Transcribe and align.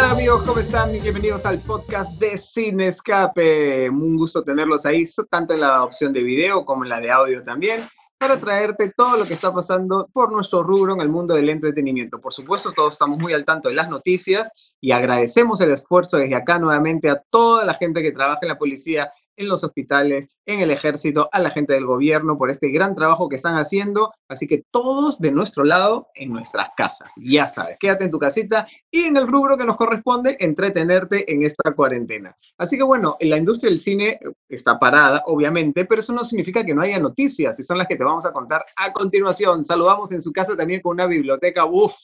tal 0.00 0.12
amigos? 0.12 0.42
¿Cómo 0.44 0.58
están? 0.58 0.92
Bienvenidos 0.92 1.44
al 1.44 1.58
podcast 1.58 2.18
de 2.18 2.38
Sin 2.38 2.80
Escape. 2.80 3.90
Un 3.90 4.16
gusto 4.16 4.42
tenerlos 4.42 4.86
ahí, 4.86 5.04
tanto 5.30 5.52
en 5.52 5.60
la 5.60 5.84
opción 5.84 6.10
de 6.14 6.22
video 6.22 6.64
como 6.64 6.84
en 6.84 6.88
la 6.88 7.00
de 7.00 7.10
audio 7.10 7.44
también, 7.44 7.82
para 8.16 8.40
traerte 8.40 8.94
todo 8.96 9.18
lo 9.18 9.26
que 9.26 9.34
está 9.34 9.52
pasando 9.52 10.08
por 10.10 10.32
nuestro 10.32 10.62
rubro 10.62 10.94
en 10.94 11.02
el 11.02 11.10
mundo 11.10 11.34
del 11.34 11.50
entretenimiento. 11.50 12.18
Por 12.18 12.32
supuesto, 12.32 12.72
todos 12.72 12.94
estamos 12.94 13.18
muy 13.18 13.34
al 13.34 13.44
tanto 13.44 13.68
de 13.68 13.74
las 13.74 13.90
noticias 13.90 14.74
y 14.80 14.92
agradecemos 14.92 15.60
el 15.60 15.72
esfuerzo 15.72 16.16
desde 16.16 16.34
acá 16.34 16.58
nuevamente 16.58 17.10
a 17.10 17.22
toda 17.28 17.66
la 17.66 17.74
gente 17.74 18.00
que 18.00 18.12
trabaja 18.12 18.38
en 18.40 18.48
la 18.48 18.58
policía 18.58 19.12
en 19.36 19.48
los 19.48 19.64
hospitales, 19.64 20.28
en 20.46 20.60
el 20.60 20.70
ejército, 20.70 21.28
a 21.32 21.40
la 21.40 21.50
gente 21.50 21.72
del 21.72 21.86
gobierno 21.86 22.36
por 22.36 22.50
este 22.50 22.70
gran 22.70 22.94
trabajo 22.94 23.28
que 23.28 23.36
están 23.36 23.56
haciendo. 23.56 24.12
Así 24.28 24.46
que 24.46 24.64
todos 24.70 25.18
de 25.18 25.32
nuestro 25.32 25.64
lado 25.64 26.08
en 26.14 26.32
nuestras 26.32 26.70
casas. 26.76 27.12
Ya 27.16 27.48
sabes, 27.48 27.76
quédate 27.78 28.04
en 28.04 28.10
tu 28.10 28.18
casita 28.18 28.66
y 28.90 29.04
en 29.04 29.16
el 29.16 29.26
rubro 29.26 29.56
que 29.56 29.64
nos 29.64 29.76
corresponde, 29.76 30.36
entretenerte 30.40 31.32
en 31.32 31.42
esta 31.42 31.72
cuarentena. 31.72 32.36
Así 32.58 32.76
que 32.76 32.82
bueno, 32.82 33.16
la 33.20 33.36
industria 33.36 33.70
del 33.70 33.78
cine 33.78 34.18
está 34.48 34.78
parada, 34.78 35.22
obviamente, 35.26 35.84
pero 35.84 36.00
eso 36.00 36.12
no 36.12 36.24
significa 36.24 36.64
que 36.64 36.74
no 36.74 36.82
haya 36.82 36.98
noticias 36.98 37.58
y 37.58 37.62
son 37.62 37.78
las 37.78 37.86
que 37.86 37.96
te 37.96 38.04
vamos 38.04 38.26
a 38.26 38.32
contar 38.32 38.64
a 38.76 38.92
continuación. 38.92 39.64
Saludamos 39.64 40.12
en 40.12 40.22
su 40.22 40.32
casa 40.32 40.56
también 40.56 40.80
con 40.80 40.92
una 40.92 41.06
biblioteca, 41.06 41.64
uff, 41.64 41.94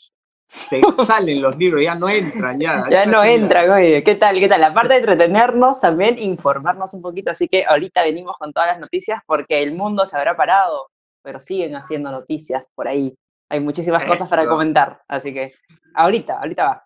se 0.49 0.81
salen 1.05 1.43
los 1.43 1.57
libros, 1.57 1.83
ya 1.83 1.95
no 1.95 2.09
entran, 2.09 2.59
ya. 2.59 2.85
Ya 2.89 3.07
no 3.07 3.23
entran, 3.25 3.71
oye, 3.71 4.03
¿qué 4.03 4.15
tal? 4.15 4.39
¿Qué 4.39 4.49
tal? 4.49 4.63
Aparte 4.65 4.95
de 4.95 5.01
entretenernos, 5.01 5.81
también 5.81 6.19
informarnos 6.19 6.95
un 6.95 7.03
poquito, 7.03 7.31
así 7.31 7.49
que 7.49 7.65
ahorita 7.65 8.03
venimos 8.03 8.37
con 8.39 8.53
todas 8.53 8.69
las 8.71 8.79
noticias 8.79 9.21
porque 9.27 9.63
el 9.63 9.75
mundo 9.75 10.07
se 10.07 10.17
habrá 10.17 10.37
parado, 10.37 10.91
pero 11.23 11.41
siguen 11.41 11.75
haciendo 11.77 12.11
noticias 12.11 12.65
por 12.75 12.89
ahí. 12.89 13.17
Hay 13.49 13.61
muchísimas 13.61 14.05
cosas 14.05 14.29
para 14.29 14.47
comentar, 14.47 15.03
así 15.09 15.33
que 15.33 15.53
ahorita, 15.95 16.41
ahorita 16.41 16.65
va. 16.65 16.83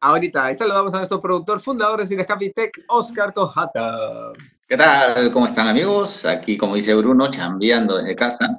Ahorita, 0.00 0.46
ahí 0.46 0.54
saludamos 0.54 0.92
a 0.94 0.98
nuestro 0.98 1.20
productor, 1.20 1.60
fundador 1.60 2.00
de 2.00 2.06
Cinecapitec, 2.06 2.84
Oscar 2.88 3.32
Cojata. 3.32 4.32
¿Qué 4.66 4.76
tal? 4.76 5.30
¿Cómo 5.30 5.46
están 5.46 5.68
amigos? 5.68 6.24
Aquí, 6.24 6.56
como 6.56 6.74
dice 6.74 6.94
Bruno, 6.94 7.30
chambeando 7.30 7.98
desde 7.98 8.16
casa 8.16 8.58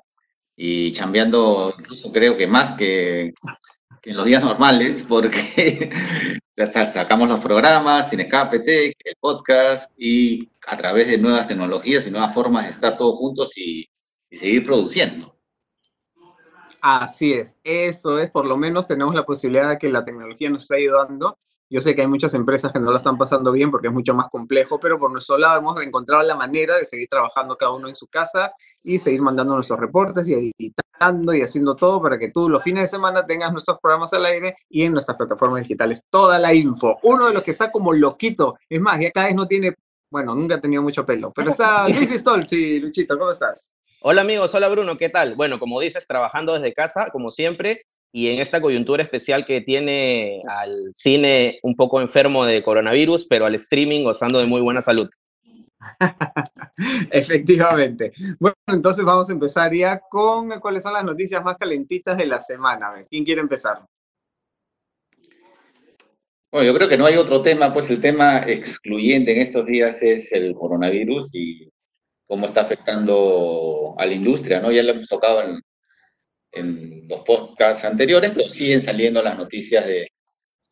y 0.56 0.94
chambeando 0.94 1.74
incluso 1.78 2.12
creo 2.12 2.38
que 2.38 2.48
más 2.48 2.74
que 2.74 3.34
en 4.06 4.18
los 4.18 4.26
días 4.26 4.44
normales, 4.44 5.04
porque 5.08 5.90
sacamos 6.90 7.30
los 7.30 7.40
programas, 7.40 8.10
sin 8.10 8.20
escape, 8.20 8.62
el 8.66 9.16
podcast, 9.20 9.94
y 9.98 10.50
a 10.68 10.78
través 10.78 11.08
de 11.08 11.18
nuevas 11.18 11.48
tecnologías 11.48 12.06
y 12.06 12.12
nuevas 12.12 12.34
formas 12.34 12.66
de 12.66 12.72
estar 12.72 12.98
todos 12.98 13.16
juntos 13.18 13.58
y 13.58 13.88
seguir 14.32 14.64
produciendo. 14.64 15.38
Así 16.82 17.32
es, 17.32 17.56
eso 17.64 18.20
es, 18.20 18.30
por 18.30 18.46
lo 18.46 18.58
menos 18.58 18.88
tenemos 18.88 19.16
la 19.16 19.26
posibilidad 19.26 19.70
de 19.70 19.78
que 19.78 19.90
la 19.90 20.04
tecnología 20.04 20.50
nos 20.50 20.64
esté 20.64 20.78
ayudando 20.78 21.38
yo 21.74 21.82
sé 21.82 21.96
que 21.96 22.02
hay 22.02 22.08
muchas 22.08 22.36
empresas 22.36 22.72
que 22.72 22.80
no 22.80 22.92
la 22.92 22.98
están 22.98 23.18
pasando 23.18 23.52
bien 23.52 23.72
porque 23.72 23.88
es 23.88 23.94
mucho 23.94 24.14
más 24.14 24.30
complejo, 24.30 24.80
pero 24.80 25.00
por 25.00 25.12
nuestro 25.12 25.40
lado 25.40 25.58
hemos 25.58 25.82
encontrado 25.82 26.22
la 26.22 26.36
manera 26.36 26.78
de 26.78 26.86
seguir 26.86 27.08
trabajando 27.10 27.56
cada 27.56 27.72
uno 27.72 27.88
en 27.88 27.96
su 27.96 28.06
casa 28.06 28.54
y 28.84 29.00
seguir 29.00 29.24
mandando 29.24 29.56
nuestros 29.56 29.80
reportes 29.80 30.30
y 30.30 30.36
editando 30.36 31.34
y 31.34 31.42
haciendo 31.42 31.76
todo 31.76 32.00
para 32.00 32.20
que 32.20 32.30
tú 32.30 32.48
los 32.48 32.62
fines 32.62 32.84
de 32.84 32.88
semana 32.90 33.26
tengas 33.26 33.52
nuestros 33.52 33.80
programas 33.82 34.14
al 34.14 34.24
aire 34.28 34.56
y 34.70 34.84
en 34.84 34.92
nuestras 34.92 35.18
plataformas 35.18 35.64
digitales 35.64 36.06
toda 36.12 36.38
la 36.38 36.54
info. 36.54 37.00
Uno 37.02 37.26
de 37.26 37.34
los 37.34 37.44
que 37.44 37.50
está 37.50 37.72
como 37.72 37.92
loquito, 37.92 38.56
es 38.70 38.80
más, 38.80 39.00
ya 39.00 39.10
cada 39.10 39.26
vez 39.26 39.36
no 39.36 39.48
tiene, 39.48 39.74
bueno, 40.12 40.36
nunca 40.36 40.56
ha 40.56 40.62
tenido 40.62 40.84
mucho 40.84 41.04
pelo, 41.04 41.34
pero 41.34 41.50
está 41.50 41.90
Luis 41.90 42.08
Pistolfi, 42.08 42.82
Luchito, 42.82 43.18
¿cómo 43.18 43.32
estás? 43.32 43.74
Hola 44.04 44.22
amigos, 44.22 44.54
hola 44.54 44.68
Bruno, 44.68 44.96
¿qué 44.96 45.10
tal? 45.10 45.34
Bueno, 45.34 45.58
como 45.58 45.80
dices, 45.80 46.06
trabajando 46.06 46.54
desde 46.54 46.72
casa, 46.72 47.08
como 47.12 47.32
siempre, 47.32 47.88
y 48.16 48.30
en 48.30 48.40
esta 48.40 48.62
coyuntura 48.62 49.02
especial 49.02 49.44
que 49.44 49.62
tiene 49.62 50.40
al 50.48 50.92
cine 50.94 51.58
un 51.64 51.76
poco 51.76 52.00
enfermo 52.00 52.46
de 52.46 52.62
coronavirus, 52.62 53.26
pero 53.28 53.48
al 53.48 53.56
streaming 53.56 54.04
gozando 54.04 54.38
de 54.38 54.46
muy 54.46 54.62
buena 54.62 54.84
salud. 54.84 55.10
Efectivamente. 57.12 58.14
Bueno, 58.40 58.56
entonces 58.68 59.04
vamos 59.04 59.30
a 59.30 59.34
empezar 59.34 59.74
ya 59.74 60.00
con 60.00 60.60
cuáles 60.60 60.84
son 60.84 60.94
las 60.94 61.04
noticias 61.04 61.44
más 61.44 61.58
calentitas 61.58 62.16
de 62.16 62.28
la 62.28 62.40
semana. 62.40 62.90
A 62.90 62.94
ver, 62.94 63.08
¿quién 63.10 63.26
quiere 63.26 63.42
empezar? 63.42 63.84
Bueno, 66.52 66.68
yo 66.68 66.76
creo 66.76 66.88
que 66.88 67.00
no 67.00 67.08
hay 67.08 67.18
otro 67.18 67.42
tema, 67.42 67.74
pues 67.74 67.90
el 67.90 68.00
tema 68.00 68.44
excluyente 68.46 69.32
en 69.32 69.42
estos 69.42 69.66
días 69.66 70.04
es 70.04 70.32
el 70.34 70.54
coronavirus 70.54 71.34
y 71.34 71.68
cómo 72.28 72.46
está 72.46 72.62
afectando 72.62 73.96
a 73.98 74.06
la 74.06 74.14
industria, 74.14 74.60
¿no? 74.60 74.72
Ya 74.72 74.84
lo 74.84 74.92
hemos 74.92 75.08
tocado 75.08 75.42
en, 75.42 75.60
en 76.54 77.08
los 77.08 77.22
podcasts 77.22 77.86
anteriores, 77.86 78.32
pero 78.36 78.50
siguen 78.50 78.82
saliendo 78.82 79.22
las 79.22 79.38
noticias 79.38 79.86
de 79.86 80.08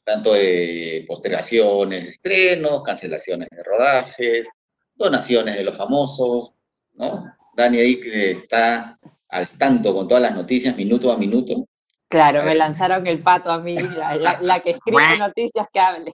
tanto 0.04 0.34
de 0.34 1.06
postergaciones 1.08 2.04
de 2.04 2.10
estrenos, 2.10 2.84
cancelaciones 2.84 3.50
de 3.50 3.64
rodajes, 3.64 4.48
donaciones 4.96 5.58
de 5.58 5.64
los 5.64 5.76
famosos, 5.76 6.54
¿no? 6.94 7.26
Dani 7.56 7.80
ahí 7.80 8.00
está 8.04 8.98
al 9.30 9.50
tanto 9.58 9.94
con 9.94 10.08
todas 10.08 10.24
las 10.24 10.36
noticias 10.36 10.76
minuto 10.76 11.12
a 11.12 11.18
minuto. 11.18 11.68
Claro, 12.12 12.44
me 12.44 12.56
lanzaron 12.56 13.08
el 13.08 13.24
pato 13.24 13.50
a 13.50 13.60
mí, 13.60 13.78
la, 13.78 14.60
que 14.60 14.72
escribe 14.72 15.18
noticias 15.18 15.66
que 15.72 15.80
hable. 15.80 16.12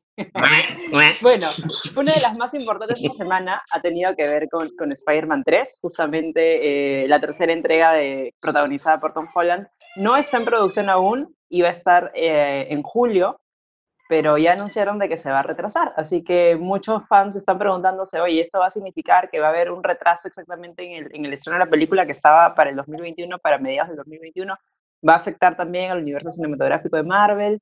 bueno, 1.24 1.48
una 1.96 2.14
de 2.14 2.22
las 2.22 2.38
más 2.38 2.54
importantes 2.54 3.02
de 3.02 3.08
esta 3.08 3.24
semana 3.24 3.64
ha 3.72 3.82
tenido 3.82 4.16
que 4.16 4.28
ver 4.28 4.48
con, 4.48 4.70
con 4.78 4.92
Spider-Man 4.92 5.42
3, 5.44 5.80
justamente 5.82 7.04
eh, 7.04 7.08
la 7.08 7.20
tercera 7.20 7.52
entrega 7.52 7.94
de, 7.94 8.36
protagonizada 8.40 9.00
por 9.00 9.14
Tom 9.14 9.28
Holland. 9.34 9.66
No 9.96 10.18
está 10.18 10.38
en 10.38 10.46
producción 10.46 10.92
aún, 10.92 11.36
iba 11.50 11.68
a 11.68 11.72
estar 11.72 12.12
eh, 12.14 12.68
en 12.70 12.84
julio, 12.84 13.42
pero 14.08 14.38
ya 14.38 14.54
anunciaron 14.54 15.00
de 15.00 15.10
que 15.10 15.18
se 15.18 15.32
va 15.32 15.40
a 15.40 15.44
retrasar. 15.44 15.94
Así 15.98 16.24
que 16.24 16.58
muchos 16.58 17.08
fans 17.08 17.36
están 17.36 17.58
preguntándose, 17.58 18.20
oye, 18.20 18.40
¿esto 18.40 18.60
va 18.60 18.68
a 18.68 18.70
significar 18.70 19.32
que 19.32 19.40
va 19.40 19.48
a 19.48 19.50
haber 19.50 19.72
un 19.72 19.84
retraso 19.84 20.28
exactamente 20.28 20.84
en 20.84 21.06
el, 21.06 21.16
en 21.16 21.26
el 21.26 21.34
estreno 21.34 21.58
de 21.58 21.66
la 21.66 21.72
película 21.72 22.06
que 22.06 22.12
estaba 22.12 22.54
para 22.54 22.70
el 22.70 22.76
2021, 22.76 23.40
para 23.40 23.58
mediados 23.58 23.90
del 23.90 23.98
2021? 23.98 24.56
Va 25.08 25.14
a 25.14 25.18
afectar 25.18 25.56
también 25.56 25.92
al 25.92 26.00
universo 26.00 26.32
cinematográfico 26.32 26.98
de 26.98 27.04
Marvel. 27.04 27.60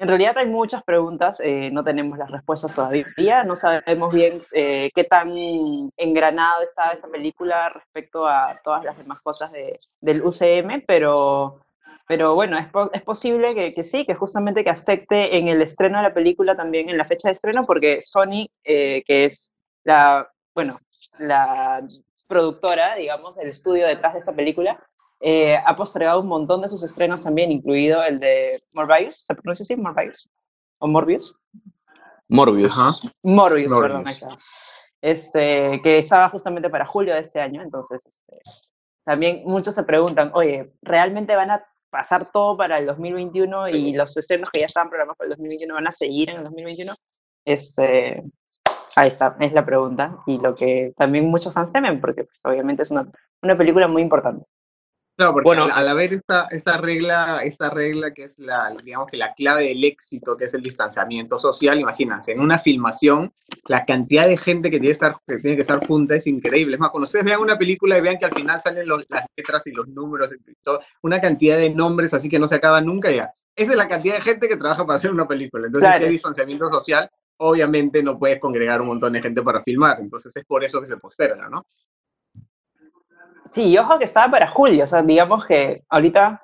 En 0.00 0.06
realidad 0.06 0.38
hay 0.38 0.46
muchas 0.46 0.84
preguntas, 0.84 1.40
eh, 1.42 1.70
no 1.72 1.82
tenemos 1.82 2.16
las 2.18 2.30
respuestas 2.30 2.72
todavía, 2.72 3.42
no 3.42 3.56
sabemos 3.56 4.14
bien 4.14 4.38
eh, 4.52 4.90
qué 4.94 5.02
tan 5.02 5.32
engranado 5.96 6.62
está 6.62 6.92
esta 6.92 7.08
película 7.08 7.68
respecto 7.70 8.24
a 8.24 8.60
todas 8.62 8.84
las 8.84 8.96
demás 8.96 9.20
cosas 9.22 9.50
de, 9.50 9.76
del 10.00 10.22
UCM, 10.22 10.84
pero, 10.86 11.64
bueno, 12.08 12.58
es, 12.92 13.02
posible 13.02 13.56
que, 13.56 13.72
que, 13.72 13.82
sí, 13.82 14.06
que 14.06 14.14
justamente 14.14 14.62
que 14.62 14.70
afecte 14.70 15.36
en 15.36 15.48
el 15.48 15.60
estreno 15.62 15.98
de 15.98 16.04
la 16.04 16.14
película 16.14 16.56
también, 16.56 16.88
en 16.88 16.96
la 16.96 17.04
fecha 17.04 17.26
de 17.28 17.32
estreno, 17.32 17.62
porque 17.66 18.00
Sony, 18.00 18.46
eh, 18.62 19.02
que 19.04 19.24
es 19.24 19.52
la, 19.82 20.30
bueno, 20.54 20.80
la 21.18 21.82
productora, 22.28 22.94
digamos, 22.94 23.36
el 23.38 23.48
estudio 23.48 23.88
detrás 23.88 24.12
de 24.12 24.20
esta 24.20 24.32
película, 24.32 24.78
eh, 25.20 25.56
ha 25.56 25.74
postergado 25.74 26.20
un 26.20 26.28
montón 26.28 26.62
de 26.62 26.68
sus 26.68 26.82
estrenos 26.82 27.22
también, 27.22 27.50
incluido 27.50 28.02
el 28.04 28.20
de 28.20 28.60
Morbius, 28.74 29.24
¿se 29.26 29.34
pronuncia 29.34 29.64
así? 29.64 29.76
Morbius. 29.76 30.30
¿O 30.78 30.86
Morbius? 30.86 31.34
Morbius. 32.28 32.76
Morbius, 33.22 33.72
perdón, 33.72 34.04
Este, 35.00 35.80
que 35.82 35.98
estaba 35.98 36.28
justamente 36.28 36.70
para 36.70 36.86
julio 36.86 37.14
de 37.14 37.20
este 37.20 37.40
año, 37.40 37.62
entonces 37.62 38.04
este, 38.06 38.40
también 39.04 39.42
muchos 39.44 39.74
se 39.74 39.82
preguntan, 39.82 40.30
oye, 40.34 40.72
¿realmente 40.82 41.34
van 41.34 41.50
a 41.50 41.64
pasar 41.90 42.30
todo 42.30 42.56
para 42.56 42.78
el 42.78 42.86
2021 42.86 43.68
y 43.70 43.94
los 43.94 44.16
estrenos 44.16 44.50
que 44.50 44.60
ya 44.60 44.66
estaban 44.66 44.90
programados 44.90 45.16
para 45.16 45.26
el 45.26 45.30
2021 45.30 45.74
van 45.74 45.86
a 45.88 45.92
seguir 45.92 46.30
en 46.30 46.36
el 46.36 46.44
2021? 46.44 46.94
Este, 47.44 48.22
ahí 48.94 49.08
está, 49.08 49.36
es 49.40 49.52
la 49.52 49.64
pregunta 49.64 50.18
y 50.26 50.38
lo 50.38 50.54
que 50.54 50.92
también 50.96 51.28
muchos 51.28 51.52
fans 51.52 51.72
temen, 51.72 52.00
porque 52.00 52.24
pues, 52.24 52.44
obviamente 52.44 52.82
es 52.82 52.90
una, 52.90 53.10
una 53.42 53.56
película 53.56 53.88
muy 53.88 54.02
importante. 54.02 54.44
Claro, 55.18 55.32
porque 55.32 55.46
bueno, 55.46 55.68
al, 55.74 55.88
haber 55.88 56.12
esta, 56.12 56.46
esta, 56.48 56.76
regla, 56.76 57.40
esta 57.42 57.70
regla 57.70 58.14
que 58.14 58.22
es 58.22 58.38
la, 58.38 58.72
digamos 58.84 59.10
que 59.10 59.16
la 59.16 59.34
clave 59.34 59.64
del 59.64 59.82
éxito, 59.82 60.36
que 60.36 60.44
es 60.44 60.54
el 60.54 60.62
distanciamiento 60.62 61.40
social, 61.40 61.80
imagínense, 61.80 62.30
en 62.30 62.38
una 62.38 62.56
filmación, 62.56 63.34
la 63.66 63.84
cantidad 63.84 64.28
de 64.28 64.36
gente 64.36 64.70
que 64.70 64.78
tiene, 64.78 64.90
que 64.90 64.92
estar, 64.92 65.16
que 65.26 65.38
tiene 65.38 65.56
que 65.56 65.62
estar 65.62 65.84
junta 65.84 66.14
es 66.14 66.28
increíble. 66.28 66.74
Es 66.74 66.80
más, 66.80 66.92
cuando 66.92 67.06
ustedes 67.06 67.24
vean 67.24 67.40
una 67.40 67.58
película 67.58 67.98
y 67.98 68.00
vean 68.00 68.16
que 68.16 68.26
al 68.26 68.32
final 68.32 68.60
salen 68.60 68.86
las 68.86 69.26
letras 69.36 69.66
y 69.66 69.72
los 69.72 69.88
números, 69.88 70.32
y 70.32 70.54
todo, 70.62 70.78
una 71.02 71.20
cantidad 71.20 71.56
de 71.56 71.70
nombres 71.70 72.14
así 72.14 72.28
que 72.28 72.38
no 72.38 72.46
se 72.46 72.54
acaba 72.54 72.80
nunca 72.80 73.10
ya. 73.10 73.32
Esa 73.56 73.72
es 73.72 73.76
la 73.76 73.88
cantidad 73.88 74.14
de 74.14 74.20
gente 74.20 74.48
que 74.48 74.56
trabaja 74.56 74.86
para 74.86 74.98
hacer 74.98 75.10
una 75.10 75.26
película. 75.26 75.66
Entonces, 75.66 75.96
si 75.96 76.04
hay 76.04 76.10
distanciamiento 76.10 76.70
social, 76.70 77.10
obviamente 77.38 78.04
no 78.04 78.20
puedes 78.20 78.38
congregar 78.38 78.80
un 78.80 78.86
montón 78.86 79.14
de 79.14 79.20
gente 79.20 79.42
para 79.42 79.58
filmar. 79.58 79.98
Entonces, 79.98 80.36
es 80.36 80.44
por 80.44 80.62
eso 80.62 80.80
que 80.80 80.86
se 80.86 80.96
posterga, 80.96 81.48
¿no? 81.48 81.66
Sí, 83.50 83.76
ojo 83.78 83.98
que 83.98 84.04
estaba 84.04 84.30
para 84.30 84.48
julio, 84.48 84.84
o 84.84 84.86
sea, 84.86 85.02
digamos 85.02 85.46
que 85.46 85.82
ahorita 85.88 86.42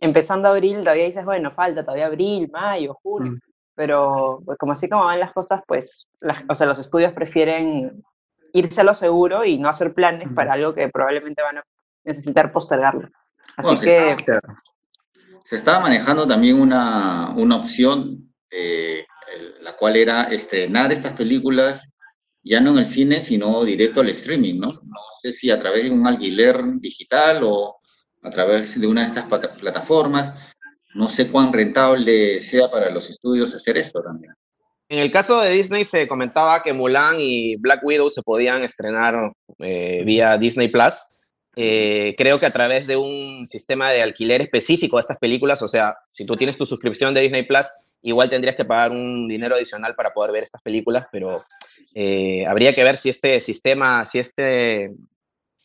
empezando 0.00 0.48
abril 0.48 0.80
todavía 0.80 1.06
dices, 1.06 1.24
bueno, 1.24 1.50
falta 1.52 1.82
todavía 1.82 2.06
abril, 2.06 2.50
mayo, 2.52 2.98
julio, 3.02 3.32
mm. 3.32 3.38
pero 3.74 4.40
pues 4.44 4.58
como 4.58 4.72
así 4.72 4.88
como 4.88 5.04
van 5.04 5.20
las 5.20 5.32
cosas, 5.32 5.62
pues, 5.66 6.08
o 6.48 6.54
sea, 6.54 6.66
los 6.66 6.78
estudios 6.78 7.12
prefieren 7.12 8.02
irse 8.52 8.80
a 8.80 8.84
lo 8.84 8.94
seguro 8.94 9.44
y 9.44 9.58
no 9.58 9.68
hacer 9.68 9.94
planes 9.94 10.28
para 10.34 10.52
algo 10.52 10.74
que 10.74 10.88
probablemente 10.88 11.42
van 11.42 11.58
a 11.58 11.64
necesitar 12.04 12.52
postergarlo. 12.52 13.08
Así 13.56 13.78
que... 13.78 14.16
Se 15.42 15.56
estaba, 15.56 15.80
manejando 15.80 16.26
también 16.26 16.58
una, 16.58 17.34
una 17.36 17.56
opción 17.56 18.32
de 18.50 19.06
la 19.60 19.74
cual 19.76 19.96
era 19.96 20.22
estrenar 20.24 20.92
estas 20.92 21.12
películas 21.12 21.92
ya 22.44 22.60
no 22.60 22.72
en 22.72 22.78
el 22.78 22.86
cine, 22.86 23.20
sino 23.20 23.64
directo 23.64 24.00
al 24.00 24.10
streaming, 24.10 24.60
¿no? 24.60 24.72
No 24.72 25.00
sé 25.20 25.32
si 25.32 25.50
a 25.50 25.58
través 25.58 25.84
de 25.84 25.90
un 25.90 26.06
alquiler 26.06 26.62
digital 26.74 27.40
o 27.42 27.78
a 28.22 28.30
través 28.30 28.78
de 28.78 28.86
una 28.86 29.00
de 29.00 29.06
estas 29.06 29.24
plataformas. 29.24 30.32
No 30.94 31.08
sé 31.08 31.28
cuán 31.28 31.52
rentable 31.52 32.38
sea 32.40 32.70
para 32.70 32.90
los 32.90 33.08
estudios 33.08 33.54
hacer 33.54 33.78
esto 33.78 34.02
también. 34.02 34.34
En 34.88 34.98
el 34.98 35.10
caso 35.10 35.40
de 35.40 35.50
Disney 35.50 35.84
se 35.84 36.06
comentaba 36.06 36.62
que 36.62 36.74
Mulan 36.74 37.16
y 37.18 37.56
Black 37.56 37.82
Widow 37.82 38.10
se 38.10 38.22
podían 38.22 38.62
estrenar 38.62 39.32
eh, 39.58 40.02
vía 40.04 40.36
Disney 40.36 40.68
Plus. 40.68 40.94
Eh, 41.56 42.14
creo 42.18 42.38
que 42.38 42.46
a 42.46 42.52
través 42.52 42.86
de 42.86 42.96
un 42.96 43.46
sistema 43.46 43.90
de 43.90 44.02
alquiler 44.02 44.42
específico 44.42 44.96
de 44.96 45.00
estas 45.00 45.18
películas, 45.18 45.62
o 45.62 45.68
sea, 45.68 45.96
si 46.10 46.26
tú 46.26 46.36
tienes 46.36 46.56
tu 46.56 46.66
suscripción 46.66 47.14
de 47.14 47.22
Disney 47.22 47.44
Plus, 47.44 47.66
igual 48.02 48.28
tendrías 48.28 48.56
que 48.56 48.64
pagar 48.64 48.90
un 48.90 49.26
dinero 49.26 49.54
adicional 49.54 49.94
para 49.94 50.12
poder 50.12 50.32
ver 50.32 50.42
estas 50.42 50.60
películas, 50.62 51.06
pero 51.10 51.44
eh, 51.94 52.44
habría 52.46 52.74
que 52.74 52.84
ver 52.84 52.96
si 52.96 53.08
este 53.08 53.40
sistema, 53.40 54.04
si 54.04 54.18
este, 54.18 54.92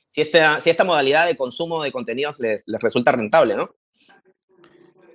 si, 0.07 0.21
este, 0.21 0.39
si 0.59 0.69
esta 0.69 0.83
modalidad 0.83 1.25
de 1.25 1.35
consumo 1.35 1.83
de 1.83 1.91
contenidos 1.91 2.39
les, 2.39 2.67
les 2.67 2.81
resulta 2.81 3.11
rentable, 3.11 3.55
¿no? 3.55 3.69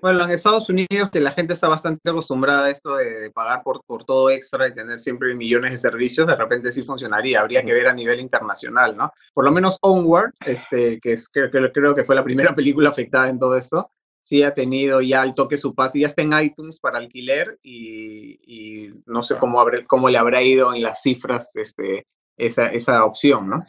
Bueno, 0.04 0.22
en 0.22 0.32
Estados 0.32 0.68
Unidos 0.68 1.08
que 1.10 1.18
la 1.18 1.30
gente 1.30 1.54
está 1.54 1.66
bastante 1.66 2.10
acostumbrada 2.10 2.66
a 2.66 2.70
esto 2.70 2.96
de 2.96 3.30
pagar 3.30 3.62
por, 3.62 3.82
por 3.86 4.04
todo 4.04 4.28
extra 4.28 4.68
y 4.68 4.74
tener 4.74 5.00
siempre 5.00 5.34
millones 5.34 5.70
de 5.70 5.78
servicios, 5.78 6.26
de 6.26 6.36
repente 6.36 6.70
sí 6.72 6.82
funcionaría. 6.82 7.40
Habría 7.40 7.64
que 7.64 7.72
ver 7.72 7.88
a 7.88 7.94
nivel 7.94 8.20
internacional, 8.20 8.94
¿no? 8.94 9.10
Por 9.32 9.46
lo 9.46 9.50
menos 9.50 9.78
Onward, 9.80 10.32
este, 10.44 11.00
que, 11.00 11.12
es, 11.12 11.26
que, 11.30 11.48
creo 11.48 11.94
que 11.94 12.04
fue 12.04 12.14
la 12.14 12.22
primera 12.22 12.54
película 12.54 12.90
afectada 12.90 13.30
en 13.30 13.38
todo 13.38 13.56
esto, 13.56 13.92
sí 14.24 14.42
ha 14.42 14.54
tenido 14.54 15.02
ya 15.02 15.22
el 15.22 15.34
toque 15.34 15.58
su 15.58 15.74
paz 15.74 15.94
y 15.94 16.00
ya 16.00 16.06
está 16.06 16.22
en 16.22 16.32
iTunes 16.32 16.78
para 16.78 16.96
alquiler 16.96 17.58
y, 17.62 18.88
no 19.04 19.22
sé 19.22 19.36
cómo, 19.36 19.62
cómo 19.86 20.08
le 20.08 20.16
habrá 20.16 20.40
ido 20.40 20.74
en 20.74 20.82
las 20.82 21.02
cifras 21.02 21.54
este, 21.56 22.06
esa, 22.38 22.68
esa 22.68 23.04
opción, 23.04 23.50
¿no? 23.50 23.62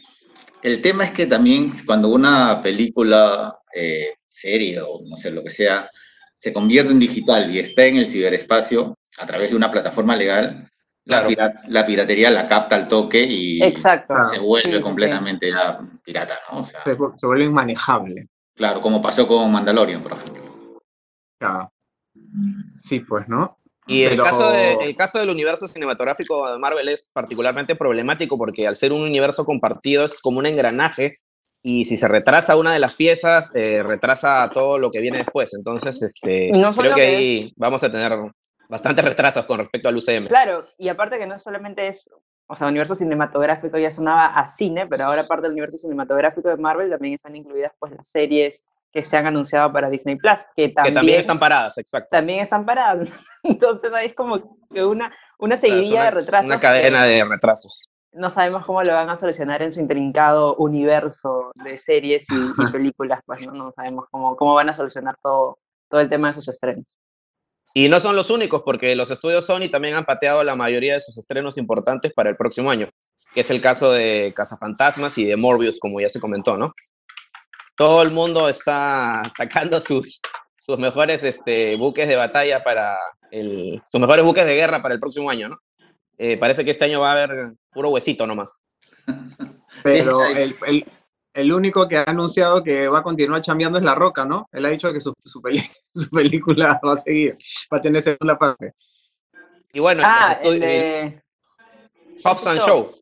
El 0.61 0.81
tema 0.81 1.03
es 1.03 1.11
que 1.11 1.25
también 1.25 1.73
cuando 1.85 2.07
una 2.07 2.61
película, 2.61 3.59
eh, 3.75 4.15
serie 4.29 4.79
o 4.79 5.01
no 5.05 5.17
sé, 5.17 5.29
lo 5.31 5.43
que 5.43 5.49
sea, 5.49 5.89
se 6.37 6.53
convierte 6.53 6.93
en 6.93 6.99
digital 6.99 7.53
y 7.53 7.59
está 7.59 7.85
en 7.85 7.97
el 7.97 8.07
ciberespacio 8.07 8.97
a 9.17 9.25
través 9.25 9.49
de 9.49 9.57
una 9.57 9.69
plataforma 9.69 10.15
legal, 10.15 10.71
la, 11.03 11.85
piratería 11.85 12.31
la 12.31 12.47
capta 12.47 12.77
al 12.77 12.87
toque 12.87 13.21
y 13.21 13.59
se 13.75 14.39
vuelve 14.39 14.79
completamente 14.79 15.51
pirata, 16.01 16.39
¿no? 16.49 16.63
se, 16.63 17.27
vuelve 17.27 17.43
inmanejable. 17.43 18.29
Claro, 18.55 18.79
como 18.79 19.01
pasó 19.01 19.27
con 19.27 19.51
Mandalorian, 19.51 20.01
por 20.01 20.13
ejemplo. 20.13 20.44
Sí, 22.79 23.01
pues, 23.01 23.27
¿no? 23.27 23.57
Y 23.87 24.03
el, 24.03 24.17
caso 24.17 24.51
el 24.53 24.95
caso 24.95 25.19
del 25.19 25.29
universo 25.29 25.67
cinematográfico 25.67 26.51
de 26.51 26.57
Marvel 26.57 26.89
es 26.89 27.11
particularmente 27.13 27.75
problemático 27.75 28.35
porque 28.35 28.65
al 28.65 28.75
ser 28.75 28.91
un 28.91 29.01
universo 29.01 29.45
compartido 29.45 30.05
es 30.05 30.19
como 30.19 30.39
un 30.39 30.47
engranaje 30.47 31.19
y 31.61 31.85
si 31.85 31.97
se 31.97 32.07
retrasa 32.07 32.55
una 32.55 32.73
de 32.73 32.79
las 32.79 32.93
piezas, 32.93 33.51
eh, 33.55 33.81
retrasa 33.81 34.47
todo 34.53 34.77
lo 34.77 34.91
que 34.91 35.01
viene 35.01 35.17
después. 35.17 35.53
Entonces, 35.53 36.01
este, 36.01 36.51
creo 36.51 36.93
que, 36.93 37.01
ahí 37.01 37.53
vamos 37.57 37.83
a 37.83 37.91
tener 37.91 38.13
bastantes 38.69 39.03
retrasos 39.03 39.45
con 39.45 39.57
respecto 39.57 39.89
al 39.89 39.97
UCM. 39.97 40.27
Claro, 40.27 40.63
y 40.77 40.89
aparte 40.89 41.17
que 41.17 41.25
no 41.25 41.37
solamente 41.39 41.87
es, 41.87 42.07
o 42.47 42.55
sea, 42.55 42.67
universo 42.67 42.93
cinematográfico 42.93 43.79
ya 43.79 43.89
sonaba 43.89 44.27
a 44.27 44.45
cine, 44.45 44.85
pero 44.85 45.05
ahora 45.05 45.21
aparte 45.21 45.43
del 45.43 45.53
universo 45.53 45.77
cinematográfico 45.77 46.49
de 46.49 46.57
Marvel 46.57 46.91
también 46.91 47.15
están 47.15 47.35
incluidas 47.35 47.71
pues 47.79 47.93
las 47.93 48.07
series 48.07 48.67
que 48.95 49.03
se 49.03 49.17
han 49.17 49.27
anunciado 49.27 49.73
para 49.73 49.89
Disney 49.89 50.15
Plus, 50.15 50.39
que 50.55 50.69
también, 50.69 50.93
que 50.93 50.99
también 50.99 51.19
están 51.19 51.37
paradas, 51.37 51.77
exacto. 51.77 52.07
También 52.11 52.39
están 52.39 52.65
paradas. 52.65 53.09
Entonces 53.43 53.93
ahí 53.93 54.05
es 54.05 54.15
como 54.15 54.57
que 54.73 54.85
una, 54.85 55.13
una 55.37 55.57
seguidilla 55.57 56.05
de 56.05 56.11
retrasos. 56.11 56.45
Una 56.45 56.61
cadena 56.61 57.03
de 57.03 57.25
retrasos 57.25 57.89
no 58.15 58.29
sabemos 58.29 58.65
cómo 58.65 58.81
lo 58.81 58.93
van 58.93 59.09
a 59.09 59.15
solucionar 59.17 59.61
en 59.61 59.71
su 59.71 59.81
intrincado 59.81 60.55
universo 60.55 61.51
de 61.63 61.77
series 61.77 62.27
y, 62.31 62.35
películas, 62.71 63.19
pues 63.25 63.45
¿no? 63.45 63.73
sabemos 63.73 64.05
cómo, 64.09 64.37
cómo 64.37 64.53
van 64.53 64.69
a 64.69 64.73
solucionar 64.73 65.15
todo, 65.21 65.59
todo 65.89 65.99
el 65.99 66.09
tema 66.09 66.29
de 66.29 66.33
sus 66.33 66.47
estrenos. 66.47 66.97
Y 67.73 67.89
no 67.89 67.99
son 67.99 68.15
los 68.15 68.29
únicos, 68.29 68.61
porque 68.63 68.95
los 68.95 69.11
estudios 69.11 69.45
Sony 69.45 69.69
también 69.69 69.95
han 69.95 70.05
pateado 70.05 70.41
la 70.45 70.55
mayoría 70.55 70.93
de 70.93 71.01
sus 71.01 71.17
estrenos 71.17 71.57
importantes 71.57 72.13
para 72.13 72.29
el 72.29 72.37
próximo 72.37 72.71
año, 72.71 72.89
que 73.33 73.41
es 73.41 73.51
el 73.51 73.61
caso 73.61 73.91
de 73.91 74.31
Cazafantasmas 74.33 75.17
y 75.17 75.25
de 75.25 75.35
Morbius, 75.35 75.77
como 75.77 75.99
ya 75.99 76.07
se 76.07 76.21
comentó, 76.21 76.55
¿no? 76.55 76.73
Todo 77.75 78.01
el 78.01 78.11
mundo 78.11 78.47
está 78.47 79.23
sacando 79.35 79.79
sus, 79.79 80.21
sus 80.57 80.77
mejores 80.77 81.23
este, 81.23 81.75
buques 81.75 82.07
de 82.07 82.15
batalla 82.15 82.63
para 82.63 82.97
el, 83.31 83.81
sus 83.89 83.99
mejores 83.99 84.23
buques 84.23 84.45
de 84.45 84.55
guerra 84.55 84.81
para 84.81 84.93
el 84.93 84.99
próximo 84.99 85.29
año, 85.29 85.49
¿no? 85.49 85.57
Eh, 86.17 86.37
parece 86.37 86.63
que 86.63 86.71
este 86.71 86.85
año 86.85 87.01
va 87.01 87.09
a 87.09 87.23
haber 87.23 87.53
puro 87.71 87.89
huesito 87.89 88.25
nomás. 88.25 88.61
Pero 89.83 90.25
el, 90.25 90.55
el, 90.67 90.85
el, 91.33 91.53
único 91.53 91.87
que 91.87 91.97
ha 91.97 92.03
anunciado 92.07 92.63
que 92.63 92.87
va 92.87 92.99
a 92.99 93.03
continuar 93.03 93.41
chambeando 93.41 93.77
es 93.77 93.83
La 93.83 93.93
Roca, 93.95 94.23
¿no? 94.23 94.47
Él 94.53 94.65
ha 94.65 94.69
dicho 94.69 94.91
que 94.93 95.01
su, 95.01 95.13
su, 95.25 95.41
su 95.93 96.09
película 96.09 96.79
va 96.85 96.93
a 96.93 96.97
seguir, 96.97 97.33
va 97.71 97.77
a 97.77 97.81
tener 97.81 98.01
segunda 98.01 98.37
parte. 98.37 98.73
Y 99.73 99.79
bueno, 99.81 100.03
ah, 100.05 100.39
el 100.41 100.59
de... 100.61 101.21
Hobbs 102.23 102.47
and 102.47 102.61
Show. 102.61 102.95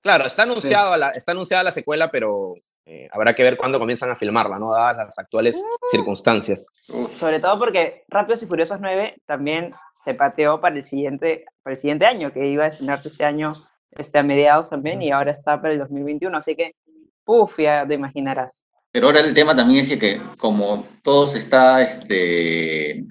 Claro, 0.00 0.26
está, 0.26 0.44
anunciado 0.44 0.96
la, 0.96 1.10
está 1.10 1.32
anunciada 1.32 1.64
la 1.64 1.70
secuela, 1.72 2.10
pero 2.10 2.54
eh, 2.92 3.08
habrá 3.12 3.34
que 3.34 3.44
ver 3.44 3.56
cuándo 3.56 3.78
comienzan 3.78 4.10
a 4.10 4.16
filmarla, 4.16 4.58
¿no? 4.58 4.72
Dadas 4.72 4.96
las 4.96 5.18
actuales 5.20 5.56
uh. 5.56 5.86
circunstancias. 5.92 6.66
Sobre 7.14 7.38
todo 7.38 7.56
porque 7.56 8.02
Rápidos 8.08 8.42
y 8.42 8.46
Furiosos 8.46 8.80
9 8.80 9.22
también 9.26 9.72
se 9.94 10.14
pateó 10.14 10.60
para 10.60 10.74
el 10.74 10.82
siguiente, 10.82 11.44
para 11.62 11.74
el 11.74 11.76
siguiente 11.76 12.06
año, 12.06 12.32
que 12.32 12.48
iba 12.48 12.64
a 12.64 12.66
estrenarse 12.66 13.06
este 13.06 13.24
año 13.24 13.54
este, 13.92 14.18
a 14.18 14.24
mediados 14.24 14.70
también, 14.70 15.00
y 15.02 15.12
ahora 15.12 15.30
está 15.30 15.60
para 15.62 15.72
el 15.72 15.78
2021, 15.78 16.36
así 16.36 16.56
que, 16.56 16.74
uff, 17.26 17.60
ya 17.60 17.86
te 17.86 17.94
imaginarás. 17.94 18.64
Pero 18.90 19.06
ahora 19.06 19.20
el 19.20 19.34
tema 19.34 19.54
también 19.54 19.86
es 19.86 19.96
que, 19.96 20.20
como 20.36 20.84
todos 21.04 21.36
está, 21.36 21.80
este, 21.82 23.04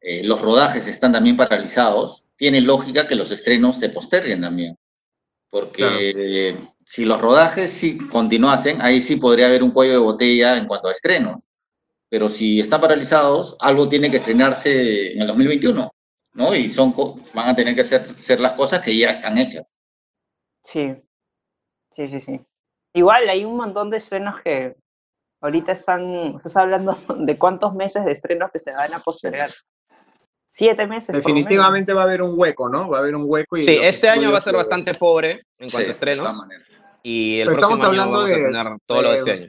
eh, 0.00 0.24
los 0.24 0.42
rodajes 0.42 0.88
están 0.88 1.12
también 1.12 1.36
paralizados, 1.36 2.30
tiene 2.34 2.60
lógica 2.60 3.06
que 3.06 3.14
los 3.14 3.30
estrenos 3.30 3.78
se 3.78 3.90
posterguen 3.90 4.40
también. 4.40 4.76
Porque 5.48 6.56
si 6.90 7.04
los 7.04 7.20
rodajes 7.20 7.70
sí 7.70 7.98
continuasen, 8.08 8.82
ahí 8.82 9.00
sí 9.00 9.14
podría 9.14 9.46
haber 9.46 9.62
un 9.62 9.70
cuello 9.70 9.92
de 9.92 9.98
botella 9.98 10.56
en 10.56 10.66
cuanto 10.66 10.88
a 10.88 10.92
estrenos. 10.92 11.48
Pero 12.08 12.28
si 12.28 12.58
están 12.58 12.80
paralizados, 12.80 13.56
algo 13.60 13.88
tiene 13.88 14.10
que 14.10 14.16
estrenarse 14.16 15.12
en 15.12 15.20
el 15.20 15.28
2021, 15.28 15.88
¿no? 16.32 16.54
Y 16.56 16.68
son, 16.68 16.92
van 17.32 17.48
a 17.48 17.54
tener 17.54 17.76
que 17.76 17.84
ser, 17.84 18.04
ser 18.04 18.40
las 18.40 18.54
cosas 18.54 18.80
que 18.80 18.98
ya 18.98 19.10
están 19.10 19.38
hechas. 19.38 19.78
Sí, 20.64 20.96
sí, 21.92 22.08
sí, 22.08 22.20
sí. 22.20 22.40
Igual 22.92 23.28
hay 23.28 23.44
un 23.44 23.56
montón 23.56 23.88
de 23.90 23.98
estrenos 23.98 24.40
que 24.42 24.74
ahorita 25.42 25.70
están, 25.70 26.34
estás 26.38 26.56
hablando 26.56 26.98
de 27.20 27.38
cuántos 27.38 27.72
meses 27.72 28.04
de 28.04 28.10
estrenos 28.10 28.50
que 28.50 28.58
se 28.58 28.72
van 28.72 28.94
a 28.94 29.00
postergar. 29.00 29.48
Siete 30.48 30.88
meses. 30.88 31.14
Definitivamente 31.14 31.92
va 31.92 32.00
a 32.00 32.04
haber 32.06 32.20
un 32.20 32.32
hueco, 32.36 32.68
¿no? 32.68 32.88
Va 32.88 32.96
a 32.96 33.00
haber 33.00 33.14
un 33.14 33.22
hueco. 33.24 33.56
Y 33.56 33.62
sí, 33.62 33.78
este 33.80 34.08
año 34.08 34.32
va 34.32 34.38
a 34.38 34.40
ser 34.40 34.56
bastante 34.56 34.94
pobre 34.94 35.46
en 35.56 35.70
cuanto 35.70 35.86
a 35.86 35.92
estrenos. 35.92 36.32
Y 37.02 37.40
el 37.40 37.46
próximo 37.46 37.76
estamos 37.76 37.82
hablando 37.82 38.18
año 38.20 38.26
vamos 38.26 38.30
de, 38.30 38.34
a 38.34 38.46
tener 38.46 38.78
todo 38.86 39.02
lo 39.02 39.10
de 39.10 39.16
este 39.16 39.30
año. 39.32 39.48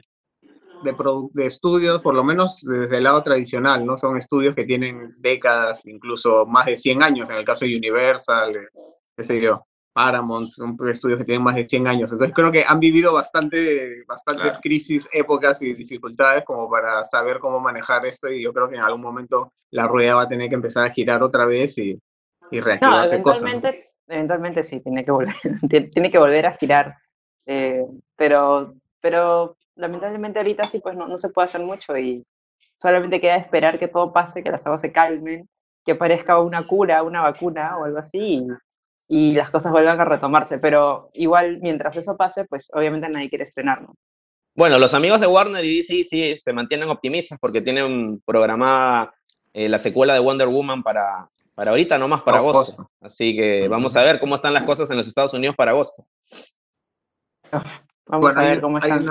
De, 0.82 0.96
de, 1.32 1.46
estudios, 1.46 2.02
por 2.02 2.14
lo 2.14 2.24
menos 2.24 2.60
desde 2.62 2.98
el 2.98 3.04
lado 3.04 3.22
tradicional, 3.22 3.86
¿no? 3.86 3.96
Son 3.96 4.16
estudios 4.16 4.54
que 4.54 4.64
tienen 4.64 5.06
décadas, 5.20 5.86
incluso 5.86 6.44
más 6.46 6.66
de 6.66 6.76
100 6.76 7.02
años, 7.02 7.30
en 7.30 7.36
el 7.36 7.44
caso 7.44 7.64
de 7.64 7.76
Universal, 7.76 8.56
eh, 8.56 8.68
qué 9.16 9.22
sé 9.22 9.40
yo. 9.40 9.64
Paramount, 9.92 10.50
son 10.52 10.76
estudios 10.88 11.18
que 11.18 11.24
tienen 11.24 11.42
más 11.42 11.54
de 11.54 11.68
100 11.68 11.86
años. 11.86 12.12
Entonces 12.12 12.34
creo 12.34 12.50
que 12.50 12.64
han 12.66 12.80
vivido 12.80 13.12
bastante, 13.12 14.04
bastantes 14.06 14.58
crisis, 14.58 15.08
épocas 15.12 15.60
y 15.62 15.74
dificultades 15.74 16.44
como 16.44 16.68
para 16.70 17.04
saber 17.04 17.38
cómo 17.38 17.60
manejar 17.60 18.04
esto 18.06 18.30
y 18.30 18.42
yo 18.42 18.52
creo 18.52 18.68
que 18.68 18.76
en 18.76 18.82
algún 18.82 19.02
momento 19.02 19.52
la 19.70 19.86
rueda 19.86 20.14
va 20.14 20.22
a 20.22 20.28
tener 20.28 20.48
que 20.48 20.54
empezar 20.54 20.86
a 20.86 20.90
girar 20.90 21.22
otra 21.22 21.44
vez 21.44 21.76
y, 21.78 21.98
y 22.50 22.60
reactivarse 22.60 23.18
no, 23.18 23.22
eventualmente, 23.22 23.68
cosas. 23.68 23.92
Eventualmente 24.08 24.62
sí, 24.62 24.80
tiene 24.80 25.04
que 25.04 25.10
volver, 25.10 25.34
tiene 25.92 26.10
que 26.10 26.18
volver 26.18 26.46
a 26.46 26.52
girar. 26.52 26.96
Eh, 27.46 27.84
pero, 28.16 28.74
pero 29.00 29.56
lamentablemente 29.76 30.38
ahorita 30.38 30.64
sí 30.64 30.80
pues 30.80 30.96
no, 30.96 31.08
no 31.08 31.16
se 31.16 31.30
puede 31.30 31.44
hacer 31.44 31.62
mucho 31.62 31.96
y 31.96 32.24
solamente 32.76 33.20
queda 33.20 33.36
esperar 33.36 33.78
que 33.78 33.88
todo 33.88 34.12
pase, 34.12 34.42
que 34.42 34.50
las 34.50 34.66
aguas 34.66 34.80
se 34.80 34.92
calmen, 34.92 35.48
que 35.84 35.92
aparezca 35.92 36.40
una 36.40 36.66
cura, 36.66 37.02
una 37.02 37.22
vacuna 37.22 37.76
o 37.78 37.84
algo 37.84 37.98
así 37.98 38.46
y 39.08 39.34
las 39.34 39.50
cosas 39.50 39.72
vuelvan 39.72 40.00
a 40.00 40.04
retomarse. 40.04 40.58
Pero 40.58 41.10
igual, 41.14 41.58
mientras 41.60 41.96
eso 41.96 42.16
pase, 42.16 42.44
pues 42.46 42.70
obviamente 42.72 43.08
nadie 43.08 43.28
quiere 43.28 43.44
estrenarlo. 43.44 43.94
Bueno, 44.54 44.78
los 44.78 44.94
amigos 44.94 45.20
de 45.20 45.26
Warner 45.26 45.64
y 45.64 45.76
DC 45.76 46.04
sí 46.04 46.36
se 46.36 46.52
mantienen 46.52 46.88
optimistas 46.88 47.38
porque 47.40 47.62
tienen 47.62 48.20
programada 48.24 49.14
eh, 49.52 49.68
la 49.68 49.78
secuela 49.78 50.14
de 50.14 50.20
Wonder 50.20 50.48
Woman 50.48 50.82
para, 50.82 51.28
para 51.54 51.70
ahorita, 51.70 51.98
no 51.98 52.08
más 52.08 52.22
para 52.22 52.38
agosto. 52.38 52.90
Así 53.00 53.34
que 53.34 53.68
vamos 53.68 53.96
a 53.96 54.02
ver 54.02 54.18
cómo 54.18 54.34
están 54.34 54.54
las 54.54 54.64
cosas 54.64 54.90
en 54.90 54.96
los 54.98 55.08
Estados 55.08 55.34
Unidos 55.34 55.56
para 55.56 55.72
agosto. 55.72 56.06
Vamos 58.06 58.36
a 58.36 58.42
ver 58.42 58.60
cómo 58.60 58.78
están. 58.78 59.06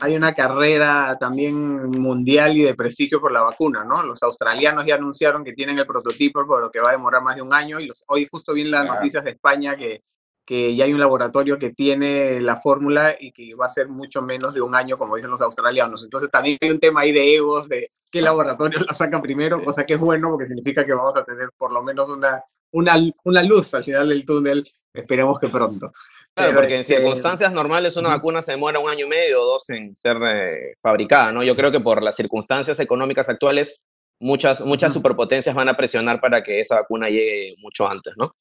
hay 0.00 0.16
una 0.16 0.34
carrera 0.34 1.16
también 1.18 1.90
mundial 1.90 2.56
y 2.56 2.62
de 2.62 2.74
prestigio 2.74 3.20
por 3.20 3.32
la 3.32 3.42
vacuna, 3.42 3.84
¿no? 3.84 4.02
Los 4.02 4.22
australianos 4.22 4.84
ya 4.86 4.96
anunciaron 4.96 5.44
que 5.44 5.52
tienen 5.52 5.78
el 5.78 5.86
prototipo, 5.86 6.46
por 6.46 6.60
lo 6.60 6.70
que 6.70 6.80
va 6.80 6.90
a 6.90 6.92
demorar 6.92 7.22
más 7.22 7.36
de 7.36 7.42
un 7.42 7.54
año. 7.54 7.80
Y 7.80 7.86
los, 7.86 8.04
hoy 8.08 8.26
justo 8.30 8.52
vi 8.52 8.62
en 8.62 8.70
las 8.70 8.84
noticias 8.84 9.24
de 9.24 9.30
España 9.30 9.76
que, 9.76 10.02
que 10.46 10.76
ya 10.76 10.84
hay 10.84 10.92
un 10.92 11.00
laboratorio 11.00 11.58
que 11.58 11.70
tiene 11.70 12.40
la 12.40 12.56
fórmula 12.56 13.16
y 13.18 13.32
que 13.32 13.54
va 13.54 13.66
a 13.66 13.68
ser 13.68 13.88
mucho 13.88 14.22
menos 14.22 14.54
de 14.54 14.60
un 14.60 14.76
año, 14.76 14.96
como 14.96 15.16
dicen 15.16 15.30
los 15.30 15.42
australianos. 15.42 16.04
Entonces 16.04 16.30
también 16.30 16.56
hay 16.60 16.70
un 16.70 16.78
tema 16.78 17.00
ahí 17.00 17.12
de 17.12 17.34
egos, 17.34 17.68
de 17.68 17.88
qué 18.10 18.22
laboratorio 18.22 18.78
la 18.86 18.92
sacan 18.92 19.20
primero, 19.20 19.62
cosa 19.62 19.82
que 19.82 19.94
es 19.94 20.00
bueno 20.00 20.30
porque 20.30 20.46
significa 20.46 20.84
que 20.84 20.94
vamos 20.94 21.16
a 21.16 21.24
tener 21.24 21.50
por 21.58 21.72
lo 21.72 21.82
menos 21.82 22.08
una, 22.08 22.42
una, 22.70 22.94
una 23.24 23.42
luz 23.42 23.74
al 23.74 23.84
final 23.84 24.08
del 24.08 24.24
túnel. 24.24 24.64
Esperemos 24.96 25.38
que 25.38 25.48
pronto. 25.48 25.92
Claro, 26.34 26.54
porque 26.54 26.74
en 26.74 26.80
este, 26.80 26.96
circunstancias 26.96 27.52
normales 27.52 27.96
una 27.96 28.10
vacuna 28.10 28.42
se 28.42 28.52
demora 28.52 28.78
un 28.78 28.90
año 28.90 29.06
y 29.06 29.08
medio 29.08 29.42
o 29.42 29.46
dos 29.46 29.70
en 29.70 29.94
ser 29.94 30.16
eh, 30.22 30.74
fabricada, 30.80 31.32
¿no? 31.32 31.42
Yo 31.42 31.56
creo 31.56 31.70
que 31.70 31.80
por 31.80 32.02
las 32.02 32.16
circunstancias 32.16 32.78
económicas 32.80 33.28
actuales, 33.28 33.86
muchas, 34.20 34.60
muchas 34.60 34.92
superpotencias 34.92 35.54
van 35.54 35.68
a 35.68 35.76
presionar 35.76 36.20
para 36.20 36.42
que 36.42 36.60
esa 36.60 36.76
vacuna 36.76 37.08
llegue 37.08 37.54
mucho 37.62 37.88
antes, 37.88 38.14
¿no? 38.16 38.32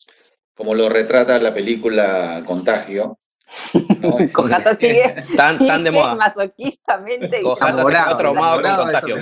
Como 0.56 0.74
lo 0.74 0.90
retrata 0.90 1.38
la 1.40 1.54
película 1.54 2.44
Contagio. 2.46 3.20
¿no? 4.02 4.18
Cojata 4.34 4.76
sigue, 4.76 5.16
tan, 5.38 5.66
tan 5.66 5.84
de 5.84 5.92
moda. 5.92 6.16
masoquistamente. 6.16 7.42
Cojata 7.42 8.10
se 8.10 8.16
traumado 8.18 8.62
con 8.62 8.76
Contagio. 8.76 9.18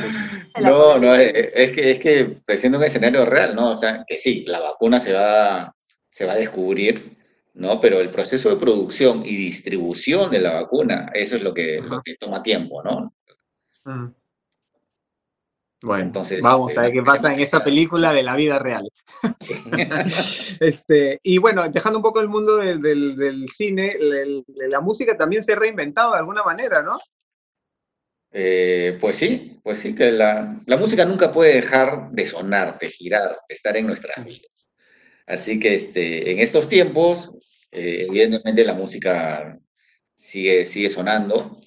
No, 0.61 0.97
no, 0.99 1.15
es, 1.15 1.33
es, 1.53 1.71
que, 1.71 1.91
es 1.91 1.99
que 1.99 2.57
siendo 2.57 2.77
un 2.77 2.83
escenario 2.83 3.25
real, 3.25 3.55
¿no? 3.55 3.71
O 3.71 3.75
sea, 3.75 4.03
que 4.07 4.17
sí, 4.17 4.45
la 4.47 4.59
vacuna 4.59 4.99
se 4.99 5.13
va, 5.13 5.75
se 6.09 6.25
va 6.25 6.33
a 6.33 6.37
descubrir, 6.37 7.17
¿no? 7.55 7.79
Pero 7.79 7.99
el 7.99 8.09
proceso 8.09 8.49
de 8.49 8.55
producción 8.55 9.25
y 9.25 9.35
distribución 9.35 10.31
de 10.31 10.39
la 10.39 10.53
vacuna, 10.53 11.11
eso 11.13 11.35
es 11.35 11.43
lo 11.43 11.53
que, 11.53 11.81
lo 11.81 12.01
que 12.01 12.15
toma 12.15 12.41
tiempo, 12.41 12.83
¿no? 12.83 13.13
Bueno, 15.83 16.03
entonces 16.03 16.41
vamos 16.41 16.69
este, 16.69 16.79
a 16.79 16.83
ver 16.83 16.93
qué 16.93 17.03
pasa 17.03 17.33
en 17.33 17.41
esta 17.41 17.61
película 17.61 18.13
de 18.13 18.23
la 18.23 18.35
vida 18.37 18.57
real. 18.57 18.89
este, 20.61 21.19
y 21.21 21.37
bueno, 21.37 21.67
dejando 21.69 21.99
un 21.99 22.03
poco 22.03 22.21
el 22.21 22.29
mundo 22.29 22.55
del, 22.57 22.81
del, 22.81 23.49
cine, 23.49 23.93
la 24.71 24.79
música 24.79 25.17
también 25.17 25.43
se 25.43 25.53
ha 25.53 25.57
reinventado 25.57 26.13
de 26.13 26.19
alguna 26.19 26.41
manera, 26.41 26.81
¿no? 26.81 26.97
Eh, 28.31 28.97
pues 28.99 29.17
sí, 29.17 29.59
pues 29.61 29.79
sí, 29.79 29.93
que 29.93 30.11
la, 30.11 30.55
la, 30.65 30.77
música 30.77 31.05
nunca 31.05 31.31
puede 31.31 31.55
dejar 31.55 32.09
de 32.11 32.25
sonar, 32.25 32.79
de 32.79 32.89
girar, 32.89 33.37
de 33.47 33.53
estar 33.53 33.77
en 33.77 33.85
nuestras 33.85 34.25
vidas. 34.25 34.52
Así 35.25 35.59
que 35.59 35.75
este, 35.75 36.31
en 36.31 36.39
estos 36.39 36.67
tiempos, 36.69 37.31
eh, 37.71 38.07
evidentemente 38.09 38.65
la 38.65 38.73
música 38.73 39.57
sigue, 40.17 40.65
sigue 40.65 40.89
sonando, 40.89 41.59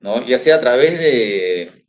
¿no? 0.00 0.24
ya 0.26 0.38
sea 0.38 0.56
a 0.56 0.60
través 0.60 0.98
de, 0.98 1.84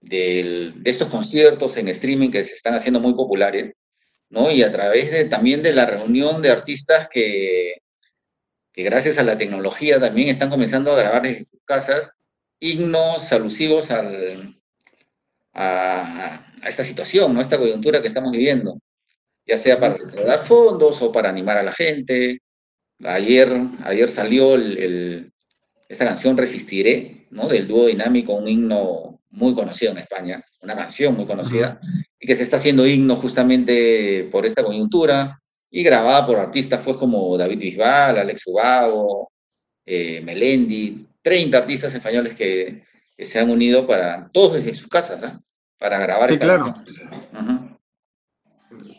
de, 0.00 0.74
estos 0.84 1.08
conciertos 1.08 1.76
en 1.76 1.88
streaming 1.88 2.30
que 2.30 2.44
se 2.44 2.54
están 2.54 2.74
haciendo 2.74 3.00
muy 3.00 3.14
populares, 3.14 3.76
¿no? 4.28 4.50
y 4.50 4.62
a 4.62 4.72
través 4.72 5.10
de, 5.10 5.24
también 5.24 5.62
de 5.62 5.72
la 5.72 5.86
reunión 5.86 6.42
de 6.42 6.50
artistas 6.50 7.08
que, 7.10 7.76
que 8.72 8.82
gracias 8.82 9.18
a 9.18 9.22
la 9.22 9.36
tecnología 9.36 10.00
también 10.00 10.28
están 10.28 10.50
comenzando 10.50 10.92
a 10.92 10.98
grabar 10.98 11.22
desde 11.22 11.44
sus 11.44 11.60
casas 11.64 12.12
himnos 12.60 13.32
alusivos 13.32 13.90
al, 13.90 14.60
a, 15.52 16.44
a, 16.62 16.68
esta 16.68 16.84
situación, 16.84 17.34
¿no? 17.34 17.40
esta 17.40 17.58
coyuntura 17.58 18.02
que 18.02 18.08
estamos 18.08 18.32
viviendo 18.32 18.78
ya 19.46 19.56
sea 19.56 19.78
para 19.78 19.94
recaudar 19.94 20.38
fondos 20.40 21.00
o 21.02 21.12
para 21.12 21.28
animar 21.28 21.58
a 21.58 21.62
la 21.62 21.72
gente. 21.72 22.40
Ayer, 23.04 23.50
ayer 23.84 24.08
salió 24.08 24.54
el, 24.54 25.32
esta 25.88 26.04
canción 26.04 26.36
Resistiré, 26.36 27.26
¿no? 27.30 27.48
del 27.48 27.66
dúo 27.66 27.86
dinámico, 27.86 28.34
un 28.34 28.48
himno 28.48 29.20
muy 29.30 29.54
conocido 29.54 29.92
en 29.92 29.98
España, 29.98 30.42
una 30.60 30.76
canción 30.76 31.16
muy 31.16 31.26
conocida, 31.26 31.80
y 32.20 32.26
que 32.26 32.36
se 32.36 32.42
está 32.42 32.56
haciendo 32.56 32.86
himno 32.86 33.16
justamente 33.16 34.28
por 34.30 34.46
esta 34.46 34.62
coyuntura, 34.62 35.38
y 35.70 35.82
grabada 35.82 36.26
por 36.26 36.36
artistas 36.36 36.82
pues 36.84 36.98
como 36.98 37.36
David 37.36 37.58
Bisbal, 37.58 38.18
Alex 38.18 38.46
Ubago, 38.46 39.32
eh, 39.86 40.20
Melendi, 40.22 41.06
30 41.22 41.56
artistas 41.56 41.94
españoles 41.94 42.34
que, 42.34 42.82
que, 43.16 43.24
se 43.24 43.38
han 43.38 43.48
unido 43.48 43.86
para, 43.86 44.28
todos 44.32 44.54
desde 44.54 44.74
sus 44.74 44.88
casas, 44.88 45.22
¿eh? 45.22 45.34
para 45.78 45.98
grabar 45.98 46.30
esta 46.30 46.44
claro. 46.44 46.64
canción. 46.64 47.61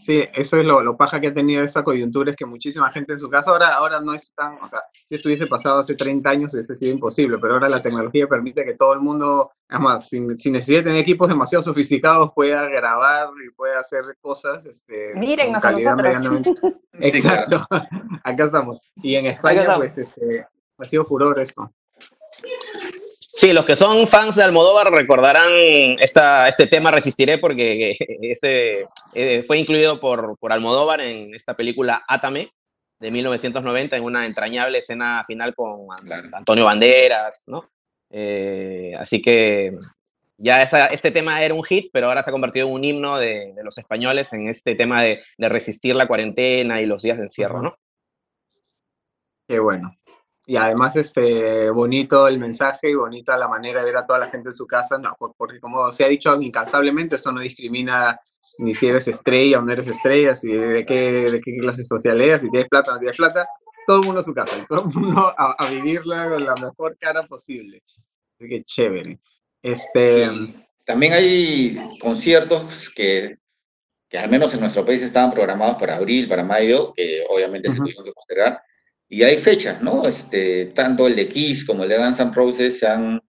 Sí, 0.03 0.21
eso 0.33 0.57
es 0.57 0.65
lo, 0.65 0.81
lo, 0.81 0.97
paja 0.97 1.21
que 1.21 1.27
ha 1.27 1.33
tenido 1.33 1.63
esa 1.63 1.81
coyuntura, 1.81 2.31
es 2.31 2.35
que 2.35 2.45
muchísima 2.45 2.91
gente 2.91 3.13
en 3.13 3.19
su 3.19 3.29
casa 3.29 3.51
ahora, 3.51 3.73
ahora 3.75 4.01
no 4.01 4.13
es 4.13 4.33
tan, 4.33 4.61
o 4.61 4.67
sea, 4.67 4.81
si 5.05 5.15
estuviese 5.15 5.47
pasado 5.47 5.79
hace 5.79 5.95
30 5.95 6.29
años 6.29 6.53
hubiese 6.53 6.75
sido 6.75 6.91
imposible, 6.91 7.37
pero 7.37 7.53
ahora 7.53 7.69
la 7.69 7.81
tecnología 7.81 8.27
permite 8.27 8.65
que 8.65 8.73
todo 8.73 8.91
el 8.91 8.99
mundo, 8.99 9.51
además, 9.69 10.09
sin, 10.09 10.37
sin 10.37 10.51
necesidad 10.51 10.79
de 10.79 10.83
tener 10.83 10.99
equipos 10.99 11.29
demasiado 11.29 11.63
sofisticados, 11.63 12.31
pueda 12.35 12.65
grabar 12.65 13.29
y 13.47 13.49
pueda 13.53 13.79
hacer 13.79 14.03
cosas. 14.19 14.65
Este, 14.65 15.13
Miren, 15.15 15.55
a 15.55 15.71
nosotros. 15.71 16.15
Exacto, 16.99 17.65
acá 18.25 18.43
estamos. 18.43 18.81
Y 18.97 19.15
en 19.15 19.27
España, 19.27 19.73
pues, 19.77 19.97
este, 19.97 20.45
ha 20.79 20.85
sido 20.85 21.05
furor 21.05 21.39
esto. 21.39 21.73
Sí, 23.35 23.51
los 23.51 23.65
que 23.65 23.75
son 23.75 24.05
fans 24.05 24.35
de 24.35 24.43
Almodóvar 24.43 24.91
recordarán 24.91 25.51
esta, 25.99 26.47
este 26.47 26.67
tema 26.67 26.91
Resistiré 26.91 27.39
porque 27.39 27.95
ese 28.21 28.85
eh, 29.15 29.41
fue 29.41 29.57
incluido 29.57 29.99
por, 29.99 30.37
por 30.37 30.53
Almodóvar 30.53 31.01
en 31.01 31.33
esta 31.33 31.55
película 31.55 32.03
Átame 32.07 32.53
de 32.99 33.09
1990 33.09 33.97
en 33.97 34.03
una 34.03 34.27
entrañable 34.27 34.77
escena 34.77 35.23
final 35.25 35.55
con 35.55 35.87
Antonio 36.31 36.65
Banderas, 36.65 37.45
¿no? 37.47 37.67
Eh, 38.11 38.93
así 38.99 39.19
que 39.19 39.79
ya 40.37 40.61
esa, 40.61 40.85
este 40.85 41.09
tema 41.09 41.41
era 41.41 41.55
un 41.55 41.63
hit, 41.63 41.89
pero 41.91 42.09
ahora 42.09 42.21
se 42.21 42.29
ha 42.29 42.33
convertido 42.33 42.67
en 42.67 42.73
un 42.73 42.83
himno 42.83 43.17
de, 43.17 43.51
de 43.55 43.63
los 43.63 43.79
españoles 43.79 44.31
en 44.33 44.47
este 44.47 44.75
tema 44.75 45.01
de, 45.01 45.23
de, 45.39 45.49
resistir 45.49 45.95
la 45.95 46.07
cuarentena 46.07 46.81
y 46.81 46.85
los 46.85 47.01
días 47.01 47.17
de 47.17 47.23
encierro, 47.23 47.63
¿no? 47.63 47.75
Qué 49.47 49.57
bueno 49.57 49.97
y 50.45 50.57
además 50.57 50.95
este, 50.95 51.69
bonito 51.69 52.27
el 52.27 52.37
mensaje 52.37 52.89
y 52.89 52.95
bonita 52.95 53.37
la 53.37 53.47
manera 53.47 53.79
de 53.79 53.85
ver 53.85 53.97
a 53.97 54.05
toda 54.05 54.19
la 54.19 54.29
gente 54.29 54.49
en 54.49 54.53
su 54.53 54.67
casa, 54.67 54.97
no, 54.97 55.15
porque 55.37 55.59
como 55.59 55.91
se 55.91 56.03
ha 56.03 56.09
dicho 56.09 56.39
incansablemente, 56.41 57.15
esto 57.15 57.31
no 57.31 57.39
discrimina 57.39 58.19
ni 58.59 58.75
si 58.75 58.87
eres 58.87 59.07
estrella 59.07 59.59
o 59.59 59.61
no 59.61 59.71
eres 59.71 59.87
estrella, 59.87 60.35
si 60.35 60.49
de 60.49 60.85
qué, 60.85 61.31
de 61.31 61.41
qué 61.41 61.57
clase 61.59 61.83
social 61.83 62.19
eres, 62.21 62.41
si 62.41 62.51
tienes 62.51 62.67
plata 62.67 62.91
o 62.91 62.93
no 62.95 62.99
tienes 62.99 63.17
plata, 63.17 63.47
todo 63.87 63.99
el 64.01 64.05
mundo 64.05 64.19
a 64.19 64.23
su 64.23 64.33
casa, 64.33 64.65
todo 64.67 64.81
el 64.81 64.93
mundo 64.93 65.33
a, 65.37 65.69
vivirla 65.69 66.29
con 66.29 66.45
la 66.45 66.55
mejor 66.55 66.97
cara 66.99 67.25
posible. 67.25 67.81
Así 68.37 68.49
que 68.49 68.63
chévere. 68.63 69.19
Este, 69.61 70.29
también 70.85 71.13
hay 71.13 71.97
conciertos 72.01 72.89
que, 72.89 73.35
que 74.09 74.17
al 74.17 74.29
menos 74.29 74.53
en 74.53 74.59
nuestro 74.59 74.85
país 74.85 75.01
estaban 75.01 75.31
programados 75.31 75.75
para 75.75 75.95
abril, 75.95 76.27
para 76.27 76.43
mayo, 76.43 76.91
que 76.93 77.23
obviamente 77.29 77.69
se 77.69 77.77
tuvieron 77.77 78.03
que 78.03 78.11
postergar 78.11 78.61
y 79.13 79.21
hay 79.21 79.37
fechas, 79.37 79.79
¿no? 79.79 80.07
Este, 80.07 80.65
tanto 80.73 81.05
el 81.05 81.15
de 81.15 81.27
Kiss 81.27 81.65
como 81.65 81.83
el 81.83 81.89
de 81.89 81.99
Guns 81.99 82.19
N' 82.19 82.33
Roses 82.33 82.79
se 82.79 82.87
han 82.87 83.21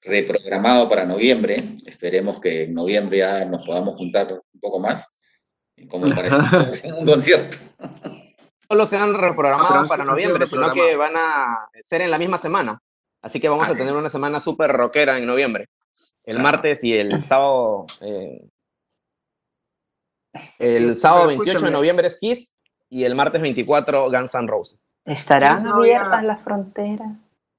reprogramado 0.00 0.88
para 0.88 1.04
noviembre. 1.04 1.76
Esperemos 1.86 2.40
que 2.40 2.64
en 2.64 2.74
noviembre 2.74 3.18
ya 3.18 3.44
nos 3.44 3.64
podamos 3.64 3.94
juntar 3.94 4.26
un 4.32 4.60
poco 4.60 4.80
más, 4.80 5.14
como 5.88 6.12
para 6.12 6.36
un 6.98 7.06
concierto. 7.06 7.58
Solo 8.68 8.86
se 8.86 8.96
han 8.96 9.14
reprogramado 9.14 9.86
para 9.86 10.02
noviembre, 10.02 10.48
sino 10.48 10.72
que 10.72 10.96
van 10.96 11.14
a 11.16 11.68
ser 11.80 12.00
en 12.00 12.10
la 12.10 12.18
misma 12.18 12.36
semana. 12.36 12.82
Así 13.22 13.38
que 13.38 13.48
vamos 13.48 13.68
ah, 13.68 13.70
a 13.70 13.76
tener 13.76 13.94
una 13.94 14.08
semana 14.08 14.40
súper 14.40 14.72
rockera 14.72 15.16
en 15.16 15.26
noviembre. 15.26 15.68
El 16.24 16.40
martes 16.40 16.82
y 16.82 16.92
el 16.92 17.22
sábado. 17.22 17.86
Eh, 18.00 18.50
el 20.58 20.96
sábado 20.96 21.28
28 21.28 21.66
de 21.66 21.70
noviembre 21.70 22.08
es 22.08 22.18
Kiss 22.18 22.56
y 22.90 23.04
el 23.04 23.14
martes 23.14 23.40
24 23.40 24.10
Guns 24.10 24.34
N' 24.34 24.48
Roses. 24.48 24.96
¿Estarán 25.04 25.66
abiertas 25.66 26.22
las 26.24 26.42
fronteras? 26.42 27.08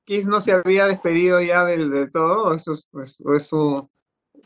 Kiss 0.05 0.27
no 0.27 0.41
se 0.41 0.51
había 0.51 0.88
despedido 0.88 1.41
ya 1.41 1.63
del, 1.63 1.89
de 1.89 2.09
todo, 2.09 2.53
eso 2.53 2.73
es, 2.73 2.89
eso, 3.35 3.89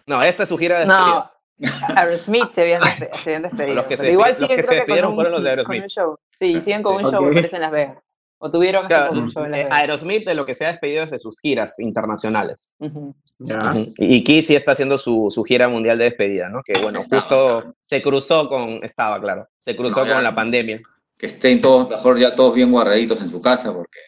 No, 0.05 0.21
esta 0.21 0.43
es 0.43 0.49
su 0.49 0.57
gira 0.57 0.79
de 0.79 0.85
despedida. 0.85 1.31
No, 1.57 1.97
Aerosmith 1.97 2.51
se 2.51 2.61
habían, 2.61 2.83
se 2.97 3.35
habían 3.35 3.41
despedido. 3.43 3.75
Los 3.75 3.85
que 3.85 3.97
se, 3.97 4.11
igual 4.11 4.35
los 4.39 4.49
que 4.49 4.63
se 4.63 4.75
despidieron 4.75 5.15
fueron 5.15 5.33
los 5.33 5.43
de 5.43 5.49
Aerosmith. 5.49 5.85
Sí, 5.87 6.01
sí, 6.31 6.61
siguen 6.61 6.83
con 6.83 6.97
un 6.97 7.11
show, 7.11 7.25
okay. 7.25 7.47
en 7.51 7.61
Las 7.61 7.71
Vegas. 7.71 7.97
O 8.45 8.49
tuvieron 8.51 8.85
claro, 8.85 9.11
Vegas. 9.49 9.71
Aerosmith 9.71 10.23
de 10.23 10.35
lo 10.35 10.45
que 10.45 10.53
se 10.53 10.65
ha 10.65 10.67
despedido 10.67 11.03
es 11.03 11.09
de 11.09 11.17
sus 11.17 11.39
giras 11.39 11.79
internacionales. 11.79 12.75
Uh 12.77 12.87
-huh. 12.87 13.15
yeah. 13.39 13.85
Y 13.97 14.23
Kiss 14.23 14.45
sí 14.45 14.55
está 14.55 14.73
haciendo 14.73 14.99
su, 14.99 15.29
su, 15.31 15.43
gira 15.43 15.67
mundial 15.67 15.97
de 15.97 16.03
despedida, 16.03 16.47
¿no? 16.49 16.61
Que 16.63 16.77
bueno, 16.77 16.99
estaba, 16.99 17.23
justo 17.23 17.57
estaba. 17.57 17.73
se 17.81 18.01
cruzó 18.03 18.47
con, 18.47 18.83
estaba 18.83 19.19
claro, 19.19 19.47
se 19.57 19.75
cruzó 19.75 20.05
no, 20.05 20.13
con 20.13 20.23
la 20.23 20.35
pandemia 20.35 20.79
que 21.17 21.25
estén 21.25 21.59
todos, 21.59 21.89
mejor 21.89 22.19
ya 22.19 22.35
todos 22.35 22.53
bien 22.53 22.71
guardaditos 22.71 23.19
en 23.21 23.29
su 23.29 23.41
casa, 23.41 23.73
porque... 23.73 23.99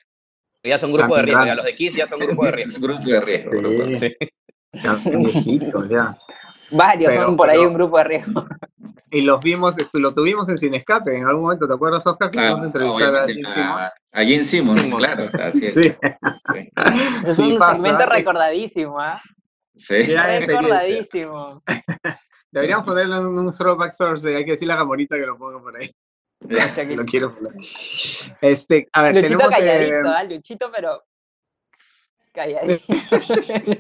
Ya 0.63 0.77
son 0.77 0.91
grupo 0.91 1.15
de 1.15 1.22
riesgo, 1.24 1.46
ya 1.46 1.56
los 1.56 1.65
de 1.65 1.75
Kiss 1.75 1.96
ya 1.96 2.06
son 2.06 2.20
grupo 2.20 2.46
de 2.46 2.51
riesgo. 2.51 2.82
grupo 2.88 3.06
de 3.06 3.22
riesgo. 3.22 3.51
Sí. 4.00 4.10
Sí. 4.10 4.17
Ya, 4.74 4.94
viejitos, 4.96 5.89
ya. 5.89 6.15
Varios 6.71 7.13
Pero, 7.13 7.25
son 7.25 7.38
por 7.38 7.50
ahí 7.50 7.59
un 7.59 7.74
grupo 7.74 7.97
de 7.97 8.03
riesgo. 8.03 8.45
y 9.12 9.21
los 9.21 9.39
vimos, 9.39 9.75
lo 9.93 10.13
tuvimos 10.13 10.50
en 10.50 10.57
Sin 10.57 10.74
Escape 10.74 11.15
en 11.15 11.25
algún 11.25 11.43
momento, 11.43 11.67
¿te 11.67 11.74
acuerdas, 11.74 12.05
Oscar? 12.05 12.29
Que 12.29 12.39
Claro, 12.39 12.63
entrevistar 12.63 13.15
a 13.15 13.25
Jim 13.25 13.45
Simmons. 13.45 13.89
a- 14.12 14.24
Jim 14.24 14.43
Simmons, 14.43 14.81
Simmons. 14.81 15.05
claro, 15.05 15.29
o 15.29 15.31
sea, 15.31 15.47
así 15.47 15.65
es. 15.67 15.75
Sí. 15.75 15.93
Sí. 16.53 16.71
Es 17.25 17.38
Sí 17.38 17.51
un 17.53 17.57
pasa, 17.59 17.75
segmento 17.75 18.03
¿eh? 18.03 18.05
recordadísimo, 18.07 19.00
¿ah? 19.00 19.21
Sí. 19.75 20.03
Gran 20.03 20.31
experiencia. 20.31 20.62
Recordadísimo. 20.62 21.63
Deberíamos 22.51 22.86
ponerlo 22.86 23.17
en 23.17 23.25
un 23.27 23.51
Throwback 23.51 23.95
Thursday, 23.97 24.36
hay 24.36 24.45
que 24.45 24.51
decirle 24.51 24.74
a 24.74 24.77
Gamorita 24.77 25.15
que 25.15 25.25
lo 25.25 25.38
ponga 25.38 25.59
por 25.62 25.77
ahí. 25.77 25.91
lo 26.95 27.05
quiero 27.05 27.33
poner. 27.33 27.53
Este, 28.41 28.88
a 28.93 29.01
ver, 29.03 29.15
Luchito 29.15 29.38
tenemos... 29.38 29.53
eh, 29.53 29.57
calladito, 29.59 30.09
¿ah? 30.09 30.24
Luchito, 30.24 30.71
pero 30.75 31.03
calladito. 32.33 32.83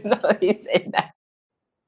no 0.03 0.29
dice 0.39 0.85
nada. 0.91 1.16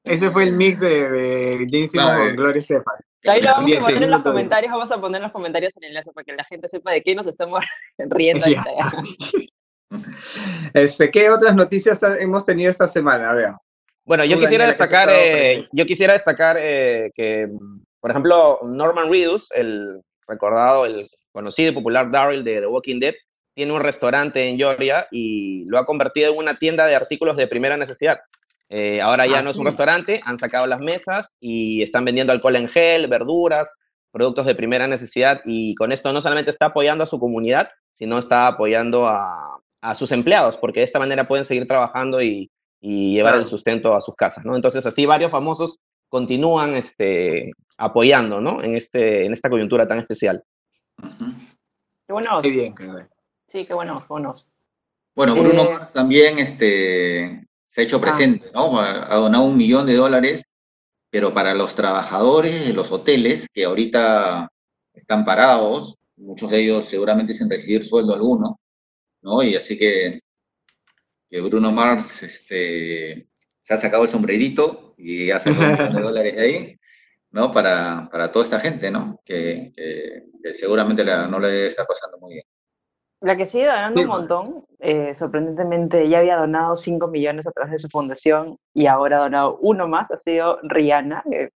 Ese 0.04 0.30
fue 0.30 0.44
el 0.44 0.52
mix 0.52 0.80
de, 0.80 1.08
de 1.10 1.66
Simmons 1.68 1.92
Claro. 1.92 2.24
con 2.24 2.36
Gloria 2.36 2.60
Estefan. 2.60 2.94
Ahí 3.26 3.42
lo 3.42 3.50
vamos 3.50 3.66
Bien, 3.66 3.78
a 3.78 3.84
poner 3.84 3.98
sí, 3.98 4.04
en 4.04 4.10
los 4.10 4.22
comentarios, 4.22 4.72
vamos 4.72 4.90
a 4.92 4.98
poner 5.00 5.16
en 5.18 5.22
los 5.24 5.32
comentarios 5.32 5.76
el 5.76 5.84
enlace 5.84 6.10
para 6.12 6.24
que 6.24 6.32
la 6.34 6.44
gente 6.44 6.68
sepa 6.68 6.92
de 6.92 7.02
qué 7.02 7.14
nos 7.14 7.26
estamos 7.26 7.62
riendo 7.98 8.44
ahorita. 8.46 8.64
ya. 8.78 8.92
Este, 10.72 11.10
¿Qué 11.10 11.28
otras 11.30 11.54
noticias 11.56 12.00
hemos 12.20 12.44
tenido 12.44 12.70
esta 12.70 12.86
semana? 12.86 13.30
A 13.30 13.34
ver. 13.34 13.50
Bueno, 14.04 14.24
yo 14.24 14.38
quisiera 14.38 14.66
destacar, 14.66 15.08
eh, 15.10 15.66
yo 15.72 15.84
quisiera 15.84 16.12
destacar 16.12 16.56
eh, 16.60 17.10
que, 17.14 17.48
por 18.00 18.10
ejemplo, 18.12 18.60
Norman 18.62 19.10
Reedus, 19.10 19.50
el 19.52 20.00
recordado, 20.28 20.86
el 20.86 21.08
conocido 21.32 21.70
y 21.70 21.74
popular 21.74 22.08
Daryl 22.10 22.44
de 22.44 22.60
The 22.60 22.66
Walking 22.68 23.00
Dead, 23.00 23.14
tiene 23.54 23.72
un 23.72 23.80
restaurante 23.80 24.48
en 24.48 24.56
Georgia 24.56 25.08
y 25.10 25.64
lo 25.66 25.76
ha 25.78 25.84
convertido 25.86 26.32
en 26.32 26.38
una 26.38 26.56
tienda 26.58 26.86
de 26.86 26.94
artículos 26.94 27.36
de 27.36 27.48
primera 27.48 27.76
necesidad. 27.76 28.20
Eh, 28.72 29.00
ahora 29.00 29.26
ya 29.26 29.40
Ah, 29.40 29.42
no 29.42 29.50
es 29.50 29.56
un 29.56 29.64
sí. 29.64 29.66
restaurante, 29.66 30.20
han 30.24 30.38
sacado 30.38 30.66
las 30.66 30.80
mesas 30.80 31.34
y 31.40 31.82
están 31.82 32.04
vendiendo 32.04 32.32
alcohol 32.32 32.54
en 32.56 32.68
gel, 32.68 33.08
verduras, 33.08 33.76
productos 34.12 34.46
de 34.46 34.54
primera 34.54 34.86
necesidad 34.86 35.40
y 35.44 35.74
con 35.74 35.90
esto 35.92 36.12
no 36.12 36.20
solamente 36.20 36.50
está 36.50 36.66
apoyando 36.66 37.02
a 37.02 37.06
su 37.06 37.18
comunidad, 37.18 37.68
sino 37.92 38.18
está 38.18 38.46
apoyando 38.46 39.06
a, 39.08 39.60
a 39.82 39.94
sus 39.94 40.12
empleados, 40.12 40.56
porque 40.56 40.80
de 40.80 40.84
esta 40.84 40.98
manera 41.00 41.26
pueden 41.28 41.44
seguir 41.44 41.66
trabajando 41.66 42.22
y, 42.22 42.50
y 42.80 43.14
llevar 43.14 43.32
Claro. 43.32 43.42
el 43.42 43.46
sustento 43.50 43.92
a 43.94 44.00
sus 44.00 44.14
casas, 44.14 44.44
¿no? 44.44 44.54
Entonces 44.56 44.86
así 44.86 45.04
varios 45.04 45.30
famosos 45.32 45.80
continúan 46.08 46.74
este, 46.74 47.50
apoyando, 47.76 48.40
¿no? 48.40 48.62
En, 48.62 48.76
este, 48.76 49.26
en 49.26 49.32
esta 49.32 49.48
coyuntura 49.50 49.84
tan 49.86 49.98
especial. 49.98 50.42
Qué 52.06 52.12
buenos. 52.12 52.42
Qué 52.42 52.50
bien, 52.50 52.74
qué 52.74 52.84
bien. 52.84 53.08
Sí, 53.46 53.64
qué 53.66 53.74
buenos, 53.74 54.00
qué 54.02 54.06
buenos. 54.08 54.46
Bueno, 55.14 55.34
Bruno 55.34 55.62
Eh, 55.62 55.74
Mars 55.74 55.92
también 55.92 56.38
este, 56.38 57.46
se 57.70 57.80
ha 57.80 57.84
hecho 57.84 57.98
Ah. 57.98 58.00
presente, 58.00 58.50
¿no? 58.52 58.80
Ha 58.80 59.12
ha 59.14 59.16
donado 59.16 59.44
un 59.44 59.56
millón 59.56 59.86
de 59.86 59.94
dólares, 59.94 60.46
pero 61.10 61.32
para 61.32 61.54
los 61.54 61.74
trabajadores 61.76 62.66
de 62.66 62.72
los 62.74 62.90
hoteles 62.92 63.48
que 63.52 63.64
ahorita 63.64 64.48
están 64.94 65.24
parados, 65.24 65.96
muchos 66.16 66.50
de 66.50 66.60
ellos 66.64 66.84
seguramente 66.84 67.32
sin 67.34 67.48
recibir 67.48 67.84
sueldo 67.84 68.14
alguno, 68.14 68.58
¿no? 69.22 69.42
Y 69.42 69.54
así 69.56 69.78
que, 69.78 70.20
que 71.30 71.40
Bruno 71.40 71.70
Mars 71.72 72.22
este, 72.24 73.28
se 73.60 73.74
ha 73.74 73.76
sacado 73.76 74.02
el 74.04 74.08
sombrerito 74.08 74.94
y 74.98 75.30
ha 75.30 75.38
sacado 75.38 75.66
un 75.66 75.72
millón 75.72 75.94
de 75.96 76.02
dólares 76.08 76.34
de 76.36 76.42
ahí, 76.42 76.76
¿no? 77.30 77.50
Para, 77.52 78.08
para 78.10 78.30
toda 78.32 78.44
esta 78.44 78.60
gente, 78.60 78.90
¿no? 78.90 79.20
Que, 79.24 79.72
que- 79.76 80.24
que 80.42 80.52
seguramente 80.54 81.04
la- 81.04 81.28
no 81.28 81.38
le 81.38 81.66
está 81.66 81.84
pasando 81.86 82.18
muy 82.18 82.34
bien. 82.34 82.44
La 83.20 83.36
que 83.36 83.44
sigue 83.44 83.66
donando 83.66 84.00
Sí, 84.00 84.04
un 84.04 84.10
pues. 84.10 84.20
montón, 84.20 84.64
eh, 84.78 85.12
sorprendentemente 85.14 86.08
ya 86.08 86.20
había 86.20 86.36
donado 86.36 86.74
5 86.74 87.08
millones 87.08 87.46
a 87.46 87.52
través 87.52 87.72
de 87.72 87.78
su 87.78 87.88
fundación 87.88 88.56
y 88.72 88.86
ahora 88.86 89.18
ha 89.18 89.20
donado 89.20 89.58
uno 89.60 89.86
más, 89.88 90.10
ha 90.10 90.16
sido 90.16 90.58
Rihanna, 90.62 91.22
que 91.30 91.50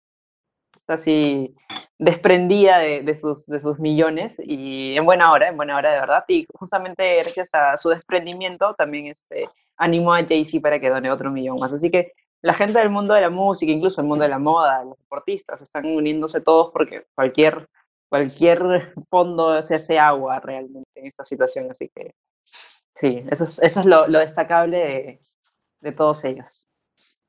está 0.76 0.94
así 0.94 1.54
desprendida 1.98 2.78
de, 2.78 3.02
de 3.02 3.14
sus, 3.14 3.46
de 3.46 3.60
sus 3.60 3.78
millones 3.78 4.36
y 4.44 4.96
en 4.96 5.04
buena 5.06 5.32
hora, 5.32 5.48
en 5.48 5.56
buena 5.56 5.76
hora 5.76 5.92
de 5.92 6.00
verdad. 6.00 6.24
Y 6.28 6.46
justamente 6.52 7.16
gracias 7.22 7.54
a 7.54 7.76
su 7.76 7.88
desprendimiento 7.88 8.74
también 8.74 9.06
este, 9.06 9.48
animó 9.76 10.12
a 10.12 10.24
Jay-Z 10.26 10.60
para 10.60 10.78
que 10.78 10.90
done 10.90 11.10
otro 11.10 11.30
millón 11.30 11.56
más. 11.60 11.72
Así 11.72 11.90
que 11.90 12.12
la 12.42 12.52
gente 12.52 12.78
del 12.78 12.90
mundo 12.90 13.14
de 13.14 13.22
la 13.22 13.30
música, 13.30 13.72
incluso 13.72 14.02
el 14.02 14.06
mundo 14.06 14.24
de 14.24 14.28
la 14.28 14.38
moda, 14.38 14.84
los 14.84 14.98
deportistas, 14.98 15.62
están 15.62 15.86
uniéndose 15.86 16.42
todos 16.42 16.70
porque 16.72 17.06
cualquier 17.14 17.68
cualquier 18.08 18.92
fondo 19.10 19.62
se 19.62 19.76
hace 19.76 19.98
agua 19.98 20.40
realmente 20.40 20.88
en 20.94 21.06
esta 21.06 21.24
situación, 21.24 21.70
así 21.70 21.90
que 21.94 22.14
sí, 22.94 23.24
eso 23.30 23.44
es, 23.44 23.58
eso 23.62 23.80
es 23.80 23.86
lo, 23.86 24.06
lo 24.08 24.18
destacable 24.20 24.76
de, 24.78 25.20
de 25.80 25.92
todos 25.92 26.24
ellos. 26.24 26.66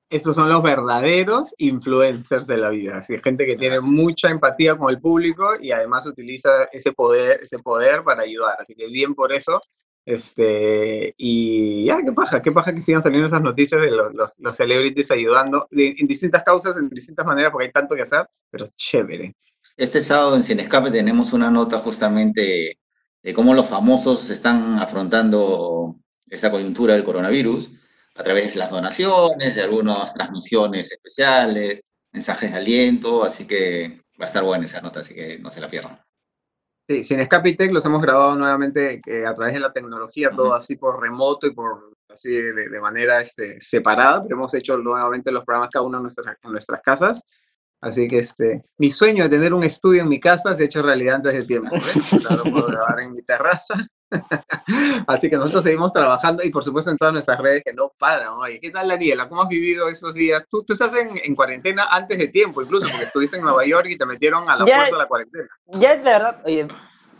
Estos 0.08 0.36
son 0.36 0.50
los 0.50 0.62
verdaderos 0.62 1.56
influencers 1.58 2.46
de 2.46 2.58
la 2.58 2.70
vida. 2.70 2.98
Así, 3.00 3.18
gente 3.18 3.46
que 3.48 3.56
tiene 3.56 3.80
mucha 3.80 4.30
empatía 4.30 4.78
con 4.78 4.92
el 4.92 5.02
público 5.02 5.56
y 5.60 5.72
además 5.72 6.06
utiliza 6.06 6.66
ese 6.72 6.94
poder, 6.94 7.40
ese 7.42 7.58
poder 7.58 8.04
para 8.04 8.22
ayudar. 8.22 8.56
Así 8.62 8.76
que 8.76 8.86
bien 8.86 9.16
por 9.16 9.34
eso. 9.34 9.60
Este, 10.06 11.16
y 11.18 11.86
ya, 11.86 11.98
qué 12.04 12.12
paja, 12.12 12.40
qué 12.40 12.52
paja 12.52 12.72
que 12.72 12.82
sigan 12.82 13.02
saliendo 13.02 13.26
esas 13.26 13.42
noticias 13.42 13.82
de 13.82 13.90
los, 13.90 14.16
los, 14.16 14.40
los 14.40 14.56
celebrities 14.56 15.10
ayudando 15.10 15.68
de- 15.72 15.96
en 15.98 16.06
distintas 16.08 16.44
causas, 16.44 16.78
en 16.78 16.88
distintas 16.90 17.26
maneras, 17.26 17.52
porque 17.52 17.66
hay 17.66 17.72
tanto 17.72 17.96
que 17.96 18.04
hacer, 18.04 18.28
pero 18.52 18.66
chévere. 18.78 19.36
Este 19.78 20.02
sábado 20.02 20.38
en 20.38 20.44
Sin 20.44 20.60
Escape 20.62 20.90
tenemos 20.90 21.34
una 21.34 21.52
nota 21.52 21.80
justamente 21.80 22.80
de 23.22 23.34
cómo 23.34 23.54
los 23.54 23.68
famosos 23.68 24.30
están 24.30 24.80
afrontando 24.80 25.98
esta 26.30 26.50
coyuntura 26.50 26.94
del 26.94 27.04
coronavirus 27.04 27.72
a 28.16 28.24
través 28.24 28.54
de 28.54 28.60
las 28.60 28.72
donaciones, 28.72 29.56
de 29.56 29.62
algunas 29.62 30.14
transmisiones 30.14 30.94
especiales, 30.94 31.82
mensajes 32.14 32.54
de 32.54 32.58
aliento, 32.58 33.26
así 33.26 33.46
que 33.46 34.02
va 34.20 34.24
a 34.24 34.28
estar 34.28 34.46
buena 34.46 34.64
esa 34.64 34.80
nota, 34.80 35.02
así 35.02 35.14
que 35.14 35.40
no 35.40 35.52
se 35.52 35.60
la 35.60 35.68
pierdan. 35.68 36.00
Sí, 36.88 37.04
sin 37.04 37.20
Escapitec 37.20 37.74
los 37.74 37.86
hemos 37.86 38.02
grabado 38.02 38.36
nuevamente 38.36 39.02
eh, 39.06 39.26
a 39.26 39.34
través 39.34 39.56
de 39.56 39.60
la 39.60 39.74
tecnología, 39.74 40.30
todo 40.30 40.48
Ujú. 40.48 40.56
así 40.56 40.78
por 40.78 41.02
remoto 41.02 41.48
y 41.48 41.54
por 41.54 41.92
así 42.08 42.32
de, 42.32 42.70
de 42.70 42.80
manera 42.80 43.20
este, 43.20 43.60
separada, 43.60 44.24
pero 44.24 44.38
hemos 44.38 44.54
hecho 44.54 44.78
nuevamente 44.78 45.34
los 45.34 45.44
programas 45.44 45.72
cada 45.74 45.84
uno 45.84 45.98
en 45.98 46.04
nuestras, 46.04 46.38
en 46.42 46.52
nuestras 46.52 46.82
casas. 46.82 47.24
Así 47.86 48.08
que 48.08 48.17
este, 48.17 48.63
mi 48.80 48.89
sueño 48.89 49.26
de 49.26 49.30
tener 49.30 49.54
un 49.54 49.63
estudio 49.63 50.02
en 50.02 50.10
mi 50.10 50.19
casa 50.19 50.56
se 50.56 50.63
ha 50.63 50.65
hecho 50.65 50.82
realidad 50.82 51.17
antes 51.17 51.34
de 51.36 51.43
tiempo. 51.43 51.69
¿ves? 51.76 52.26
Ahora 52.26 52.38
lo 52.43 52.52
puedo 52.52 52.67
grabar 52.67 53.00
en 53.02 53.13
mi 53.13 53.21
terraza. 53.21 53.76
Así 55.08 55.30
que 55.30 55.36
nosotros 55.38 55.63
seguimos 55.63 55.93
trabajando 55.93 56.43
y 56.43 56.50
por 56.50 56.63
supuesto 56.63 56.89
en 56.89 56.98
todas 56.98 57.13
nuestras 57.13 57.39
redes 57.39 57.62
que 57.63 57.74
no 57.74 57.91
paran. 58.00 58.30
Oye, 58.30 58.60
¿qué 58.60 58.71
tal 58.71 58.88
Daniela? 58.88 59.30
¿Cómo 59.30 59.43
has 59.43 59.50
vivido 59.50 59.88
esos 59.88 60.15
días? 60.15 60.43
Tú, 60.50 60.63
tú 60.63 60.74
estás 60.74 60.95
en, 60.95 61.10
en 61.24 61.36
cuarentena 61.36 61.86
antes 61.91 62.17
de 62.17 62.28
tiempo, 62.30 62.62
incluso 62.62 62.88
porque 62.89 63.04
estuviste 63.04 63.38
en 63.38 63.43
Nueva 63.43 63.63
York 63.65 63.86
y 63.89 63.98
te 63.98 64.06
metieron 64.08 64.50
a 64.50 64.56
la 64.56 64.65
Ya- 64.65 64.78
fuerza 64.78 64.95
a 64.95 65.00
la 65.00 65.08
cuarentena. 65.08 65.48
Ya 65.67 65.95
de 65.95 66.02
verdad, 66.04 66.41
oye, 66.43 66.67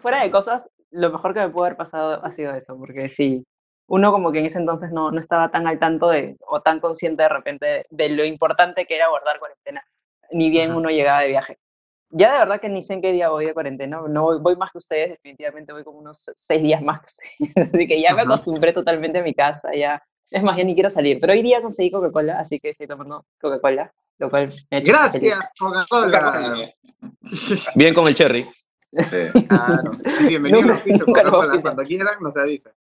fuera 0.02 0.24
de 0.24 0.32
cosas, 0.32 0.70
lo 0.90 1.12
mejor 1.12 1.34
que 1.36 1.42
me 1.42 1.50
pudo 1.50 1.66
haber 1.66 1.78
pasado 1.78 2.26
ha 2.26 2.30
sido 2.32 2.56
eso, 2.56 2.76
porque 2.76 3.08
sí, 3.10 3.46
uno 3.88 4.12
como 4.12 4.32
que 4.32 4.40
en 4.40 4.46
ese 4.48 4.58
entonces 4.58 4.92
no, 4.92 5.12
no 5.12 5.20
estaba 5.20 5.52
tan 5.52 5.68
al 5.68 5.78
tanto 5.78 6.10
de, 6.10 6.38
o 6.48 6.62
tan 6.62 6.80
consciente 6.80 7.22
de 7.24 7.30
repente 7.30 7.66
de, 7.68 7.86
de 7.92 8.10
lo 8.10 8.26
importante 8.26 8.86
que 8.88 8.96
era 8.96 9.10
guardar 9.10 9.38
cuarentena, 9.38 9.84
ni 10.32 10.50
bien 10.50 10.72
Ajá. 10.72 10.80
uno 10.80 10.90
llegaba 10.90 11.22
de 11.22 11.28
viaje. 11.30 11.58
Ya 12.10 12.34
de 12.34 12.40
verdad 12.40 12.62
que 12.62 12.70
ni 12.70 12.82
sé 12.82 12.94
en 12.94 13.02
qué 13.02 13.12
día 13.12 13.30
voy 13.30 13.46
de 13.46 13.54
cuarentena, 13.54 14.02
no 14.08 14.24
voy, 14.24 14.40
voy 14.40 14.56
más 14.56 14.72
que 14.72 14.78
ustedes, 14.78 15.10
definitivamente 15.10 15.74
voy 15.74 15.84
como 15.84 16.00
unos 16.00 16.32
seis 16.36 16.62
días 16.62 16.82
más 16.82 17.00
que 17.00 17.06
ustedes, 17.06 17.74
así 17.74 17.88
que 17.88 18.02
ya 18.02 18.14
me 18.14 18.22
Ajá. 18.22 18.30
acostumbré 18.30 18.74
totalmente 18.74 19.20
a 19.20 19.24
mi 19.24 19.34
casa, 19.34 19.70
ya, 19.76 20.02
es 20.32 20.44
más, 20.44 20.56
ya 20.56 20.64
ni 20.64 20.74
quiero 20.76 20.90
salir, 20.90 21.20
pero 21.20 21.34
hoy 21.34 21.42
día 21.42 21.62
conseguí 21.62 21.92
Coca-Cola, 21.92 22.40
así 22.40 22.60
que 22.60 22.70
estoy 22.70 22.88
tomando 22.88 23.26
Coca-Cola, 23.42 23.92
lo 24.20 24.30
cual 24.30 24.48
me 24.72 24.78
ha 24.78 24.80
hecho 24.80 24.94
feliz. 24.94 25.22
Gracias, 25.22 25.52
Coca-Cola. 25.60 26.74
Bien 27.76 27.94
con 27.94 28.08
el 28.08 28.16
cherry. 28.16 28.48
Sí. 29.04 29.46
Claro, 29.48 29.92
bienvenido 30.26 30.62
nunca 30.62 31.24
lo 31.24 31.32
Coca-Cola. 31.32 31.62
Cuando 31.62 31.84
quieran, 31.84 32.16
nos 32.22 32.38
avisa. 32.38 32.72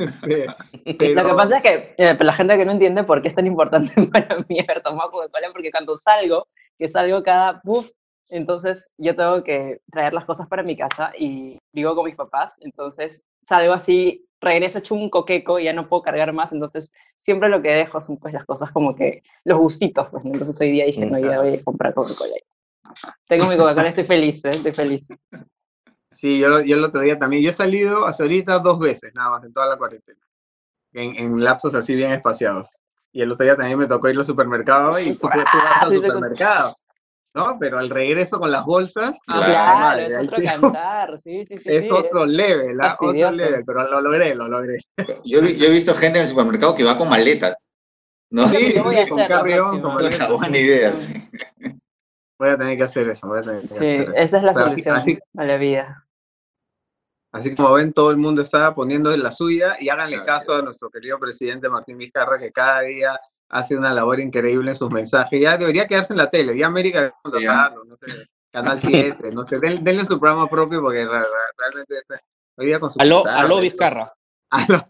Este, 0.84 1.08
Lo 1.10 1.22
que 1.22 1.28
pero- 1.28 1.36
pasa 1.36 1.58
es 1.58 1.62
que 1.62 1.94
eh, 1.98 2.16
la 2.20 2.32
gente 2.32 2.56
que 2.56 2.64
no 2.64 2.72
entiende 2.72 3.04
por 3.04 3.20
qué 3.22 3.28
es 3.28 3.34
tan 3.34 3.46
importante 3.46 3.92
para 4.12 4.44
mí 4.48 4.60
haber 4.60 4.82
tomado 4.82 5.10
Coca-Cola, 5.10 5.48
porque 5.52 5.70
cuando 5.70 5.96
salgo, 5.96 6.46
que 6.78 6.88
salgo 6.88 7.22
cada 7.22 7.60
puff, 7.60 7.90
entonces 8.28 8.90
yo 8.96 9.14
tengo 9.16 9.42
que 9.42 9.80
traer 9.90 10.12
las 10.12 10.24
cosas 10.24 10.46
para 10.46 10.62
mi 10.62 10.76
casa 10.76 11.12
y 11.18 11.58
vivo 11.74 11.94
con 11.94 12.04
mis 12.04 12.14
papás, 12.14 12.56
entonces 12.60 13.24
salgo 13.42 13.72
así, 13.72 14.24
regreso 14.40 14.78
hecho 14.78 14.94
un 14.94 15.10
coqueco 15.10 15.58
y 15.58 15.64
ya 15.64 15.72
no 15.72 15.88
puedo 15.88 16.02
cargar 16.02 16.32
más, 16.32 16.52
entonces 16.52 16.92
siempre 17.18 17.48
lo 17.48 17.60
que 17.60 17.72
dejo 17.72 18.00
son 18.00 18.16
pues 18.18 18.32
las 18.32 18.44
cosas 18.46 18.70
como 18.70 18.94
que 18.94 19.22
los 19.44 19.58
gustitos, 19.58 20.08
pues 20.10 20.24
¿no? 20.24 20.30
entonces 20.32 20.60
hoy 20.60 20.70
día 20.70 20.86
dije, 20.86 21.04
no, 21.06 21.18
ya 21.18 21.42
voy 21.42 21.54
a 21.54 21.64
comprar 21.64 21.92
Coca-Cola. 21.92 22.34
Tengo 23.28 23.46
mi 23.46 23.56
Coca-Cola, 23.56 23.88
estoy 23.88 24.04
feliz, 24.04 24.44
¿eh? 24.44 24.50
estoy 24.50 24.72
feliz. 24.72 25.08
Sí, 26.10 26.38
yo, 26.38 26.60
yo 26.60 26.76
el 26.76 26.84
otro 26.84 27.00
día 27.00 27.18
también. 27.18 27.42
Yo 27.42 27.50
he 27.50 27.54
salido 27.54 28.06
hasta 28.06 28.24
ahorita 28.24 28.58
dos 28.58 28.78
veces, 28.78 29.12
nada 29.14 29.30
más, 29.30 29.44
en 29.44 29.52
toda 29.52 29.66
la 29.66 29.76
cuarentena. 29.76 30.18
En, 30.92 31.16
en 31.16 31.42
lapsos 31.44 31.74
así 31.74 31.94
bien 31.94 32.10
espaciados. 32.10 32.68
Y 33.12 33.22
el 33.22 33.30
otro 33.32 33.44
día 33.44 33.56
también 33.56 33.78
me 33.78 33.86
tocó 33.86 34.08
ir 34.08 34.16
al 34.18 34.24
supermercado 34.24 34.98
y 34.98 35.12
tú, 35.14 35.20
tú 35.20 35.28
vas 35.28 35.46
Ah, 35.54 35.78
al 35.82 35.94
supermercado. 35.94 36.74
¿No? 37.32 37.56
Pero 37.60 37.78
al 37.78 37.88
regreso 37.90 38.40
con 38.40 38.50
las 38.50 38.64
bolsas, 38.64 39.20
ah, 39.28 39.42
Claro. 39.44 39.78
Madre, 39.78 40.06
es 40.06 40.18
otro 40.26 40.38
sí, 40.38 40.44
cantar, 40.60 41.16
sí, 41.18 41.46
sí, 41.46 41.58
sí. 41.58 41.68
es 41.70 41.84
sí, 41.84 41.90
otro 41.92 42.26
level, 42.26 42.80
¿ah? 42.80 42.96
Otro 42.98 43.12
level, 43.12 43.62
pero 43.64 43.88
lo 43.88 44.00
logré, 44.00 44.34
lo 44.34 44.48
logré. 44.48 44.78
Yo, 45.24 45.40
yo 45.40 45.66
he 45.66 45.70
visto 45.70 45.94
gente 45.94 46.18
en 46.18 46.24
el 46.24 46.28
supermercado 46.28 46.74
que 46.74 46.82
va 46.82 46.96
con 46.96 47.08
maletas. 47.08 47.70
¿no? 48.30 48.48
Sí, 48.48 48.72
Sí, 48.72 48.78
voy 48.80 48.96
a 48.96 49.06
con 49.08 49.20
hacer 49.20 49.30
la 49.36 49.42
próxima. 49.42 49.82
con 49.82 49.94
maletas. 49.94 50.28
Buena 50.28 50.58
idea, 50.58 50.92
sí. 50.92 51.12
Voy 52.40 52.48
a 52.48 52.56
tener 52.56 52.74
que 52.78 52.84
hacer 52.84 53.06
eso, 53.06 53.28
voy 53.28 53.40
a 53.40 53.42
tener 53.42 53.60
que 53.60 53.68
Sí, 53.68 53.74
hacer 53.74 54.00
eso. 54.00 54.12
esa 54.12 54.36
es 54.38 54.42
la 54.42 54.52
Pero 54.54 54.64
solución 54.64 54.96
así- 54.96 55.18
a 55.36 55.44
la 55.44 55.56
vida. 55.58 56.06
Así 57.32 57.54
como 57.54 57.72
ven, 57.74 57.92
todo 57.92 58.10
el 58.10 58.16
mundo 58.16 58.40
está 58.40 58.74
poniendo 58.74 59.14
la 59.14 59.30
suya 59.30 59.76
y 59.78 59.90
háganle 59.90 60.24
caso 60.24 60.54
a 60.54 60.58
es. 60.60 60.64
nuestro 60.64 60.88
querido 60.88 61.18
presidente 61.18 61.68
Martín 61.68 61.98
Vizcarra, 61.98 62.38
que 62.38 62.50
cada 62.50 62.80
día 62.80 63.20
hace 63.50 63.76
una 63.76 63.92
labor 63.92 64.20
increíble 64.20 64.70
en 64.70 64.74
sus 64.74 64.90
mensajes. 64.90 65.38
Ya 65.38 65.58
debería 65.58 65.86
quedarse 65.86 66.14
en 66.14 66.16
la 66.16 66.30
tele, 66.30 66.56
ya 66.56 66.66
América 66.66 67.00
debe 67.02 67.12
Sí, 67.26 67.30
contratarlo, 67.30 67.84
no 67.84 67.92
sé, 68.00 68.26
Canal 68.50 68.80
7, 68.80 69.32
no 69.32 69.44
sé, 69.44 69.60
den- 69.60 69.84
denle 69.84 70.06
su 70.06 70.18
programa 70.18 70.48
propio 70.48 70.80
porque 70.80 71.04
realmente 71.04 71.98
está 71.98 72.18
hoy 72.56 72.66
día 72.66 72.80
con 72.80 72.88
su 72.88 72.98
Aló, 73.02 73.22
aló. 73.26 73.60
Vizcarra. 73.60 74.12
Aló, 74.50 74.86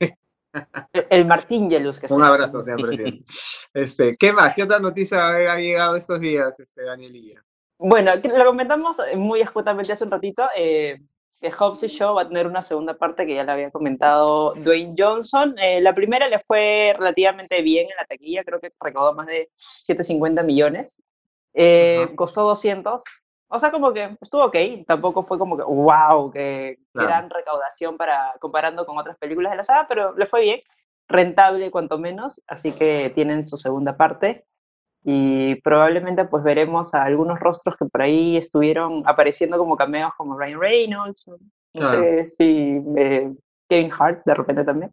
El, 0.92 1.06
el 1.10 1.24
Martín 1.26 1.70
Yelus 1.70 1.98
que 1.98 2.12
Un 2.12 2.22
abrazo, 2.22 2.62
señor 2.62 2.82
presidente. 2.82 3.24
Este, 3.72 4.16
¿Qué 4.16 4.32
más? 4.32 4.54
¿Qué 4.54 4.64
otra 4.64 4.80
noticia 4.80 5.28
ha 5.28 5.56
llegado 5.56 5.96
estos 5.96 6.20
días, 6.20 6.58
este, 6.58 6.82
Danielilla? 6.82 7.44
Bueno, 7.78 8.12
lo 8.16 8.44
comentamos 8.44 8.98
muy 9.16 9.40
escuetamente 9.40 9.92
hace 9.92 10.04
un 10.04 10.10
ratito, 10.10 10.46
eh, 10.56 10.96
que 11.40 11.50
Hobbs 11.50 11.82
y 11.84 11.86
Shaw 11.86 12.14
va 12.16 12.22
a 12.22 12.28
tener 12.28 12.46
una 12.46 12.60
segunda 12.60 12.98
parte 12.98 13.26
que 13.26 13.34
ya 13.34 13.44
le 13.44 13.52
había 13.52 13.70
comentado 13.70 14.52
Dwayne 14.54 14.94
Johnson. 14.96 15.54
Eh, 15.58 15.80
la 15.80 15.94
primera 15.94 16.28
le 16.28 16.38
fue 16.38 16.94
relativamente 16.98 17.62
bien 17.62 17.86
en 17.86 17.96
la 17.96 18.04
taquilla, 18.04 18.44
creo 18.44 18.60
que 18.60 18.70
recaudó 18.78 19.14
más 19.14 19.26
de 19.26 19.50
750 19.56 20.42
millones. 20.42 21.00
Eh, 21.54 22.02
Ajá. 22.04 22.16
costó 22.16 22.42
200. 22.42 23.02
O 23.52 23.58
sea, 23.58 23.70
como 23.72 23.92
que 23.92 24.16
estuvo 24.20 24.44
ok, 24.44 24.56
tampoco 24.86 25.22
fue 25.24 25.36
como 25.38 25.56
que, 25.56 25.64
wow, 25.64 26.30
que 26.30 26.78
Claro. 26.92 27.08
gran 27.08 27.30
recaudación 27.30 27.96
para, 27.96 28.34
comparando 28.40 28.86
con 28.86 28.96
otras 28.96 29.16
películas 29.18 29.50
de 29.50 29.56
la 29.56 29.62
saga, 29.64 29.86
pero 29.88 30.16
le 30.16 30.26
fue 30.26 30.42
bien, 30.42 30.60
rentable 31.08 31.70
cuanto 31.72 31.98
menos, 31.98 32.42
así 32.46 32.70
que 32.72 33.10
tienen 33.14 33.44
su 33.44 33.56
segunda 33.56 33.96
parte 33.96 34.44
y 35.02 35.56
probablemente 35.62 36.24
pues 36.26 36.44
veremos 36.44 36.94
a 36.94 37.02
algunos 37.02 37.40
rostros 37.40 37.74
que 37.76 37.86
por 37.86 38.02
ahí 38.02 38.36
estuvieron 38.36 39.02
apareciendo 39.06 39.58
como 39.58 39.76
cameos 39.76 40.12
como 40.16 40.38
Ryan 40.38 40.60
Reynolds, 40.60 41.26
no 41.28 41.38
Claro. 41.72 42.00
sé 42.02 42.26
si 42.26 42.80
eh, 42.96 43.32
Kevin 43.68 43.90
Hart 43.98 44.22
de 44.24 44.34
repente 44.34 44.64
también. 44.64 44.92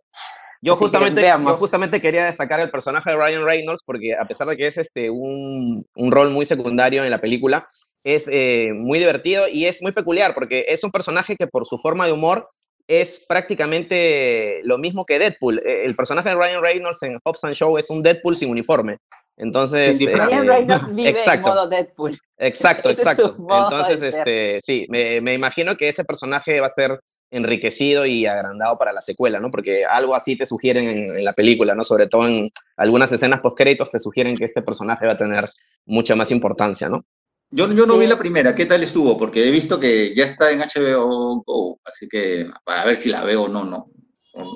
Yo 0.62 0.74
Así 0.74 0.80
que 0.80 0.86
justamente, 0.86 1.22
yo 1.22 1.56
justamente 1.56 2.02
quería 2.02 2.26
destacar 2.26 2.60
el 2.60 2.72
personaje 2.72 3.12
de 3.12 3.16
Ryan 3.16 3.46
Reynolds 3.46 3.84
porque 3.86 4.16
a 4.16 4.26
pesar 4.26 4.48
de 4.48 4.58
que 4.58 4.68
es 4.68 4.78
este, 4.78 5.10
un, 5.10 5.86
un 5.96 6.12
rol 6.12 6.32
muy 6.32 6.46
secundario 6.46 7.04
en 7.04 7.12
la 7.12 7.20
película, 7.20 7.68
es 8.04 8.28
eh, 8.32 8.70
muy 8.74 9.00
divertido 9.00 9.48
y 9.48 9.66
es 9.66 9.82
muy 9.82 9.92
peculiar 9.92 10.34
porque 10.34 10.66
es 10.68 10.84
un 10.84 10.92
personaje 10.92 11.36
que 11.36 11.48
por 11.48 11.66
su 11.66 11.78
forma 11.78 12.06
de 12.06 12.14
humor 12.14 12.48
es 12.88 13.26
prácticamente 13.28 14.62
lo 14.64 14.78
mismo 14.78 15.06
que 15.06 15.20
Deadpool. 15.20 15.60
Eh, 15.60 15.84
El 15.86 15.96
personaje 15.96 16.30
de 16.30 16.36
Ryan 16.36 16.62
Reynolds 16.62 17.04
en 17.04 17.20
Hobbs 17.24 17.44
and 17.44 17.54
Show 17.54 17.78
es 17.78 17.90
un 17.90 18.02
Deadpool 18.02 18.38
sin 18.38 18.50
uniforme. 18.50 18.98
Entonces, 19.36 20.00
eh, 20.02 20.08
Ryan 20.08 20.48
Reynolds 20.48 20.90
vive 20.96 21.10
en 21.10 21.16
exacto. 21.16 21.50
modo 21.50 21.68
Deadpool. 21.68 22.18
Exacto, 22.38 22.90
es 22.92 23.00
exacto. 23.00 23.36
Entonces, 23.38 24.02
este, 24.02 24.60
sí, 24.62 24.86
me, 24.90 25.20
me 25.22 25.34
imagino 25.34 25.76
que 25.76 25.90
ese 25.90 26.06
personaje 26.06 26.60
va 26.60 26.68
a 26.68 26.70
ser 26.70 27.00
enriquecido 27.32 28.06
y 28.06 28.26
agrandado 28.26 28.78
para 28.78 28.94
la 28.94 29.02
secuela, 29.02 29.40
¿no? 29.40 29.52
Porque 29.52 29.86
algo 29.86 30.16
así 30.16 30.36
te 30.38 30.46
sugieren 30.46 30.88
en, 30.88 31.18
en 31.18 31.26
la 31.26 31.34
película, 31.34 31.76
¿no? 31.76 31.84
Sobre 31.84 32.08
todo 32.08 32.28
en 32.28 32.52
algunas 32.78 33.12
escenas 33.12 33.42
post-créditos 33.42 33.92
te 33.92 34.00
sugieren 34.00 34.36
que 34.36 34.46
este 34.46 34.62
personaje 34.62 35.06
va 35.06 35.14
a 35.14 35.18
tener 35.18 35.50
mucha 35.86 36.16
más 36.16 36.32
importancia, 36.32 36.90
¿no? 36.90 37.04
Yo, 37.50 37.72
yo 37.72 37.86
no 37.86 37.98
vi 37.98 38.06
Sí. 38.06 38.10
la 38.10 38.18
primera, 38.18 38.54
¿qué 38.56 38.66
tal 38.66 38.84
estuvo? 38.84 39.18
Porque 39.18 39.48
he 39.48 39.52
visto 39.52 39.80
que 39.80 40.14
ya 40.14 40.26
está 40.26 40.52
en 40.52 40.60
HBO 40.60 41.44
Go, 41.46 41.80
así 41.86 42.08
que 42.08 42.46
a 42.66 42.86
ver 42.86 42.98
si 42.98 43.10
la 43.10 43.24
veo 43.24 43.44
o 43.44 43.48
no, 43.48 43.64
no. 43.64 43.88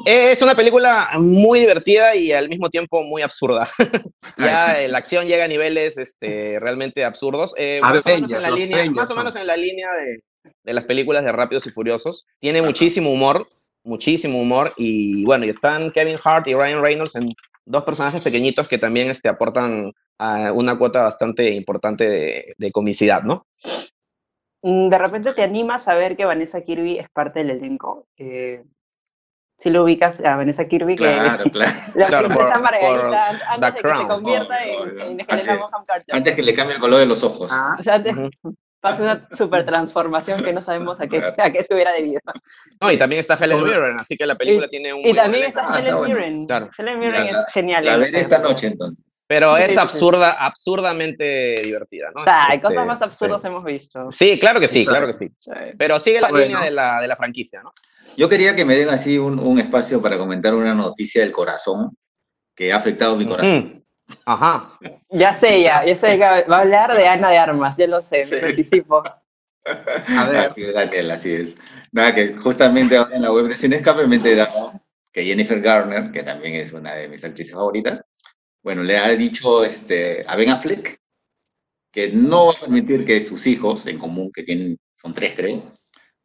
Es 0.06 0.42
una 0.42 0.56
película 0.56 1.10
muy 1.18 1.60
divertida 1.62 2.16
y 2.16 2.32
al 2.34 2.50
mismo 2.50 2.70
tiempo 2.70 3.02
muy 3.02 3.22
absurda. 3.24 3.68
ya 4.38 4.80
eh, 4.82 4.88
la 4.88 5.00
acción 5.00 5.26
llega 5.26 5.46
a 5.46 5.48
niveles 5.48 5.98
este, 5.98 6.60
realmente 6.60 7.04
absurdos. 7.04 7.54
Eh, 7.58 7.80
más, 7.82 8.06
o 8.06 8.10
menos 8.10 8.32
en 8.32 8.42
la 8.42 8.52
línea, 8.52 8.92
más 8.92 9.10
o 9.10 9.16
menos 9.16 9.36
en 9.36 9.48
la 9.48 9.58
línea 9.58 9.88
de, 9.94 10.22
de 10.64 10.74
las 10.74 10.86
películas 10.86 11.24
de 11.24 11.32
Rápidos 11.32 11.66
y 11.68 11.72
Furiosos. 11.72 12.28
Tiene 12.40 12.62
muchísimo 12.62 13.12
humor, 13.12 13.48
muchísimo 13.84 14.40
humor. 14.40 14.74
Y 14.78 15.26
bueno, 15.26 15.46
y 15.46 15.50
están 15.50 15.92
Kevin 15.92 16.18
Hart 16.24 16.48
y 16.48 16.54
Ryan 16.54 16.82
Reynolds 16.82 17.16
en 17.16 17.34
dos 17.66 17.84
personajes 17.84 18.22
pequeñitos 18.24 18.68
que 18.68 18.78
también 18.78 19.10
este, 19.10 19.30
aportan 19.30 19.92
a 20.20 20.52
una 20.52 20.78
cuota 20.78 21.04
bastante 21.04 21.50
importante 21.52 22.08
de, 22.10 22.54
de 22.58 22.72
comicidad, 22.72 23.24
¿no? 23.24 23.48
Mm, 24.64 24.90
De 24.90 24.98
repente 24.98 25.34
te 25.34 25.44
animas 25.44 25.88
a 25.88 25.96
ver 25.96 26.16
que 26.16 26.26
Vanessa 26.26 26.62
Kirby 26.62 27.00
es 27.00 27.10
parte 27.10 27.40
del 27.40 27.52
elenco. 27.52 28.08
Eh, 28.18 28.64
si 29.58 29.70
lo 29.70 29.84
ubicas 29.84 30.20
a 30.26 30.36
Vanessa 30.38 30.68
Kirby, 30.68 30.96
que 30.96 31.04
Claro, 31.04 31.44
claro. 31.52 31.72
la 31.96 32.08
Claro, 32.08 32.28
princesa 32.28 32.54
por- 32.54 32.62
Margarita 32.64 32.98
por 33.00 33.16
an- 33.16 33.40
antes 33.48 33.60
de 33.62 33.72
que 33.72 33.78
se 33.78 33.82
Crown. 33.82 34.08
convierta 34.08 34.58
Oh, 34.80 34.84
en, 34.86 35.20
en. 35.20 35.26
Así 35.28 35.50
Helena. 35.50 35.66
Bonham 35.66 35.84
Carter. 35.86 36.16
Antes 36.16 36.36
que 36.36 36.42
le 36.44 36.54
cambie 36.54 36.76
el 36.76 36.82
color 36.82 37.00
de 37.00 37.06
los 37.06 37.24
ojos. 37.24 37.52
Ah, 37.54 37.76
O 37.80 37.84
sea, 37.84 37.96
antes 37.96 38.16
Ujú. 38.18 38.56
Pasa 38.82 39.04
una 39.04 39.28
super 39.32 39.64
transformación 39.64 40.44
que 40.44 40.52
no 40.52 40.62
sabemos 40.62 41.00
a 41.00 41.08
qué, 41.08 41.24
a 41.38 41.52
qué 41.52 41.64
se 41.64 41.74
hubiera 41.74 41.94
debido. 41.94 42.20
No, 42.82 42.92
y 42.92 42.98
también 42.98 43.20
está 43.20 43.36
Helen 43.36 43.64
Mirren, 43.64 44.00
así 44.00 44.18
que 44.18 44.26
la 44.26 44.36
película 44.36 44.68
tiene 44.68 44.92
un... 44.94 45.06
Y 45.06 45.14
también 45.14 45.46
está 45.46 45.74
Ah, 45.74 45.80
Helen 45.80 45.96
bueno. 45.98 46.16
Mirren. 46.16 46.46
Claro. 46.48 46.70
Helen 46.78 47.00
Mirren 47.00 47.26
Ya, 47.26 47.30
es 47.32 47.46
genial. 47.54 47.86
La 47.86 47.98
veré 47.98 48.20
esta 48.20 48.40
noche 48.40 48.68
entonces. 48.68 49.06
Pero 49.28 49.56
es 49.56 49.78
absurda, 49.78 50.32
absurdamente 50.32 51.56
divertida, 51.64 52.10
¿no? 52.14 52.24
Ay, 52.26 52.56
Este, 52.56 52.68
cosas 52.68 52.86
más 52.86 53.02
absurdas 53.02 53.42
sí. 53.42 53.48
hemos 53.48 53.64
visto. 53.64 54.12
Sí, 54.12 54.40
claro 54.40 54.60
que 54.60 54.68
sí, 54.68 54.86
claro 54.86 55.08
que 55.08 55.14
sí. 55.14 55.30
Sí. 55.40 55.52
Pero 55.78 56.00
sigue 56.00 56.20
la 56.20 56.30
Bueno. 56.30 56.46
línea 56.46 56.62
de 56.66 56.72
la, 56.72 57.00
de 57.00 57.08
la 57.08 57.16
franquicia, 57.16 57.62
¿no? 57.64 57.74
Yo 58.18 58.28
quería 58.28 58.56
que 58.56 58.66
me 58.66 58.76
den 58.76 58.90
así 58.90 59.18
un, 59.18 59.40
un 59.40 59.60
espacio 59.60 60.02
para 60.02 60.18
comentar 60.18 60.54
una 60.54 60.74
noticia 60.74 61.22
del 61.22 61.32
corazón 61.32 61.96
que 62.56 62.74
ha 62.74 62.78
afectado 62.78 63.16
mi 63.16 63.26
corazón. 63.26 63.58
Mm. 63.78 63.81
Ajá. 64.26 64.78
Ya 65.10 65.34
sé, 65.34 65.62
ya, 65.62 65.86
ya 65.86 65.96
sé 65.96 66.18
que 66.18 66.20
va 66.20 66.58
a 66.58 66.60
hablar 66.62 66.96
de 66.96 67.08
Ana 67.08 67.30
de 67.30 67.38
Armas, 67.38 67.78
ya 67.78 67.88
lo 67.88 68.02
sé, 68.02 68.24
Sí. 68.24 68.36
me 68.36 68.50
anticipo. 68.50 69.04
a 69.66 70.26
ver, 70.28 70.38
Así 70.38 70.64
es, 70.64 70.74
Daniel, 70.74 71.12
así 71.12 71.34
es. 71.34 71.58
Nada, 71.92 72.14
que 72.16 72.34
justamente 72.36 72.98
ahora 72.98 73.16
en 73.16 73.22
la 73.24 73.32
web 73.32 73.48
de 73.48 73.56
Cine 73.56 73.78
Escape 73.78 74.08
me 74.08 74.16
he 74.16 74.18
enterado 74.18 74.74
que 75.12 75.26
Jennifer 75.26 75.60
Garner, 75.62 76.12
que 76.12 76.24
también 76.24 76.56
es 76.56 76.72
una 76.74 76.94
de 76.96 77.08
mis 77.08 77.24
actrices 77.24 77.54
favoritas, 77.54 78.04
bueno, 78.64 78.84
le 78.84 78.98
ha 78.98 79.10
dicho 79.10 79.64
este, 79.66 80.24
a 80.28 80.36
Ben 80.36 80.50
Affleck 80.50 81.00
que 81.92 82.10
no 82.12 82.48
va 82.48 82.54
a 82.54 82.60
permitir 82.60 83.06
que 83.06 83.20
sus 83.20 83.46
hijos 83.48 83.86
en 83.86 84.00
común, 84.00 84.32
que 84.32 84.44
tienen, 84.44 84.78
son 84.96 85.14
tres 85.14 85.34
creo, 85.36 85.72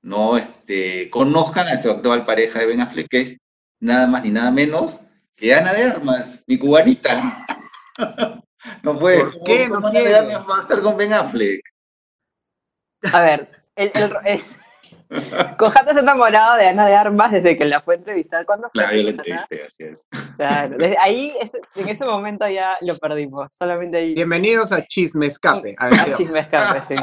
no 0.02 0.36
este, 0.36 1.10
conozcan 1.10 1.66
a 1.66 1.76
su 1.76 1.90
actual 1.90 2.24
pareja 2.24 2.60
de 2.60 2.66
Ben 2.66 2.80
Affleck, 2.80 3.08
que 3.08 3.20
es 3.22 3.38
nada 3.80 4.06
más 4.06 4.22
ni 4.22 4.30
nada 4.30 4.50
menos 4.50 5.00
que 5.34 5.54
Ana 5.54 5.72
de 5.74 5.82
Armas, 5.84 6.44
mi 6.46 6.58
cubanita. 6.58 7.44
No 8.82 8.98
puede. 8.98 9.20
¿Por 9.20 9.42
qué 9.44 9.68
¿cómo- 9.68 9.80
no 9.80 9.90
quiere? 9.90 10.14
Armas 10.14 10.44
va 10.50 10.58
a 10.58 10.60
estar 10.62 10.80
con 10.80 10.96
Ben 10.96 11.12
Affleck? 11.12 11.60
A 13.12 13.20
ver, 13.20 13.62
el, 13.76 13.92
el, 13.94 14.12
el- 14.24 15.56
Cojate 15.56 15.92
se 15.92 15.98
ha 16.00 16.02
enamorado 16.02 16.56
de 16.56 16.66
Ana 16.68 16.86
de 16.88 16.94
Armas 16.96 17.30
desde 17.30 17.56
que 17.56 17.64
la 17.64 17.80
fue 17.80 17.94
a 17.94 17.98
entrevistar. 17.98 18.44
¿Cuándo 18.44 18.68
fue? 18.72 18.82
Claro, 18.82 18.96
yo 18.96 19.02
la 19.04 19.10
entrevisté, 19.10 19.64
así 19.64 19.84
es. 19.84 20.06
Claro, 20.36 20.76
desde 20.78 20.96
ahí, 21.00 21.32
ese- 21.40 21.60
en 21.76 21.88
ese 21.88 22.04
momento 22.06 22.48
ya 22.48 22.76
lo 22.80 22.96
perdimos. 22.98 23.44
Solamente 23.54 23.98
ahí. 23.98 24.14
bienvenidos 24.14 24.72
a 24.72 24.84
Chisme 24.86 25.26
Escape. 25.26 25.76
A 25.78 25.84
ver, 25.86 25.94
sigamos. 25.94 26.18
chisme 26.18 26.38
escape, 26.40 26.80
sí. 26.88 26.94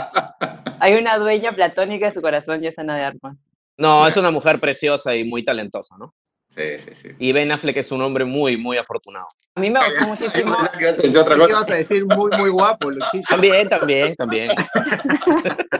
Hay 0.79 0.95
una 0.95 1.17
dueña 1.17 1.53
platónica 1.53 2.08
de 2.08 2.12
su 2.12 2.21
corazón 2.21 2.62
y 2.63 2.67
es 2.67 2.77
Ana 2.77 2.97
de 2.97 3.03
Armas. 3.03 3.38
No, 3.77 4.06
es 4.06 4.17
una 4.17 4.32
mujer 4.32 4.60
preciosa 4.60 5.15
y 5.15 5.23
muy 5.23 5.43
talentosa, 5.45 5.95
¿no? 5.97 6.13
Sí, 6.56 6.78
sí, 6.78 6.94
sí. 6.94 7.10
Y 7.18 7.32
Ben 7.34 7.52
Affleck 7.52 7.78
es 7.78 7.92
un 7.92 8.02
hombre 8.02 8.26
muy, 8.26 8.58
muy 8.58 8.78
afortunado. 8.78 9.26
A 9.56 9.60
mí 9.60 9.72
me 9.72 9.80
gustó 9.84 10.06
muchísimo. 10.08 10.56
Que 10.78 10.84
ibas 10.84 11.00
a 11.00 11.02
decir 11.02 11.18
otra 11.18 11.36
cosa. 11.36 11.50
ibas 11.50 11.70
a 11.72 11.76
decir 11.76 12.06
muy, 12.06 12.30
muy 12.38 12.50
guapo, 12.52 12.92
Luchito. 12.92 13.24
También, 13.30 13.70
también, 13.70 14.16
también. 14.16 14.52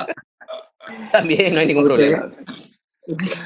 también, 1.12 1.54
no 1.54 1.60
hay 1.60 1.68
ningún 1.68 1.86
problema. 1.86 2.28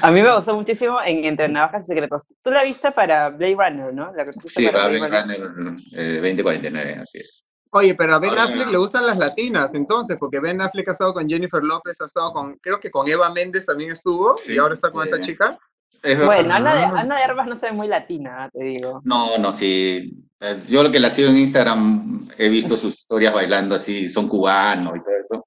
A 0.02 0.10
mí 0.12 0.22
me 0.22 0.34
gustó 0.34 0.54
muchísimo 0.54 1.00
en 1.02 1.24
Entre 1.24 1.48
Navajas 1.48 1.84
y 1.84 1.86
Secretos. 1.88 2.24
Tú 2.42 2.50
la 2.50 2.62
viste 2.62 2.92
para 2.92 3.30
Blade 3.30 3.56
Runner, 3.56 3.92
¿no? 3.92 4.12
La 4.14 4.24
Sí, 4.46 4.64
para 4.66 4.78
para 4.78 4.88
Blade 4.88 5.10
Ben 5.10 5.22
Runner. 5.22 5.40
Runner 5.54 5.74
eh, 5.96 6.14
2049, 6.16 6.96
así 7.02 7.18
es. 7.18 7.44
Oye, 7.72 7.94
pero 7.94 8.14
a 8.14 8.18
Ben 8.18 8.30
Ahora- 8.30 8.44
Affleck 8.44 8.68
le 8.68 8.78
gustan 8.78 9.06
las 9.06 9.18
latinas, 9.18 9.74
entonces, 9.74 10.16
porque 10.18 10.40
Ben 10.40 10.60
Affleck 10.60 10.88
ha 10.88 10.92
estado 10.92 11.12
con 11.12 11.28
Jennifer 11.28 11.62
López, 11.62 12.00
ha 12.00 12.06
estado 12.06 12.32
con, 12.32 12.54
creo 12.62 12.80
que 12.80 12.90
con 12.90 13.08
Eva 13.08 13.30
Méndez 13.30 13.66
también 13.66 13.90
estuvo, 13.90 14.38
Sí, 14.38 14.54
y 14.54 14.58
ahora 14.58 14.74
está 14.74 14.90
con 14.90 15.04
sí. 15.06 15.12
esta 15.12 15.24
chica. 15.26 15.58
Es. 16.02 16.24
Bueno, 16.24 16.54
Ana 16.54 16.74
de, 16.74 16.82
Ah. 16.84 16.92
Ana 16.98 17.16
de 17.16 17.22
Armas 17.24 17.46
no 17.48 17.56
se 17.56 17.66
ve 17.66 17.72
muy 17.76 17.88
latina, 17.88 18.48
te 18.52 18.62
digo. 18.64 19.00
No, 19.04 19.36
no, 19.38 19.50
sí. 19.52 20.14
Eh, 20.40 20.62
Yo 20.68 20.82
lo 20.82 20.90
que 20.92 21.00
la 21.00 21.10
sigo 21.10 21.28
en 21.30 21.38
Instagram, 21.38 22.28
he 22.38 22.48
visto 22.48 22.76
sus 22.76 22.94
historias 22.94 23.34
bailando 23.34 23.74
así, 23.74 24.08
son 24.08 24.28
cubanos 24.28 24.94
y 24.96 25.02
todo 25.02 25.14
eso. 25.20 25.46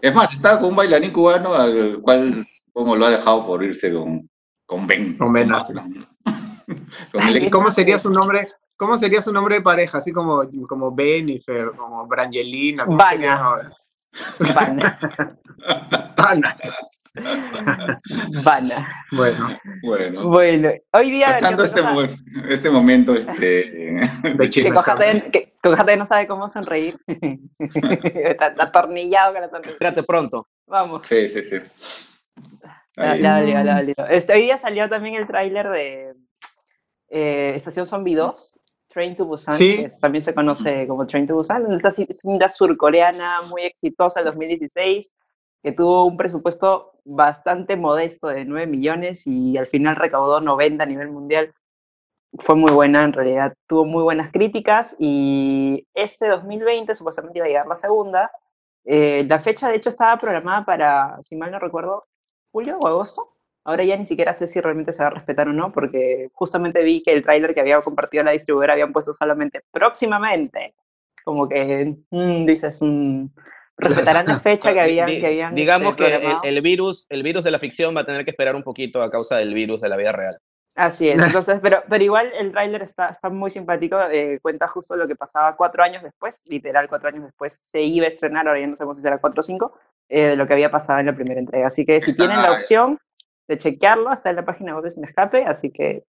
Es 0.00 0.14
más, 0.14 0.32
estaba 0.32 0.60
con 0.60 0.70
un 0.70 0.76
bailarín 0.76 1.12
cubano 1.12 1.54
al 1.54 1.98
cual 2.00 2.44
como 2.72 2.94
lo 2.94 3.06
ha 3.06 3.10
dejado 3.10 3.44
por 3.44 3.62
irse 3.64 3.92
con, 3.92 4.30
con 4.64 4.86
Ben. 4.86 5.18
Con 5.18 5.32
Ben 5.32 5.52
Affleck. 5.52 5.84
Con 7.12 7.22
el 7.28 7.36
¿Y 7.38 7.42
ex- 7.42 7.50
cómo 7.50 7.70
sería 7.72 7.98
su 7.98 8.10
nombre? 8.10 8.46
¿Cómo 8.76 8.96
sería 8.96 9.20
su 9.20 9.32
nombre 9.32 9.56
de 9.56 9.60
pareja? 9.62 9.98
Así 9.98 10.12
como, 10.12 10.42
como 10.68 10.94
Benifer, 10.94 11.72
como 11.76 12.06
Brangelina. 12.06 12.84
Vana. 12.86 13.72
Vana. 14.54 14.98
Vana. 18.44 19.04
Bueno, 19.12 19.58
Bueno, 19.82 20.20
Bueno, 20.22 20.70
hoy 20.92 21.10
día. 21.10 21.26
pasando 21.28 21.62
¿qué 21.62 21.80
este, 22.02 22.54
este 22.54 22.70
momento 22.70 23.14
este, 23.14 24.00
de 24.36 24.50
Que. 24.50 24.72
Cojate, 24.72 25.30
que, 25.30 25.54
Cojate 25.62 25.96
no 25.96 26.06
sabe 26.06 26.26
cómo 26.26 26.48
sonreír. 26.48 26.98
está, 27.58 28.54
atornillado 28.58 29.32
con 29.32 29.42
la 29.42 29.50
sonrisa. 29.50 29.72
Espérate 29.72 30.02
pronto. 30.02 30.48
Vamos. 30.66 31.06
Sí, 31.06 31.28
sí, 31.28 31.42
sí. 31.42 31.56
Este, 34.10 34.32
hoy 34.32 34.42
día 34.42 34.58
salió 34.58 34.88
también 34.88 35.14
el 35.14 35.26
tráiler 35.26 35.68
de 35.68 36.14
eh, 37.08 37.52
Estación 37.54 37.86
Zombie 37.86 38.14
2, 38.14 38.58
Train 38.88 39.14
to 39.14 39.24
Busan, 39.24 39.56
que 39.56 39.88
también 40.00 40.22
se 40.22 40.34
conoce 40.34 40.86
como 40.86 41.06
Train 41.06 41.26
to 41.26 41.34
Busan, 41.34 41.72
esta 41.72 41.90
cinta 41.90 42.48
surcoreana 42.48 43.42
muy 43.42 43.62
exitosa 43.62 44.20
en 44.20 44.26
2016, 44.26 45.14
que 45.62 45.72
tuvo 45.72 46.04
un 46.04 46.16
presupuesto 46.16 46.92
bastante 47.04 47.76
modesto 47.76 48.28
de 48.28 48.44
9 48.44 48.66
millones 48.66 49.26
y 49.26 49.56
al 49.56 49.66
final 49.66 49.96
recaudó 49.96 50.40
90 50.40 50.82
a 50.84 50.86
nivel 50.86 51.10
mundial. 51.10 51.54
Fue 52.34 52.54
muy 52.54 52.72
buena, 52.72 53.02
en 53.02 53.12
realidad 53.12 53.54
tuvo 53.66 53.84
muy 53.84 54.02
buenas 54.02 54.30
críticas 54.30 54.96
y 54.98 55.86
este 55.94 56.28
2020 56.28 56.94
supuestamente 56.94 57.38
iba 57.38 57.46
a 57.46 57.48
llegar 57.48 57.66
la 57.66 57.76
segunda. 57.76 58.30
Eh, 58.84 59.26
la 59.28 59.40
fecha 59.40 59.68
de 59.68 59.76
hecho 59.76 59.88
estaba 59.88 60.18
programada 60.18 60.64
para, 60.64 61.16
si 61.22 61.36
mal 61.36 61.50
no 61.50 61.58
recuerdo, 61.58 62.04
julio 62.52 62.78
o 62.80 62.86
agosto. 62.86 63.34
Ahora 63.64 63.84
ya 63.84 63.96
ni 63.96 64.06
siquiera 64.06 64.32
sé 64.32 64.48
si 64.48 64.60
realmente 64.60 64.92
se 64.92 65.02
va 65.02 65.08
a 65.08 65.12
respetar 65.12 65.48
o 65.48 65.52
no, 65.52 65.70
porque 65.72 66.30
justamente 66.32 66.82
vi 66.82 67.02
que 67.02 67.12
el 67.12 67.22
tráiler 67.22 67.52
que 67.54 67.60
había 67.60 67.80
compartido 67.82 68.24
la 68.24 68.30
distribuidora 68.32 68.72
habían 68.72 68.92
puesto 68.92 69.12
solamente 69.12 69.62
próximamente. 69.70 70.74
Como 71.24 71.48
que 71.48 71.96
mm, 72.10 72.46
dices, 72.46 72.78
mm, 72.80 73.26
respetarán 73.80 74.26
la 74.26 74.40
fecha 74.40 74.72
que 74.72 74.80
habían. 74.80 75.06
Que 75.06 75.26
habían 75.26 75.54
digamos 75.54 75.90
este, 75.90 76.20
que 76.20 76.48
el, 76.48 76.60
virus, 76.62 77.06
el 77.08 77.22
virus 77.22 77.44
de 77.44 77.50
la 77.50 77.58
ficción 77.58 77.96
va 77.96 78.02
a 78.02 78.06
tener 78.06 78.24
que 78.24 78.30
esperar 78.30 78.54
un 78.54 78.62
poquito 78.62 79.02
a 79.02 79.10
causa 79.10 79.36
del 79.36 79.54
virus 79.54 79.80
de 79.80 79.88
la 79.88 79.96
vida 79.96 80.12
real. 80.12 80.38
Así 80.76 81.08
es, 81.08 81.20
entonces, 81.22 81.60
pero, 81.62 81.82
pero 81.88 82.04
igual 82.04 82.30
el 82.38 82.52
tráiler 82.52 82.82
está, 82.82 83.08
está 83.08 83.28
muy 83.28 83.50
simpático, 83.50 84.00
eh, 84.10 84.38
cuenta 84.40 84.68
justo 84.68 84.96
lo 84.96 85.08
que 85.08 85.16
pasaba 85.16 85.56
cuatro 85.56 85.82
años 85.82 86.02
después, 86.02 86.42
literal 86.46 86.88
cuatro 86.88 87.08
años 87.08 87.24
después, 87.24 87.58
se 87.62 87.82
iba 87.82 88.06
a 88.06 88.08
estrenar, 88.08 88.46
ahora 88.46 88.60
ya 88.60 88.66
no 88.66 88.76
sabemos 88.76 88.96
si 88.96 89.02
será 89.02 89.18
cuatro 89.18 89.40
o 89.40 89.42
cinco, 89.42 89.78
eh, 90.08 90.28
de 90.28 90.36
lo 90.36 90.46
que 90.46 90.52
había 90.52 90.70
pasado 90.70 91.00
en 91.00 91.06
la 91.06 91.14
primera 91.14 91.40
entrega. 91.40 91.66
Así 91.66 91.84
que 91.84 92.00
si 92.00 92.14
tienen 92.14 92.42
la 92.42 92.52
opción 92.52 92.98
de 93.48 93.58
chequearlo, 93.58 94.12
está 94.12 94.30
en 94.30 94.36
la 94.36 94.44
página 94.44 94.74
web 94.74 94.84
de 94.84 94.90
Sin 94.90 95.04
Escape, 95.04 95.44
así 95.44 95.70
que... 95.70 96.04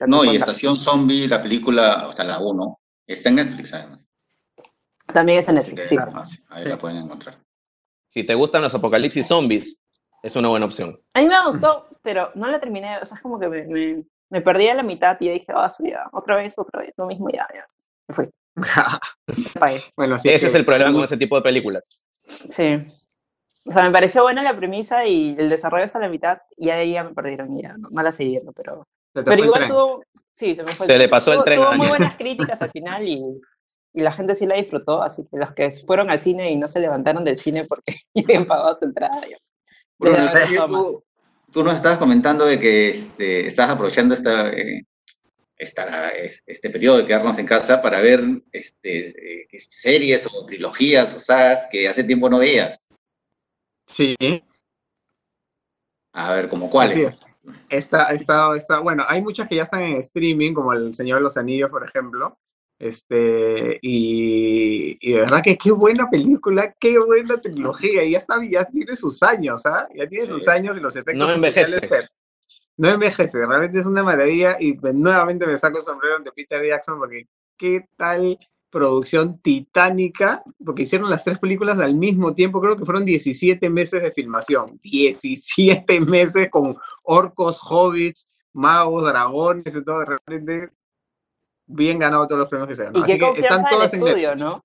No, 0.00 0.24
y 0.24 0.36
Estación 0.36 0.76
Zombie, 0.76 1.28
la 1.28 1.42
película, 1.42 2.06
o 2.08 2.12
sea, 2.12 2.24
la 2.24 2.38
1, 2.38 2.80
está 3.06 3.28
en 3.28 3.34
Netflix 3.36 3.74
además. 3.74 4.09
También 5.12 5.38
es 5.38 5.48
en 5.48 5.56
Netflix, 5.56 5.88
sí. 5.88 5.96
Ahí 6.48 6.64
la 6.64 6.78
pueden 6.78 6.98
encontrar. 6.98 7.38
Si 8.08 8.24
te 8.24 8.34
gustan 8.34 8.62
los 8.62 8.74
apocalipsis 8.74 9.26
zombies, 9.26 9.80
es 10.22 10.36
una 10.36 10.48
buena 10.48 10.66
opción. 10.66 11.00
A 11.14 11.20
mí 11.20 11.28
me 11.28 11.46
gustó, 11.46 11.86
pero 12.02 12.30
no 12.34 12.48
la 12.48 12.60
terminé, 12.60 12.98
o 12.98 13.06
sea, 13.06 13.16
es 13.16 13.22
como 13.22 13.38
que 13.38 13.48
me, 13.48 14.04
me, 14.30 14.40
perdí 14.40 14.68
a 14.68 14.74
la 14.74 14.82
mitad 14.82 15.16
y 15.20 15.30
dije, 15.30 15.46
ah, 15.54 15.66
oh, 15.66 15.84
ya, 15.86 16.08
otra 16.12 16.36
vez, 16.36 16.54
otra 16.56 16.82
vez, 16.82 16.92
lo 16.96 17.06
mismo, 17.06 17.28
ya, 17.30 17.46
ya, 17.54 17.66
se 18.06 18.14
fue. 18.14 18.30
bueno, 19.96 20.18
sí, 20.18 20.28
ese 20.28 20.48
es 20.48 20.54
el 20.54 20.64
problema 20.64 20.92
con 20.92 21.04
ese 21.04 21.16
tipo 21.16 21.36
de 21.36 21.42
películas. 21.42 22.04
Sí. 22.20 22.84
O 23.64 23.72
sea, 23.72 23.84
me 23.84 23.92
pareció 23.92 24.22
buena 24.22 24.42
la 24.42 24.56
premisa 24.56 25.06
y 25.06 25.36
el 25.38 25.48
desarrollo 25.48 25.84
hasta 25.84 25.98
la 25.98 26.08
mitad 26.08 26.38
y 26.56 26.70
ahí 26.70 26.92
ya 26.92 27.04
me 27.04 27.14
perdieron 27.14 27.56
ya 27.60 27.76
no, 27.76 28.02
la 28.02 28.10
siguiendo, 28.10 28.52
pero, 28.52 28.86
pero 29.12 29.44
igual 29.44 29.68
tuvo, 29.68 30.02
sí, 30.34 30.54
se 30.54 30.62
me 30.62 30.72
fue. 30.72 30.86
Se 30.86 30.98
le 30.98 31.08
pasó 31.08 31.32
el 31.32 31.44
tren. 31.44 31.60
Tuvo 31.60 31.72
muy 31.76 31.88
buenas 31.88 32.16
críticas 32.16 32.60
al 32.62 32.70
final 32.70 33.06
y, 33.06 33.40
y, 33.92 34.00
la 34.00 34.12
gente 34.12 34.34
sí 34.34 34.46
la 34.46 34.56
disfrutó, 34.56 35.02
así 35.02 35.24
que 35.30 35.36
los 35.36 35.52
que 35.52 35.70
fueron 35.70 36.10
al 36.10 36.18
cine 36.18 36.50
y 36.50 36.56
no 36.56 36.68
se 36.68 36.80
levantaron 36.80 37.24
del 37.24 37.36
cine 37.36 37.64
porque 37.68 37.94
ya 38.14 38.22
habían 38.24 38.46
pagado 38.46 38.76
su 38.78 38.84
entrada. 38.84 39.20
tú, 39.98 41.04
tú, 41.52 41.64
nos 41.64 41.74
estabas 41.74 41.98
comentando 41.98 42.46
de 42.46 42.58
que 42.58 42.90
este, 42.90 43.46
estás 43.46 43.70
aprovechando 43.70 44.14
esta, 44.14 44.50
eh, 44.50 44.84
esta, 45.56 46.10
este 46.10 46.70
periodo 46.70 46.98
de 46.98 47.04
quedarnos 47.04 47.38
en 47.38 47.46
casa 47.46 47.82
para 47.82 48.00
ver 48.00 48.22
este, 48.50 49.42
eh, 49.42 49.48
series 49.58 50.26
o 50.32 50.46
trilogías 50.46 51.14
o 51.14 51.20
sagas 51.20 51.66
que 51.70 51.86
hace 51.86 52.02
tiempo 52.02 52.30
no 52.30 52.38
veías. 52.38 52.86
Sí. 53.86 54.16
A 56.12 56.34
ver, 56.34 56.48
¿como 56.48 56.70
cuáles? 56.70 56.94
Sí, 56.94 57.18
está, 57.68 58.06
está, 58.12 58.56
está, 58.56 58.78
bueno, 58.80 59.04
hay 59.06 59.20
muchas 59.22 59.48
que 59.48 59.56
ya 59.56 59.64
están 59.64 59.82
en 59.82 59.96
streaming, 59.98 60.54
como 60.54 60.72
El 60.72 60.94
Señor 60.94 61.18
de 61.18 61.24
los 61.24 61.36
Anillos, 61.36 61.70
por 61.70 61.86
ejemplo. 61.86 62.38
Este, 62.80 63.78
y, 63.82 64.96
y, 65.02 65.12
de 65.12 65.20
verdad 65.20 65.42
que 65.44 65.58
qué 65.58 65.70
buena 65.70 66.08
película, 66.08 66.74
qué 66.80 66.98
buena 66.98 67.36
tecnología, 67.36 68.02
y 68.02 68.12
ya 68.12 68.18
está, 68.18 68.42
ya 68.42 68.64
tiene 68.64 68.96
sus 68.96 69.22
años, 69.22 69.66
¿ah? 69.66 69.86
Ya 69.94 70.08
tiene 70.08 70.24
sus 70.24 70.48
años 70.48 70.78
y 70.78 70.80
los 70.80 70.96
efectos 70.96 71.28
no 71.28 71.30
envejece. 71.30 72.08
No 72.78 72.88
envejece, 72.88 73.46
realmente 73.46 73.78
es 73.78 73.84
una 73.84 74.02
maravilla 74.02 74.56
y 74.58 74.72
nuevamente 74.94 75.46
me 75.46 75.58
saco 75.58 75.76
el 75.76 75.84
sombrero 75.84 76.20
de 76.20 76.32
Peter 76.32 76.66
Jackson 76.66 76.98
porque 76.98 77.28
qué 77.58 77.86
tal 77.98 78.38
producción 78.70 79.38
titánica, 79.42 80.42
porque 80.64 80.84
hicieron 80.84 81.10
las 81.10 81.22
tres 81.22 81.38
películas 81.38 81.78
al 81.80 81.94
mismo 81.94 82.34
tiempo, 82.34 82.62
creo 82.62 82.76
que 82.76 82.86
fueron 82.86 83.04
17 83.04 83.68
meses 83.68 84.02
de 84.02 84.10
filmación, 84.10 84.80
17 84.82 86.00
meses 86.00 86.48
con 86.48 86.78
orcos, 87.02 87.58
hobbits, 87.60 88.30
magos, 88.54 89.04
dragones 89.04 89.74
y 89.74 89.84
todo, 89.84 89.98
de 89.98 90.06
repente 90.06 90.70
bien 91.70 91.98
ganado 91.98 92.26
todos 92.26 92.40
los 92.40 92.48
premios 92.48 92.68
que 92.68 92.76
se 92.76 92.88
Y 92.92 93.02
qué 93.02 93.18
confianza 93.18 93.68
del 93.70 93.82
estudio, 93.82 94.36
¿no? 94.36 94.64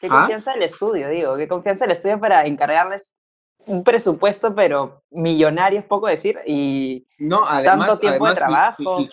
Qué 0.00 0.08
¿Ah? 0.10 0.18
confianza 0.18 0.52
del 0.52 0.62
estudio, 0.62 1.08
digo, 1.08 1.36
qué 1.36 1.48
confianza 1.48 1.84
del 1.84 1.92
estudio 1.92 2.20
para 2.20 2.46
encargarles 2.46 3.14
un 3.66 3.82
presupuesto, 3.82 4.54
pero 4.54 5.02
millonario 5.10 5.80
es 5.80 5.86
poco 5.86 6.06
decir, 6.06 6.38
y 6.46 7.06
no, 7.18 7.44
tanto 7.64 7.98
tiempo 7.98 8.28
de 8.28 8.34
trabajo. 8.34 9.06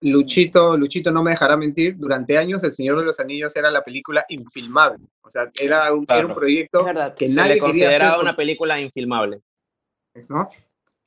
Luchito, 0.00 0.76
Luchito 0.76 1.10
no 1.10 1.22
me 1.22 1.30
dejará 1.30 1.56
mentir, 1.56 1.96
durante 1.96 2.36
años 2.36 2.62
El 2.62 2.72
Señor 2.72 2.98
de 2.98 3.06
los 3.06 3.20
Anillos 3.20 3.56
era 3.56 3.70
la 3.70 3.82
película 3.82 4.26
infilmable. 4.28 5.06
O 5.22 5.30
sea, 5.30 5.50
era 5.58 5.92
un, 5.94 6.04
era 6.06 6.26
un 6.26 6.34
proyecto 6.34 6.84
que 7.16 7.28
nadie 7.28 7.48
Se 7.50 7.54
le 7.54 7.58
consideraba 7.58 8.20
una 8.20 8.36
película 8.36 8.78
infilmable. 8.78 9.40
¿no? 10.28 10.50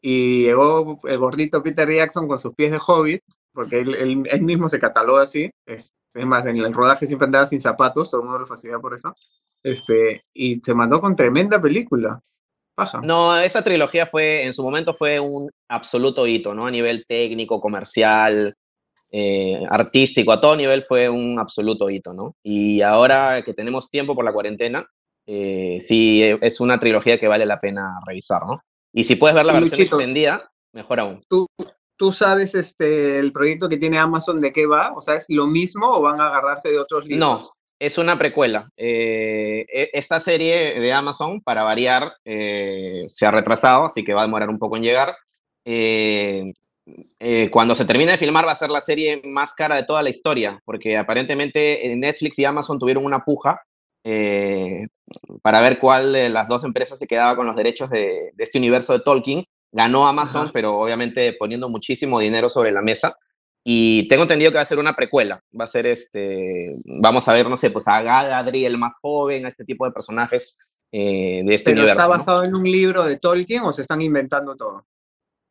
Y 0.02 0.44
llegó 0.44 1.00
el 1.04 1.18
gordito 1.18 1.62
Peter 1.62 1.90
Jackson 1.92 2.28
con 2.28 2.38
sus 2.38 2.56
pies 2.56 2.72
de 2.72 2.80
hobbit, 2.86 3.24
porque 3.58 3.80
él, 3.80 4.28
él, 4.30 4.42
mismo 4.44 4.70
se 4.70 4.80
cataloga 4.80 5.24
así. 5.24 5.50
Es, 5.66 5.92
más, 6.14 6.46
en 6.46 6.58
el 6.58 6.72
rodaje 6.72 7.08
siempre 7.08 7.26
andaba 7.26 7.48
sin 7.48 7.60
zapatos, 7.60 8.12
todo 8.12 8.22
el 8.22 8.26
mundo 8.26 8.42
lo 8.42 8.46
facilita 8.46 8.78
por 8.78 8.94
eso. 8.94 9.16
Este, 9.64 10.22
y 10.32 10.58
se 10.58 10.76
mandó 10.76 11.02
con 11.02 11.16
tremenda 11.16 11.60
película. 11.60 12.22
Paja. 12.76 13.02
No, 13.02 13.36
esa 13.36 13.64
trilogía 13.64 14.06
fue, 14.06 14.46
en 14.46 14.54
su 14.54 14.62
momento 14.62 14.94
fue 14.94 15.20
un 15.20 15.50
absoluto 15.68 16.28
hito, 16.28 16.54
¿no? 16.54 16.68
A 16.68 16.72
nivel 16.72 17.06
técnico, 17.08 17.60
comercial, 17.60 18.54
eh, 19.12 19.60
artístico 19.72 20.32
a 20.32 20.40
todo 20.40 20.56
nivel 20.56 20.84
fue 20.84 21.10
un 21.10 21.40
absoluto 21.40 21.90
hito, 21.90 22.14
¿no? 22.14 22.36
Y 22.44 22.82
ahora 22.82 23.42
que 23.44 23.56
tenemos 23.56 23.90
tiempo 23.90 24.14
por 24.14 24.24
la 24.24 24.34
cuarentena, 24.34 24.88
eh, 25.26 25.80
sí 25.82 26.22
es 26.22 26.60
una 26.60 26.78
trilogía 26.78 27.20
que 27.20 27.28
vale 27.28 27.48
la 27.48 27.60
pena 27.60 28.00
revisar, 28.06 28.44
¿no? 28.46 28.62
Y 28.94 29.04
si 29.06 29.16
puedes 29.16 29.34
ver 29.34 29.48
la 29.48 29.54
versión 29.54 29.82
extendida, 29.82 30.44
mejor 30.74 31.00
aún. 31.00 31.24
¿Tú, 31.28 31.48
¿Tú 31.98 32.12
sabes 32.12 32.56
este, 32.56 33.20
el 33.20 33.32
proyecto 33.32 33.68
que 33.68 33.78
tiene 33.78 33.98
Amazon 33.98 34.40
de 34.40 34.54
qué 34.54 34.66
va? 34.66 34.94
O 34.96 35.02
sea, 35.02 35.16
¿es 35.16 35.26
lo 35.30 35.48
mismo 35.48 35.88
o 35.88 36.02
van 36.02 36.22
a 36.22 36.28
agarrarse 36.28 36.70
de 36.70 36.80
otros 36.80 37.06
libros? 37.06 37.20
No, 37.20 37.50
es 37.80 37.98
una 37.98 38.18
precuela. 38.18 38.70
Eh, 38.78 39.66
e, 39.68 39.90
esta 39.94 40.20
serie 40.20 40.80
de 40.80 40.94
Amazon, 40.94 41.42
para 41.42 41.64
variar, 41.64 42.14
se 42.24 43.26
ha 43.26 43.32
retrasado, 43.32 43.86
así 43.86 44.04
que 44.04 44.14
va 44.14 44.22
a 44.22 44.26
demorar 44.26 44.50
un 44.50 44.60
poco 44.60 44.78
en 44.78 44.84
llegar. 44.84 45.16
Eh, 45.66 46.54
cuando 47.52 47.76
se 47.76 47.86
termine 47.86 48.12
de 48.14 48.18
filmar 48.18 48.48
va 48.48 48.54
a 48.54 48.56
ser 48.56 48.70
la 48.70 48.80
serie 48.80 49.22
más 49.26 49.54
cara 49.54 49.76
de 49.76 49.84
toda 49.84 50.04
la 50.04 50.10
historia, 50.10 50.62
porque 50.64 50.98
aparentemente 50.98 51.94
Netflix 51.96 52.40
y 52.40 52.46
Amazon 52.46 52.80
tuvieron 52.80 53.06
una 53.06 53.20
puja 53.20 53.62
eh, 54.10 54.88
para 55.42 55.60
ver 55.60 55.80
cuál 55.80 56.14
de 56.14 56.30
las 56.30 56.48
dos 56.48 56.64
empresas 56.64 56.98
se 56.98 57.08
quedaba 57.08 57.36
con 57.36 57.46
los 57.46 57.58
derechos 57.58 57.90
de, 57.90 58.32
este 58.38 58.58
universo 58.58 58.94
de 58.94 59.02
Tolkien. 59.02 59.44
Ganó 59.78 60.08
Amazon, 60.08 60.50
pero 60.52 60.80
obviamente 60.80 61.34
poniendo 61.34 61.70
muchísimo 61.70 62.20
dinero 62.20 62.50
sobre 62.50 62.72
la 62.72 62.82
mesa. 62.82 63.16
Y 63.64 64.08
tengo 64.08 64.24
entendido 64.24 64.50
que 64.50 64.56
va 64.56 64.64
a 64.64 64.66
ser 64.66 64.80
una 64.80 64.96
precuela. 64.96 65.40
Va 65.60 65.66
a 65.66 65.68
ser 65.68 65.86
este. 65.86 66.76
Vamos 66.84 67.28
a 67.28 67.34
ver, 67.34 67.48
no 67.48 67.58
sé, 67.58 67.70
pues 67.70 67.88
a 67.88 68.02
Galadriel 68.02 68.78
más 68.80 68.98
joven, 69.00 69.46
a 69.46 69.50
este 69.50 69.66
tipo 69.66 69.86
de 69.86 69.92
personajes 69.92 70.58
eh, 70.92 71.44
de 71.46 71.54
este 71.54 71.74
universo. 71.74 71.94
¿Está 71.94 72.08
basado 72.08 72.44
en 72.44 72.56
un 72.56 72.64
libro 72.64 73.04
de 73.04 73.18
Tolkien 73.18 73.62
o 73.62 73.72
se 73.72 73.84
están 73.84 74.02
inventando 74.02 74.56
todo? 74.56 74.84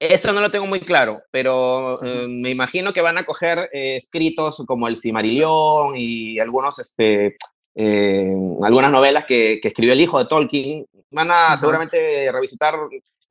Eso 0.00 0.32
no 0.32 0.40
lo 0.40 0.50
tengo 0.50 0.66
muy 0.66 0.80
claro, 0.80 1.22
pero 1.30 2.02
eh, 2.02 2.26
me 2.28 2.50
imagino 2.50 2.92
que 2.92 3.00
van 3.00 3.18
a 3.18 3.24
coger 3.24 3.70
eh, 3.72 3.96
escritos 3.96 4.62
como 4.66 4.88
El 4.88 4.96
Cimarillón 4.96 5.94
y 5.96 6.40
algunos, 6.40 6.80
este, 6.80 7.36
eh, 7.76 8.34
algunas 8.62 8.90
novelas 8.90 9.24
que, 9.24 9.60
escribió 9.62 9.92
el 9.92 10.00
hijo 10.00 10.18
de 10.18 10.26
Tolkien. 10.26 10.84
Van 11.10 11.30
a 11.30 11.56
seguramente 11.56 12.30
revisitar 12.32 12.74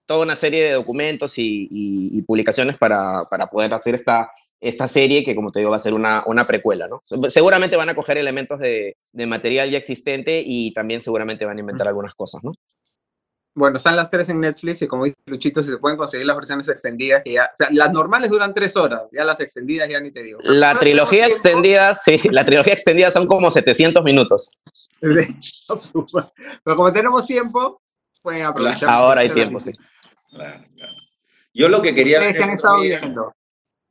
toda 0.06 0.24
una 0.24 0.36
serie 0.36 0.64
de 0.64 0.74
documentos 0.74 1.34
y, 1.38 2.22
publicaciones 2.28 2.78
para, 2.78 3.26
poder 3.52 3.74
hacer 3.74 3.96
esta, 3.96 4.30
esta 4.60 4.88
serie 4.88 5.24
que, 5.24 5.36
como 5.36 5.52
te 5.52 5.60
digo, 5.60 5.72
va 5.72 5.78
a 5.78 5.80
ser 5.80 5.94
una, 5.94 6.24
una 6.26 6.46
precuela. 6.46 6.88
¿no? 6.88 7.02
Seguramente 7.30 7.76
van 7.76 7.90
a 7.90 7.96
coger 7.96 8.18
elementos 8.18 8.60
de, 8.60 8.98
de, 9.12 9.26
material 9.26 9.72
ya 9.72 9.78
existente 9.78 10.42
y 10.46 10.74
también 10.74 11.02
seguramente 11.02 11.46
van 11.46 11.58
a 11.58 11.60
inventar 11.62 11.88
algunas 11.88 12.14
cosas. 12.16 12.44
¿no? 12.44 12.54
Bueno, 13.58 13.78
están 13.78 13.96
las 13.96 14.10
tres 14.10 14.28
en 14.28 14.42
Netflix 14.42 14.82
y 14.82 14.88
como 14.88 15.06
dice 15.06 15.16
Luchito, 15.28 15.64
si 15.64 15.72
se 15.72 15.78
pueden 15.78 15.98
conseguir 15.98 16.28
las 16.28 16.36
versiones 16.36 16.68
extendidas, 16.68 17.24
que 17.24 17.32
ya, 17.32 17.46
o 17.46 17.56
sea, 17.56 17.70
las 17.72 17.90
normales 17.94 18.30
duran 18.30 18.54
tres 18.54 18.76
horas, 18.76 19.04
ya 19.14 19.24
las 19.24 19.40
extendidas 19.40 19.88
ya 19.90 20.02
ni 20.02 20.12
te 20.12 20.24
digo. 20.24 20.40
La 20.44 20.78
trilogía 20.78 21.28
extendida, 21.28 21.96
sí, 21.96 22.20
la 22.32 22.44
trilogía 22.44 22.74
extendida 22.74 23.12
son 23.12 23.28
como 23.28 23.50
700 23.50 24.04
minutos. 24.04 24.52
Pero 25.00 26.76
como 26.76 26.92
tenemos 26.92 27.26
tiempo, 27.26 27.82
pueden 28.26 28.46
aprovechar. 28.46 28.90
Ahora 28.90 29.22
hay 29.22 29.30
tiempo, 29.30 29.60
sí. 29.60 29.72
Yo 31.54 31.70
lo 31.70 31.82
que 31.82 31.96
quería... 31.96 32.20
¿Qué 32.34 32.44
han 32.44 32.50
estado 32.50 32.82
viendo? 32.82 33.34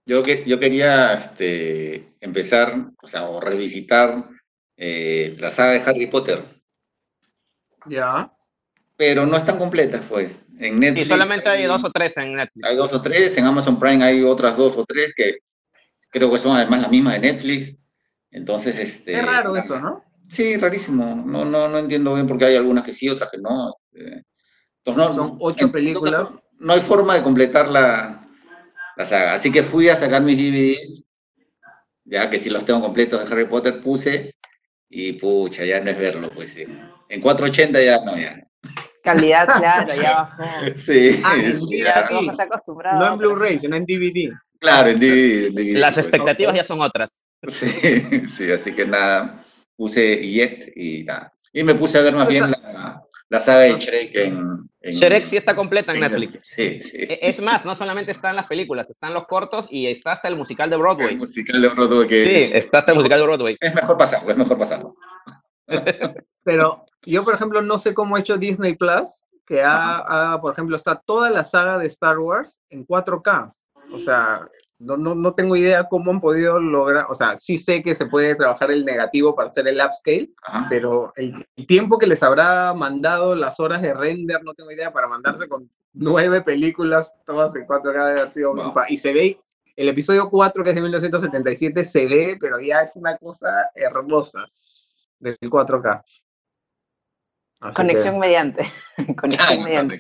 Yo, 0.05 0.23
que, 0.23 0.45
yo 0.45 0.61
quería 0.61 1.15
este, 1.15 2.19
empezar, 2.21 2.91
o 3.03 3.07
sea, 3.07 3.31
o 3.31 3.41
revisitar 3.41 4.25
eh, 4.77 5.35
la 5.39 5.51
saga 5.51 5.73
de 5.73 5.81
Harry 5.81 6.07
Potter. 6.09 6.43
Ya 7.87 8.31
pero 8.97 9.27
no 9.27 9.37
están 9.37 9.59
completas, 9.59 10.03
pues. 10.09 10.41
En 10.59 10.79
Netflix. 10.79 11.07
Y 11.07 11.09
solamente 11.09 11.49
hay, 11.49 11.65
dos 11.65 11.85
o 11.85 11.91
tres 11.91 12.17
en 12.17 12.35
Netflix. 12.35 12.69
Hay 12.69 12.77
dos 12.77 12.93
o 12.93 13.03
tres, 13.03 13.37
en 13.39 13.45
Amazon 13.45 13.79
Prime 13.79 14.05
hay 14.05 14.23
otras 14.23 14.57
dos 14.57 14.77
o 14.77 14.85
tres 14.85 15.13
que 15.15 15.39
creo 16.11 16.31
que 16.31 16.39
son 16.39 16.57
además 16.57 16.83
las 16.83 16.91
mismas 16.91 17.15
de 17.15 17.21
Netflix. 17.21 17.77
Entonces, 18.31 18.79
este. 18.79 19.13
Es 19.15 19.25
raro 19.25 19.57
eso, 19.57 19.81
¿no? 19.81 20.01
Sí, 20.29 20.57
rarísimo. 20.57 21.23
No, 21.27 21.45
no, 21.45 21.69
no 21.69 21.79
entiendo 21.79 22.15
bien 22.15 22.27
por 22.27 22.39
qué 22.39 22.47
hay 22.47 22.57
algunas 22.57 22.85
que 22.85 22.93
sí, 22.93 23.09
otras 23.09 23.31
que 23.31 23.39
no. 23.39 23.73
Entonces, 23.95 24.25
no 24.85 25.15
son 25.15 25.37
ocho 25.41 25.73
películas. 25.73 26.43
no 26.59 26.73
hay 26.73 26.81
forma 26.81 27.15
de 27.15 27.23
completar 27.23 27.69
la, 27.69 28.21
la 28.97 29.07
saga. 29.07 29.35
Así 29.35 29.51
que 29.51 29.63
fui 29.63 29.89
a 29.89 29.97
sacar 29.97 30.23
mis 30.23 30.37
DVDs, 30.37 31.07
ya 32.05 32.29
que 32.29 32.39
si 32.39 32.51
los 32.51 32.65
tengo 32.65 32.81
completos 32.81 33.21
de 33.21 33.33
Harry 33.33 33.47
Potter, 33.47 33.81
puse 33.81 34.35
y 34.89 35.15
pucha, 35.15 35.65
ya 35.65 35.81
no 35.81 35.91
es 35.91 35.99
verlo, 35.99 36.31
pues. 36.31 36.57
En 36.57 37.21
480 37.21 37.83
ya 37.83 38.05
no, 38.05 38.17
ya. 38.17 38.41
Calidad, 39.03 39.47
claro, 39.59 39.95
ya 39.95 40.13
bajó. 40.13 40.45
Sí, 40.75 41.21
ah, 41.25 41.35
acostumbrado. 42.39 42.99
No 42.99 43.13
en 43.13 43.19
Blu-ray, 43.19 43.59
sino 43.59 43.77
en 43.77 43.85
DVD. 43.85 44.33
Claro, 44.59 44.91
en 44.91 44.99
DVD. 44.99 45.79
Las 45.79 45.95
pues, 45.95 46.07
expectativas 46.07 46.55
ya 46.55 46.65
son 46.65 46.81
otras. 46.81 47.27
Sí, 47.49 47.69
sí, 48.27 48.51
así 48.51 48.73
que 48.73 48.87
nada, 48.87 49.45
puse 49.77 50.27
Yet 50.27 50.73
y 50.77 51.05
nada. 51.05 51.33
Y 51.53 51.63
me 51.63 51.75
puse 51.75 51.99
a 51.99 52.03
ver 52.03 52.15
más 52.15 52.27
bien 52.27 52.51
la, 52.51 53.04
la 53.31 53.41
saga 53.41 53.61
de 53.61 53.73
Shrek 53.79 54.15
en, 54.17 54.63
en, 54.81 54.95
Shrek 54.95 55.25
sí 55.25 55.37
está 55.37 55.57
completa 55.57 55.93
en, 55.93 56.01
Netflix. 56.01 56.41
Sí, 56.45 56.81
sí. 56.81 56.99
E, 56.99 57.19
es 57.23 57.41
más, 57.41 57.65
no 57.65 57.75
solamente 57.75 58.13
están 58.13 58.37
las 58.37 58.47
películas, 58.47 58.91
están 58.91 59.15
los 59.15 59.27
cortos 59.27 59.67
y 59.71 59.87
está 59.87 60.13
hasta 60.13 60.29
el 60.29 60.37
musical 60.37 60.71
de 60.71 60.77
Broadway. 60.77 61.09
El 61.09 61.19
musical 61.19 61.61
de 61.61 61.69
Broadway 61.69 62.07
que... 62.07 62.25
Sí, 62.25 62.57
está 62.57 62.79
hasta 62.79 62.93
el 62.93 62.99
musical 62.99 63.19
de 63.19 63.25
Broadway. 63.25 63.57
Es 63.61 63.75
mejor 63.75 63.97
pasarlo, 63.97 64.31
es 64.31 64.37
mejor 64.37 64.59
pasarlo. 64.59 64.95
Pero 66.45 66.85
yo, 67.03 67.25
por 67.25 67.35
ejemplo, 67.35 67.63
no 67.63 67.79
sé 67.79 67.95
cómo 67.95 68.17
ha 68.17 68.21
hecho 68.21 68.37
Disney 68.37 68.75
Plus, 68.75 69.25
que 69.47 69.63
ha, 69.65 70.39
por 70.41 70.53
ejemplo, 70.53 70.77
está 70.77 70.97
toda 70.97 71.31
la 71.31 71.45
saga 71.45 71.79
de 71.79 71.87
Star 71.87 72.19
Wars 72.19 72.61
en 72.71 72.87
4K. 72.87 73.53
O 73.93 73.99
sea, 73.99 74.49
no, 74.79 74.97
no, 74.97 75.15
no, 75.15 75.35
tengo 75.35 75.57
idea 75.57 75.85
cómo 75.89 76.11
han 76.11 76.21
podido 76.21 76.59
lograr, 76.59 77.07
o 77.09 77.15
sea, 77.15 77.37
sí 77.37 77.59
sé 77.59 77.83
que 77.83 77.95
se 77.95 78.07
puede 78.07 78.35
trabajar 78.35 78.71
el 78.71 78.85
negativo 78.85 79.35
para 79.35 79.49
hacer 79.49 79.69
el 79.69 79.81
upscale, 79.81 80.31
pero 80.69 81.13
el, 81.17 81.47
tiempo 81.67 81.99
que 81.99 82.07
les 82.07 82.23
habrá 82.23 82.75
mandado, 82.75 83.35
las 83.35 83.61
horas 83.61 83.83
de 83.83 83.95
render, 83.95 84.43
no 84.43 84.55
tengo 84.55 84.71
idea, 84.71 84.93
para 84.93 85.09
mandarse 85.09 85.49
con 85.49 85.71
nueve 85.93 86.43
películas, 86.43 87.15
todas 87.25 87.55
en 87.55 87.67
4K 87.67 87.93
de 87.93 88.11
haber 88.11 88.31
sido... 88.31 88.53
Y 88.89 88.97
se 88.97 89.13
ve, 89.13 89.41
el 89.77 89.89
episodio 89.89 90.29
4, 90.29 90.65
que 90.65 90.71
es 90.71 90.77
de 90.77 90.83
1977, 90.83 91.85
se 91.85 92.07
ve, 92.07 92.37
pero 92.41 92.61
ya 92.61 92.83
es 92.83 92.97
una 92.97 93.17
cosa 93.17 93.71
hermosa 93.75 94.47
del 95.19 95.39
4K. 95.41 96.03
Conexión 97.73 98.19
mediante. 98.19 98.71
conexión 99.17 99.65
mediante. 99.65 99.97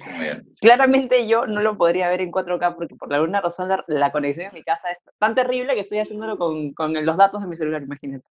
Claramente 0.61 1.27
yo 1.27 1.47
no 1.47 1.61
lo 1.61 1.77
podría 1.77 2.09
ver 2.09 2.21
en 2.21 2.33
4K 2.33 2.75
porque 2.75 2.95
por 2.97 3.13
alguna 3.13 3.41
razón 3.41 3.69
la, 3.87 4.13
conexión 4.13 4.49
en 4.49 4.55
mi 4.55 4.63
casa 4.63 4.91
es 4.91 4.99
tan 5.19 5.35
terrible 5.35 5.75
que 5.75 5.81
estoy 5.81 5.99
haciéndolo 5.99 6.37
con, 6.37 6.73
con 6.75 6.93
los 6.93 7.17
datos 7.17 7.41
de 7.41 7.49
mi 7.49 7.57
celular, 7.57 7.83
imagínate. 7.83 8.29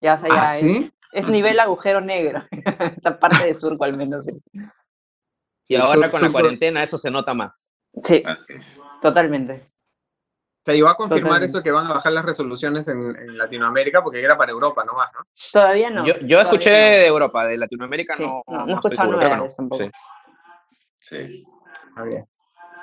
Ya, 0.00 0.14
o 0.14 0.18
sea, 0.18 0.28
ya 0.28 0.48
¿Ah, 0.48 0.58
es, 0.58 0.64
es, 1.12 1.28
nivel 1.28 1.58
agujero 1.60 2.00
negro. 2.00 2.44
Esta 2.96 3.18
parte 3.18 3.44
de 3.44 3.54
surco 3.54 3.84
al 3.84 3.96
menos. 3.96 4.26
Y 5.68 5.76
ahora 5.76 6.08
con 6.08 6.20
la 6.20 6.30
cuarentena 6.30 6.82
eso 6.82 6.98
se 6.98 7.10
nota 7.10 7.34
más. 7.34 7.70
Sí, 8.02 8.22
totalmente. 9.00 9.70
Se 10.66 10.76
iba 10.76 10.90
a 10.90 10.96
confirmar 10.96 11.44
eso 11.44 11.62
que 11.62 11.70
van 11.70 11.86
a 11.86 11.94
bajar 11.94 12.12
las 12.12 12.24
resoluciones 12.24 12.88
en, 12.88 13.38
Latinoamérica 13.38 14.02
porque 14.02 14.20
era 14.20 14.36
para 14.36 14.50
Europa 14.50 14.82
nomás, 14.84 15.12
¿no? 15.14 15.20
Todavía 15.52 15.90
no. 15.90 16.04
Yo, 16.04 16.40
escuché 16.40 16.70
de 16.70 17.06
Europa, 17.06 17.46
de 17.46 17.56
Latinoamérica 17.56 18.14
no. 18.18 18.42
No, 18.48 18.66
no, 18.66 18.72
he 18.72 18.74
escuchado 18.74 19.12
novedades 19.12 19.54
tampoco. 19.54 19.84
Sí. 20.98 21.46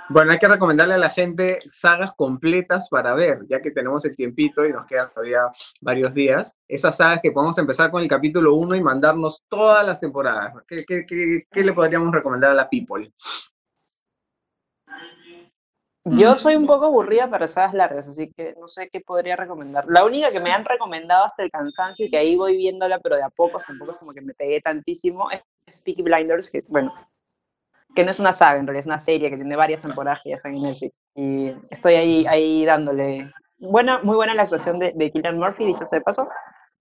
Bueno, 0.08 0.32
hay 0.32 0.38
que 0.38 0.48
recomendarle 0.48 0.94
a 0.94 0.98
la 0.98 1.10
gente 1.10 1.60
sagas 1.74 2.14
completas 2.16 2.88
para 2.88 3.16
ver, 3.16 3.40
ya 3.50 3.62
que 3.62 3.72
tenemos 3.72 4.06
el 4.06 4.16
tiempito 4.16 4.66
y 4.66 4.72
nos 4.72 4.86
quedan 4.86 5.10
todavía 5.10 5.42
varios 5.82 6.14
días. 6.14 6.56
Esas 6.70 6.96
sagas 6.96 7.20
que 7.22 7.34
podemos 7.34 7.58
empezar 7.58 7.92
con 7.92 8.02
el 8.02 8.08
capítulo 8.08 8.54
1 8.56 8.78
y 8.78 8.82
mandarnos 8.82 9.44
todas 9.50 9.86
las 9.86 10.00
temporadas. 10.00 10.54
¿Qué, 10.68 10.86
qué 10.86 11.64
le 11.64 11.74
podríamos 11.74 12.14
recomendar 12.14 12.52
a 12.52 12.54
la 12.54 12.70
people? 12.70 13.12
Yo 16.06 16.36
soy 16.36 16.56
un 16.56 16.68
poco 16.68 16.86
aburrida 16.86 17.30
para 17.30 17.48
sagas 17.48 17.74
largas, 17.74 18.10
así 18.10 18.30
que 18.36 18.54
no 18.60 18.68
sé 18.68 18.90
qué 18.92 19.00
podría 19.00 19.38
recomendar. 19.38 19.86
La 19.88 20.04
única 20.04 20.32
que 20.32 20.42
me 20.42 20.52
han 20.52 20.66
recomendado 20.66 21.24
hasta 21.24 21.44
el 21.44 21.52
cansancio 21.52 22.06
y 22.06 22.10
que 22.10 22.18
ahí 22.18 22.36
voy 22.36 22.58
viéndola, 22.58 23.00
pero 23.00 23.16
de 23.16 23.24
a 23.24 23.30
poco, 23.30 23.58
tampoco 23.66 23.94
es 23.94 23.98
como 23.98 24.14
que 24.14 24.22
me 24.22 24.34
pegué 24.34 24.60
tantísimo, 24.60 25.30
es 25.32 25.80
Peaky 25.80 26.02
Blinders, 26.02 26.52
que 26.52 26.62
bueno, 26.68 26.94
que 27.96 28.04
no 28.04 28.12
es 28.12 28.20
una 28.20 28.34
saga, 28.34 28.60
en 28.60 28.68
realidad 28.68 28.82
es 28.82 28.88
una 28.88 29.00
serie 29.00 29.30
que 29.30 29.38
tiene 29.38 29.56
varias 29.56 29.82
temporadas 29.82 30.20
que 30.24 30.32
ya 30.32 30.36
están 30.36 30.54
en 30.54 30.64
Netflix. 30.64 31.00
Y 31.16 31.48
estoy 31.72 31.94
ahí, 31.94 32.26
ahí 32.28 32.66
dándole. 32.66 33.32
Buena, 33.60 34.02
muy 34.04 34.18
buena 34.18 34.34
la 34.34 34.44
actuación 34.44 34.80
de, 34.80 34.92
de 34.94 35.10
Killian 35.10 35.38
Murphy, 35.38 35.66
dicho 35.66 35.86
sea 35.86 36.00
de 36.00 36.04
paso. 36.04 36.28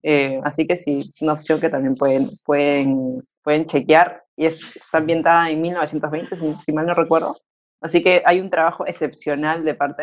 Eh, 0.02 0.40
así 0.42 0.66
que 0.66 0.76
sí, 0.76 0.98
es 0.98 1.14
una 1.20 1.34
opción 1.34 1.60
que 1.60 1.68
también 1.68 1.94
pueden, 1.94 2.28
pueden, 2.44 3.22
pueden 3.44 3.66
chequear. 3.66 4.24
Y 4.36 4.46
es, 4.46 4.74
está 4.74 4.98
ambientada 4.98 5.48
en 5.48 5.60
1920, 5.62 6.36
si 6.58 6.72
mal 6.72 6.86
no 6.86 6.94
recuerdo. 6.94 7.36
Así 7.82 8.02
que 8.02 8.22
hay 8.24 8.40
un 8.40 8.48
trabajo 8.48 8.86
excepcional 8.86 9.64
de 9.64 9.74
parte 9.74 10.02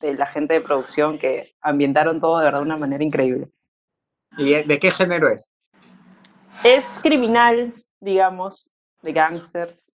de, 0.00 0.14
la 0.14 0.26
gente 0.26 0.54
de 0.54 0.60
producción 0.60 1.18
que 1.18 1.54
ambientaron 1.60 2.20
todo 2.20 2.38
de 2.38 2.44
verdad 2.44 2.58
de 2.60 2.66
una 2.66 2.76
manera 2.76 3.04
increíble. 3.04 3.48
¿Y 4.36 4.54
de 4.54 4.78
qué 4.78 4.90
género 4.90 5.28
es? 5.28 5.50
Es 6.62 6.98
criminal, 7.02 7.74
digamos, 8.00 8.70
de 9.02 9.12
gangsters. 9.12 9.92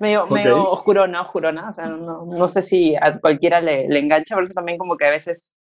medio, 0.00 0.26
medio 0.26 0.70
oscurona, 0.70 1.22
oscurona. 1.22 1.68
O 1.68 1.72
sea, 1.72 1.86
no, 1.86 2.48
sé 2.48 2.62
si 2.62 2.96
a 2.96 3.18
cualquiera 3.18 3.60
le, 3.60 3.86
engancha, 3.98 4.34
por 4.34 4.44
eso 4.44 4.54
también 4.54 4.78
como 4.78 4.96
que 4.96 5.06
a 5.06 5.10
veces 5.10 5.54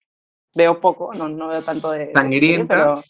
veo 0.54 0.80
poco, 0.80 1.12
no, 1.14 1.28
no 1.28 1.48
veo 1.48 1.62
tanto 1.62 1.90
de... 1.90 2.12
¿Sangrienta? 2.12 2.74
pero... 2.76 3.02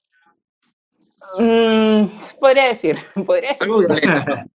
Mm, 1.39 2.11
podría 2.41 2.69
decir, 2.69 2.99
podría 3.27 3.51
decir. 3.51 3.65
Algo 3.65 3.83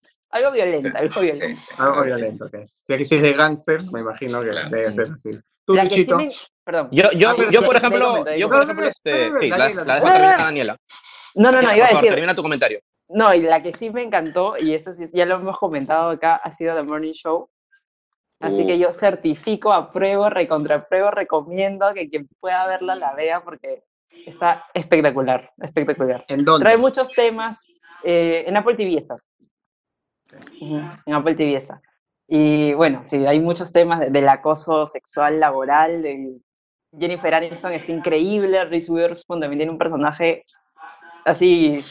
violento, 0.52 0.89
algo 0.94 1.22
violento. 1.22 1.72
Algo 1.78 2.04
violento, 2.04 2.46
ok. 2.46 2.58
Si 2.84 3.15
es 3.15 3.22
de 3.22 3.34
gangster, 3.34 3.82
me 3.92 4.02
imagino 4.02 4.42
que 4.42 4.48
debe 4.48 4.92
ser 4.94 5.12
así. 5.13 5.32
Tú, 5.65 5.76
Luchito. 5.76 6.18
Perdón. 6.63 6.89
Yo, 6.92 7.12
yo, 7.12 7.30
ah, 7.30 7.36
yo, 7.52 7.63
por 7.63 7.76
ejemplo, 7.76 8.36
yo, 8.36 8.50
por 8.50 8.63
ejemplo, 8.63 8.86
este, 8.86 9.32
sí, 9.39 9.50
la, 9.50 9.70
la 9.70 9.96
dejo 9.96 10.08
terminar 10.08 10.39
Daniela. 10.39 10.78
No, 11.36 11.52
no, 11.52 11.62
no, 11.62 11.76
iba 11.76 11.86
a 11.86 11.89
decir. 11.89 12.10
Termina 12.10 12.36
tu 12.36 12.42
comentario. 12.42 12.80
No, 13.08 13.34
y 13.34 13.42
la 13.42 13.62
que 13.63 13.74
sí 13.74 13.89
me 13.89 14.04
encantó, 14.04 14.56
y 14.60 14.74
eso 14.74 14.94
sí, 14.94 15.06
ya 15.13 15.26
lo 15.26 15.36
hemos 15.36 15.58
comentado 15.58 16.12
acá, 16.12 16.36
ha 16.36 16.52
sido 16.52 16.76
The 16.76 16.84
Morning 16.84 17.13
Show. 17.13 17.50
Así 18.39 18.65
que 18.65 18.76
uh. 18.76 18.78
yo 18.78 18.94
certifico, 18.94 19.74
apruebo, 19.74 20.30
recontrapruebo, 20.30 21.12
recomiendo 21.12 21.94
que 21.94 22.10
quien 22.10 22.28
pueda 22.39 22.65
verla 22.68 22.96
la 22.96 23.13
vea 23.13 23.44
porque 23.44 23.84
está 24.26 24.65
espectacular, 24.74 25.52
espectacular. 25.62 26.24
¿En 26.28 26.46
dónde? 26.46 26.63
Trae 26.63 26.78
muchos 26.78 27.12
temas. 27.12 27.68
Eh, 28.04 28.46
en 28.48 28.56
Apple 28.56 28.76
TV 28.76 28.98
está 28.98 29.15
en 30.62 31.13
Apple 31.13 31.36
TV 31.36 31.56
esa. 31.56 31.82
Y 32.28 32.74
bueno, 32.74 33.02
sí, 33.04 33.26
hay 33.26 33.39
muchos 33.39 33.72
temas 33.72 34.12
del 34.12 34.30
acoso 34.30 34.86
sexual 34.86 35.39
laboral. 35.39 36.06
Jennifer 36.98 37.34
Aniston 37.34 37.74
es 37.74 37.89
increíble, 37.89 38.65
Reese 38.65 38.92
Witherspoon 38.92 39.39
también 39.39 39.60
tiene 39.60 39.72
un 39.72 39.78
personaje 39.78 40.44
así 41.26 41.82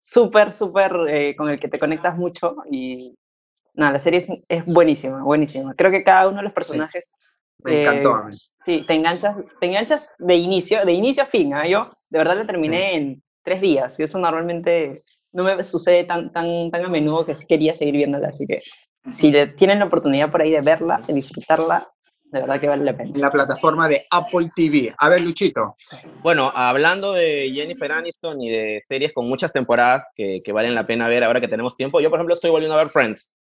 súper, 0.00 0.52
súper 0.52 0.92
eh, 1.08 1.36
con 1.36 1.48
el 1.48 1.58
que 1.58 1.68
te 1.68 1.78
conectas 1.78 2.16
mucho. 2.16 2.56
Y 2.70 3.16
nada, 3.74 3.92
la 3.92 3.98
serie 3.98 4.24
es, 4.48 4.66
buenísima, 4.66 5.22
buenísima. 5.22 5.74
Creo 5.74 5.90
que 5.90 6.04
cada 6.04 6.28
uno 6.28 6.38
de 6.38 6.44
los 6.44 6.52
personajes... 6.52 7.14
Me 7.64 7.82
encantó 7.82 8.16
eh, 8.28 8.32
Sí, 8.60 8.84
te 8.86 8.94
enganchas, 8.94 9.36
te 9.58 9.66
enganchas 9.66 10.14
de 10.18 10.36
inicio, 10.36 10.84
de 10.84 10.92
inicio 10.92 11.24
a 11.24 11.26
fin. 11.26 11.54
¿ah? 11.54 11.66
Yo 11.66 11.90
de 12.10 12.18
verdad 12.18 12.36
la 12.36 12.46
terminé 12.46 12.94
en 12.94 13.22
tres 13.42 13.60
días 13.60 13.98
y 13.98 14.04
eso 14.04 14.18
normalmente 14.18 14.96
no 15.32 15.44
me 15.44 15.62
sucede 15.62 16.04
tan, 16.04 16.32
tan, 16.32 16.70
tan 16.70 16.84
a 16.84 16.88
menudo 16.88 17.26
que 17.26 17.34
quería 17.48 17.74
seguir 17.74 17.96
viéndola, 17.96 18.28
así 18.28 18.46
que 18.46 18.62
si 19.10 19.30
le 19.30 19.48
tienen 19.48 19.78
la 19.78 19.86
oportunidad 19.86 20.30
por 20.30 20.42
ahí 20.42 20.50
de 20.50 20.60
verla, 20.60 21.00
de 21.06 21.14
disfrutarla, 21.14 21.88
De 22.30 22.40
verdad 22.40 22.60
que 22.60 22.68
vale 22.68 22.84
la 22.84 22.94
pena. 22.94 23.10
En 23.14 23.20
la 23.22 23.30
plataforma 23.30 23.88
de 23.88 24.06
Apple 24.10 24.48
TV. 24.54 24.94
A 24.98 25.08
ver, 25.08 25.22
Luchito. 25.22 25.76
Bueno, 26.22 26.52
hablando 26.54 27.14
de 27.14 27.50
Jennifer 27.54 27.90
Aniston 27.90 28.42
y 28.42 28.50
de 28.50 28.80
series 28.82 29.14
con 29.14 29.26
muchas 29.26 29.50
temporadas 29.50 30.04
que, 30.14 30.40
que 30.44 30.52
valen 30.52 30.74
la 30.74 30.86
pena 30.86 31.08
ver 31.08 31.24
ahora 31.24 31.40
que 31.40 31.48
tenemos 31.48 31.74
tiempo, 31.74 32.00
yo, 32.00 32.10
por 32.10 32.18
ejemplo, 32.18 32.34
estoy 32.34 32.50
volviendo 32.50 32.74
a 32.74 32.82
ver 32.82 32.90
Friends, 32.90 33.34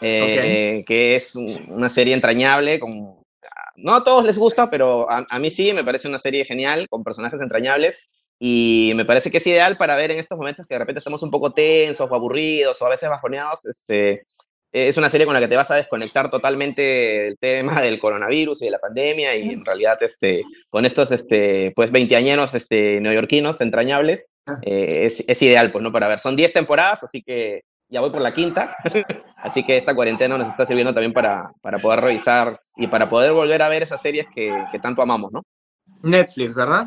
eh, 0.00 0.82
que 0.86 1.14
es 1.14 1.36
una 1.36 1.88
serie 1.88 2.14
entrañable, 2.14 2.80
con, 2.80 3.22
no 3.76 3.94
a 3.94 4.02
todos 4.02 4.24
les 4.24 4.38
gusta, 4.38 4.68
pero 4.68 5.08
a, 5.08 5.24
a, 5.28 5.38
mí 5.38 5.50
sí, 5.50 5.72
me 5.72 5.84
parece 5.84 6.08
una 6.08 6.18
serie 6.18 6.44
genial, 6.44 6.88
con 6.88 7.04
personajes 7.04 7.40
entrañables, 7.40 8.08
y 8.44 8.90
me 8.96 9.04
parece 9.04 9.30
que 9.30 9.36
es 9.36 9.46
ideal 9.46 9.76
para 9.76 9.94
ver 9.94 10.10
en 10.10 10.18
estos 10.18 10.36
momentos 10.36 10.66
que 10.66 10.74
de 10.74 10.80
repente 10.80 10.98
estamos 10.98 11.22
un 11.22 11.30
poco 11.30 11.52
tensos 11.52 12.10
o 12.10 12.12
aburridos 12.12 12.82
o 12.82 12.86
a 12.86 12.88
veces 12.88 13.08
bajoneados, 13.08 13.64
este, 13.66 14.24
es 14.72 14.96
una 14.96 15.08
serie 15.10 15.26
con 15.26 15.34
la 15.34 15.38
que 15.38 15.46
te 15.46 15.54
vas 15.54 15.70
a 15.70 15.76
desconectar 15.76 16.28
totalmente 16.28 16.82
del 16.82 17.38
tema 17.38 17.80
del 17.80 18.00
coronavirus 18.00 18.62
y 18.62 18.64
de 18.64 18.70
la 18.72 18.80
pandemia 18.80 19.36
y 19.36 19.50
en 19.50 19.64
realidad 19.64 19.96
este, 20.00 20.42
con 20.70 20.84
estos 20.84 21.12
este, 21.12 21.72
pues 21.76 21.92
veinteañeros 21.92 22.52
este, 22.54 23.00
neoyorquinos 23.00 23.60
entrañables 23.60 24.32
ah. 24.46 24.58
eh, 24.62 25.02
es, 25.04 25.22
es, 25.24 25.40
ideal 25.40 25.70
pues 25.70 25.84
no 25.84 25.92
para 25.92 26.08
ver 26.08 26.18
son 26.18 26.34
10 26.34 26.52
temporadas 26.52 27.04
así 27.04 27.22
que 27.22 27.62
ya 27.88 28.00
voy 28.00 28.10
por 28.10 28.22
la 28.22 28.34
quinta 28.34 28.76
así 29.36 29.62
que 29.62 29.76
esta 29.76 29.94
cuarentena 29.94 30.36
nos 30.36 30.48
está 30.48 30.66
sirviendo 30.66 30.92
también 30.92 31.12
para, 31.12 31.52
para 31.60 31.78
poder 31.78 32.00
revisar 32.00 32.58
y 32.74 32.88
para 32.88 33.08
poder 33.08 33.30
volver 33.30 33.62
a 33.62 33.68
ver 33.68 33.84
esas 33.84 34.02
series 34.02 34.26
que, 34.34 34.52
que 34.72 34.80
tanto 34.80 35.00
amamos 35.00 35.30
no 35.30 35.44
Netflix 36.02 36.56
verdad 36.56 36.86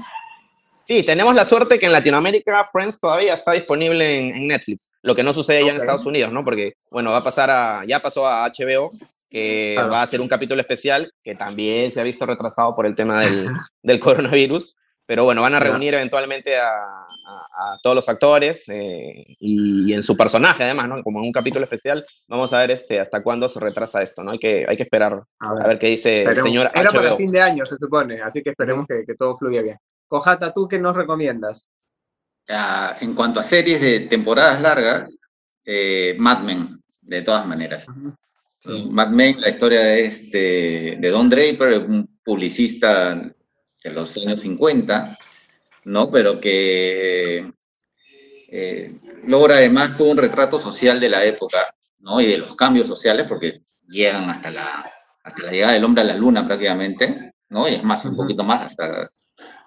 Sí, 0.88 1.02
tenemos 1.04 1.34
la 1.34 1.46
suerte 1.46 1.80
que 1.80 1.88
en 1.88 1.92
Latinoamérica 1.92 2.64
Friends 2.72 3.00
todavía 3.00 3.34
está 3.34 3.54
disponible 3.54 4.20
en, 4.20 4.48
Netflix, 4.48 4.92
lo 5.02 5.16
que 5.16 5.24
no 5.24 5.34
sucede 5.34 5.58
okay. 5.58 5.68
ya 5.68 5.72
en 5.72 5.82
Estados 5.82 6.06
Unidos, 6.06 6.32
¿no? 6.32 6.44
Porque, 6.44 6.74
bueno, 6.92 7.12
va 7.12 7.18
a 7.18 7.24
pasar 7.24 7.50
a, 7.50 7.84
ya 7.88 8.02
pasó 8.02 8.28
a 8.28 8.48
HBO, 8.48 8.92
que 9.30 9.76
va 9.78 10.04
a 10.04 10.08
ser 10.08 10.22
un 10.22 10.28
capítulo 10.28 10.62
especial 10.62 11.12
que 11.24 11.34
también 11.34 11.90
se 11.90 12.00
ha 12.00 12.04
visto 12.04 12.26
retrasado 12.26 12.76
por 12.76 12.86
el 12.86 12.96
tema 12.96 13.22
del, 13.22 13.48
del 13.84 14.00
coronavirus, 14.00 14.76
pero 15.08 15.24
bueno, 15.24 15.42
van 15.42 15.56
a 15.56 15.60
reunir 15.60 15.94
eventualmente 15.94 16.58
a, 16.58 16.68
a, 16.68 17.74
a 17.74 17.78
todos 17.82 17.96
los 17.96 18.08
actores 18.08 18.64
eh, 18.68 19.26
y, 19.40 19.92
y, 19.92 19.94
en 19.94 20.04
su 20.04 20.16
personaje 20.16 20.64
además, 20.64 20.88
¿no? 20.88 21.04
Como 21.04 21.20
en 21.20 21.26
un 21.26 21.32
capítulo 21.32 21.64
especial, 21.64 22.06
vamos 22.28 22.54
a 22.54 22.60
ver 22.60 22.72
este, 22.72 23.00
hasta 23.00 23.24
cuándo 23.24 23.50
se 23.50 23.60
retrasa 23.60 24.02
esto, 24.02 24.24
¿no? 24.24 24.32
Hay 24.32 24.40
que, 24.40 24.66
hay 24.68 24.78
que 24.78 24.84
esperar 24.84 25.22
a 25.40 25.54
ver, 25.54 25.64
a 25.64 25.68
ver 25.68 25.80
qué 25.80 25.88
dice 25.88 26.24
el 26.24 26.42
señor 26.42 26.72
Era 26.74 26.92
HBO. 26.92 27.02
para 27.02 27.16
fin 27.16 27.32
de 27.32 27.42
año, 27.42 27.66
se 27.66 27.78
supone, 27.78 28.22
así 28.22 28.42
que 28.42 28.52
esperemos 28.52 28.86
que, 28.88 29.04
que 29.06 29.16
todo 29.16 29.36
fluya 29.36 29.62
bien. 29.62 29.78
Cojata, 30.08 30.54
¿tú 30.54 30.68
qué 30.68 30.80
nos 30.80 30.96
recomiendas? 30.96 31.68
En 32.48 33.14
cuanto 33.16 33.40
a 33.40 33.44
series 33.44 33.82
de 33.82 34.02
temporadas 34.02 34.62
largas, 34.62 35.20
eh, 35.66 36.16
Mad 36.20 36.44
Men, 36.44 36.82
de 37.02 37.22
todas 37.24 37.46
maneras. 37.48 37.88
Sí. 38.60 38.88
Mad 38.92 39.10
Men, 39.10 39.42
la 39.42 39.50
historia 39.50 39.82
de, 39.82 40.06
este, 40.06 40.98
de 41.00 41.10
Don 41.10 41.30
Draper, 41.30 41.80
un 41.80 42.20
publicista 42.24 43.16
de 43.16 43.92
los 43.92 44.16
años 44.18 44.42
50, 44.42 45.18
¿no? 45.86 46.12
Pero 46.12 46.40
que 46.40 47.52
eh, 48.52 48.88
logra 49.26 49.56
además 49.56 49.98
todo 49.98 50.12
un 50.12 50.18
retrato 50.18 50.60
social 50.60 51.00
de 51.00 51.10
la 51.10 51.26
época, 51.26 51.74
¿no? 52.00 52.22
Y 52.22 52.28
de 52.28 52.38
los 52.40 52.56
cambios 52.56 52.88
sociales, 52.88 53.26
porque 53.28 53.62
llegan 53.88 54.30
hasta 54.30 54.52
la, 54.52 54.92
hasta 55.24 55.44
la 55.44 55.52
llegada 55.52 55.74
del 55.74 55.84
hombre 55.84 56.02
a 56.02 56.06
la 56.06 56.16
luna 56.16 56.46
prácticamente, 56.46 57.34
¿no? 57.50 57.68
Y 57.68 57.76
es 57.76 57.84
más, 57.84 58.06
uh 58.06 58.08
-huh. 58.08 58.12
un 58.12 58.18
poquito 58.18 58.44
más, 58.44 58.62
hasta 58.62 59.08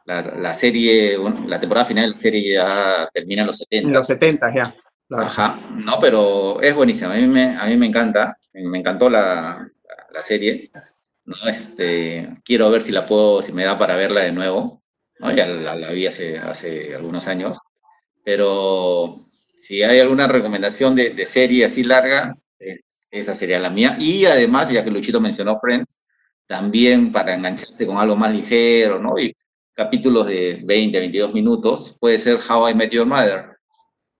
la, 0.08 0.22
la, 0.22 0.54
serie, 0.54 1.18
bueno, 1.18 1.44
la 1.46 1.60
temporada 1.60 1.84
final 1.84 2.08
de 2.08 2.16
la 2.16 2.22
serie 2.22 2.54
ya 2.54 3.10
termina 3.12 3.42
en 3.42 3.46
los 3.48 3.58
70. 3.58 3.88
En 3.88 3.94
los 3.94 4.06
70 4.06 4.54
ya. 4.54 4.74
Claro. 5.06 5.24
Ajá, 5.24 5.60
no, 5.70 5.98
pero 6.00 6.60
es 6.62 6.74
buenísima, 6.74 7.12
a 7.12 7.16
mí 7.16 7.26
me, 7.26 7.56
a 7.56 7.66
mí 7.66 7.76
me 7.76 7.86
encanta, 7.86 8.38
me 8.52 8.78
encantó 8.78 9.10
la, 9.10 9.66
la 10.12 10.22
serie, 10.22 10.70
¿no? 11.24 11.36
Este, 11.46 12.28
quiero 12.42 12.70
ver 12.70 12.82
si 12.82 12.92
la 12.92 13.06
puedo, 13.06 13.42
si 13.42 13.52
me 13.52 13.64
da 13.64 13.76
para 13.78 13.96
verla 13.96 14.22
de 14.22 14.32
nuevo, 14.32 14.82
¿no? 15.18 15.30
Ya 15.32 15.46
la, 15.46 15.76
la 15.76 15.90
vi 15.90 16.06
hace, 16.06 16.38
hace 16.38 16.94
algunos 16.94 17.26
años, 17.28 17.58
pero 18.24 19.14
si 19.56 19.82
hay 19.82 19.98
alguna 20.00 20.26
recomendación 20.26 20.94
de, 20.96 21.10
de 21.10 21.26
serie 21.26 21.66
así 21.66 21.84
larga, 21.84 22.34
eh, 22.58 22.80
esa 23.10 23.34
sería 23.34 23.58
la 23.58 23.70
mía, 23.70 23.96
y 23.98 24.24
además, 24.24 24.70
ya 24.70 24.82
que 24.82 24.90
Luchito 24.90 25.20
mencionó 25.20 25.58
Friends, 25.58 26.00
también 26.46 27.12
para 27.12 27.34
engancharse 27.34 27.86
con 27.86 27.98
algo 27.98 28.16
más 28.16 28.32
ligero, 28.32 28.98
¿no? 28.98 29.18
Y 29.18 29.34
capítulos 29.78 30.26
de 30.26 30.60
20, 30.66 30.98
22 30.98 31.32
minutos, 31.32 31.96
puede 32.00 32.18
ser 32.18 32.40
How 32.50 32.70
I 32.70 32.74
Met 32.74 32.90
Your 32.90 33.06
Mother, 33.06 33.56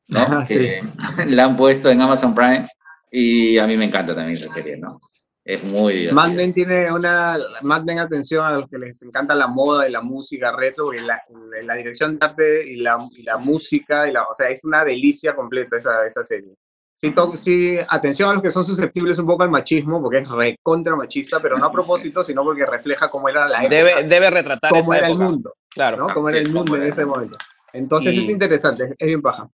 ¿no? 0.07 0.21
Ah, 0.21 0.45
que 0.47 0.81
sí. 0.81 1.25
la 1.35 1.47
han 1.47 1.57
puesto 1.57 1.91
en 1.91 2.01
Amazon 2.01 2.33
Prime 2.33 2.65
y 3.11 3.59
a 3.59 3.67
mí 3.67 3.77
me 3.77 3.87
encanta 3.87 4.15
también 4.15 4.35
esa 4.35 4.49
serie, 4.49 4.77
¿no? 4.77 4.97
Es 5.45 5.65
muy 5.65 5.95
divertida. 5.95 6.15
Mad 6.15 6.31
Men 6.35 6.53
tiene 6.53 6.93
una, 6.93 7.39
Mad 7.63 7.83
Men 7.83 7.99
atención 7.99 8.47
a 8.47 8.53
los 8.53 8.71
que 8.71 8.79
les 8.79 9.03
encanta 9.03 9.35
la 9.35 9.49
moda 9.49 9.89
y 9.89 9.91
la 9.91 10.01
música 10.01 10.55
retro 10.57 10.95
y 10.95 10.99
la, 10.99 11.21
la 11.65 11.75
dirección 11.75 12.17
de 12.17 12.27
arte 12.27 12.65
y 12.65 12.77
la, 12.77 12.97
y 13.17 13.25
la 13.25 13.37
música, 13.39 14.09
y 14.09 14.13
la, 14.13 14.23
o 14.23 14.35
sea, 14.37 14.51
es 14.51 14.65
una 14.65 14.85
delicia 14.85 15.35
completa 15.35 15.77
esa, 15.77 16.07
esa 16.07 16.23
serie. 16.23 16.55
Sí, 17.01 17.13
to, 17.13 17.37
sí, 17.37 17.79
atención 17.89 18.29
a 18.29 18.33
los 18.33 18.43
que 18.43 18.51
son 18.51 18.65
susceptibles 18.65 19.21
un 19.21 19.27
poco 19.27 19.45
al 19.45 19.51
machismo, 19.51 20.03
porque 20.03 20.19
es 20.19 20.29
recontra 20.29 20.97
machista, 20.97 21.39
pero 21.39 21.57
no 21.57 21.67
a 21.67 21.73
propósito, 21.73 22.25
sino 22.25 22.43
porque 22.43 22.67
refleja 22.67 23.09
cómo 23.09 23.29
era 23.29 23.47
la 23.47 23.61
época. 23.61 23.69
Debe, 23.69 24.09
debe 24.09 24.31
retratar 24.31 24.73
cómo 24.73 24.93
era 24.93 25.07
época. 25.07 25.23
el 25.25 25.31
mundo. 25.31 25.55
Claro. 25.71 25.97
¿no? 25.97 26.13
Cómo 26.13 26.29
era 26.29 26.39
el 26.39 26.53
mundo 26.53 26.75
en 26.75 26.83
ese 26.83 27.07
momento. 27.07 27.39
Entonces 27.73 28.15
y... 28.15 28.25
es 28.25 28.29
interesante, 28.29 28.97
es 28.99 29.07
bien 29.07 29.23
paja. 29.23 29.49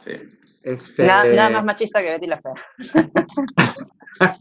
Sí. 0.00 0.10
Este... 0.64 1.04
Nada, 1.04 1.24
nada, 1.24 1.50
más 1.50 1.64
machista 1.64 2.02
que 2.02 2.10
Betty 2.10 2.26
la 2.26 2.40
Fea. 2.40 2.54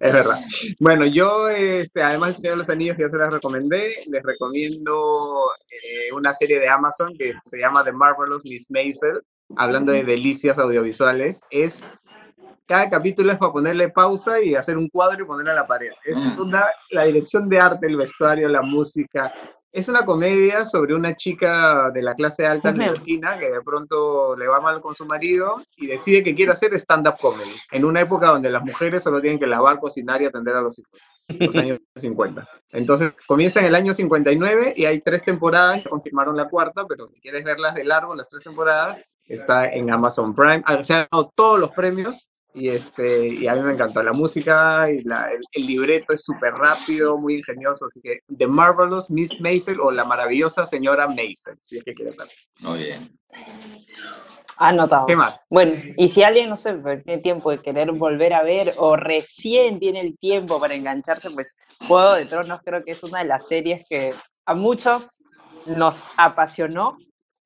es 0.00 0.12
verdad. 0.12 0.40
Bueno, 0.78 1.06
yo, 1.06 1.48
este, 1.48 2.02
además 2.02 2.28
del 2.28 2.36
Señor 2.36 2.52
de 2.52 2.58
los 2.58 2.68
Anillos, 2.68 2.98
ya 2.98 3.08
se 3.08 3.16
las 3.16 3.32
recomendé, 3.32 3.94
les 4.08 4.22
recomiendo 4.22 5.46
eh, 5.70 6.12
una 6.12 6.34
serie 6.34 6.60
de 6.60 6.68
Amazon 6.68 7.16
que 7.16 7.32
se 7.46 7.58
llama 7.58 7.82
The 7.82 7.92
Marvelous 7.92 8.44
Miss 8.44 8.70
Maisel, 8.70 9.22
hablando 9.54 9.92
de 9.92 10.04
delicias 10.04 10.58
audiovisuales, 10.58 11.40
es 11.50 11.94
cada 12.66 12.90
capítulo 12.90 13.32
es 13.32 13.38
para 13.38 13.52
ponerle 13.52 13.88
pausa 13.90 14.40
y 14.40 14.54
hacer 14.54 14.76
un 14.76 14.88
cuadro 14.88 15.22
y 15.22 15.26
ponerlo 15.26 15.52
a 15.52 15.54
la 15.54 15.66
pared. 15.66 15.92
Es 16.04 16.18
mm. 16.18 16.40
una, 16.40 16.64
la 16.90 17.04
dirección 17.04 17.48
de 17.48 17.60
arte, 17.60 17.86
el 17.86 17.96
vestuario, 17.96 18.48
la 18.48 18.62
música. 18.62 19.32
Es 19.70 19.88
una 19.88 20.04
comedia 20.04 20.64
sobre 20.64 20.94
una 20.94 21.14
chica 21.14 21.90
de 21.92 22.02
la 22.02 22.14
clase 22.14 22.46
alta 22.46 22.72
neoyorquina 22.72 23.38
que 23.38 23.52
de 23.52 23.60
pronto 23.60 24.34
le 24.34 24.48
va 24.48 24.58
mal 24.60 24.80
con 24.80 24.94
su 24.94 25.04
marido 25.04 25.60
y 25.76 25.86
decide 25.86 26.22
que 26.22 26.34
quiere 26.34 26.52
hacer 26.52 26.72
stand-up 26.74 27.16
comedy 27.20 27.54
en 27.72 27.84
una 27.84 28.00
época 28.00 28.28
donde 28.28 28.48
las 28.48 28.64
mujeres 28.64 29.02
solo 29.02 29.20
tienen 29.20 29.38
que 29.38 29.46
lavar, 29.46 29.78
cocinar 29.78 30.22
y 30.22 30.24
atender 30.24 30.56
a 30.56 30.62
los 30.62 30.78
hijos, 30.78 31.00
los 31.28 31.56
años 31.56 31.78
50. 31.94 32.48
Entonces 32.72 33.12
comienza 33.26 33.60
en 33.60 33.66
el 33.66 33.74
año 33.74 33.92
59 33.92 34.74
y 34.76 34.86
hay 34.86 35.02
tres 35.02 35.24
temporadas, 35.24 35.86
confirmaron 35.86 36.36
la 36.36 36.48
cuarta, 36.48 36.86
pero 36.88 37.06
si 37.08 37.20
quieres 37.20 37.44
verlas 37.44 37.74
de 37.74 37.84
largo, 37.84 38.14
las 38.14 38.30
tres 38.30 38.44
temporadas, 38.44 38.98
está 39.26 39.68
en 39.68 39.90
Amazon 39.90 40.34
Prime. 40.34 40.62
Se 40.82 40.94
han 40.94 41.08
dado 41.10 41.32
todos 41.34 41.58
los 41.58 41.70
premios 41.70 42.28
y, 42.56 42.70
este, 42.70 43.28
y 43.28 43.46
a 43.48 43.54
mí 43.54 43.60
me 43.60 43.72
encantó 43.72 44.02
la 44.02 44.14
música 44.14 44.90
y 44.90 45.02
la, 45.02 45.30
el, 45.30 45.40
el, 45.52 45.66
libreto 45.66 46.14
es 46.14 46.24
súper 46.24 46.54
rápido, 46.54 47.18
muy 47.18 47.34
ingenioso, 47.34 47.84
así 47.84 48.00
que 48.00 48.20
The 48.34 48.46
Marvelous 48.46 49.10
Miss 49.10 49.38
Maisel 49.42 49.78
o 49.78 49.90
La 49.90 50.04
maravillosa 50.04 50.64
señora 50.64 51.06
Maisel, 51.06 51.58
si 51.62 51.76
es 51.78 51.84
que 51.84 51.92
quieres 51.92 52.16
ver. 52.16 52.28
Muy 52.60 52.78
bien. 52.78 53.18
Anotado. 54.56 55.04
¿Qué 55.04 55.16
más? 55.16 55.46
Bueno, 55.50 55.82
y 55.98 56.08
si 56.08 56.22
alguien, 56.22 56.48
no 56.48 56.56
sé, 56.56 56.74
tiene 57.04 57.20
tiempo 57.20 57.50
de 57.50 57.58
querer 57.58 57.92
volver 57.92 58.32
a 58.32 58.42
ver 58.42 58.74
o 58.78 58.96
recién 58.96 59.78
tiene 59.78 60.00
el 60.00 60.16
tiempo 60.18 60.58
para 60.58 60.72
engancharse, 60.72 61.30
pues 61.32 61.58
Juego 61.86 62.14
de 62.14 62.24
Tronos 62.24 62.60
creo 62.64 62.82
que 62.82 62.92
es 62.92 63.02
una 63.02 63.18
de 63.18 63.26
las 63.26 63.46
series 63.46 63.86
que 63.86 64.14
a 64.46 64.54
muchos 64.54 65.18
nos 65.66 66.02
apasionó 66.16 66.96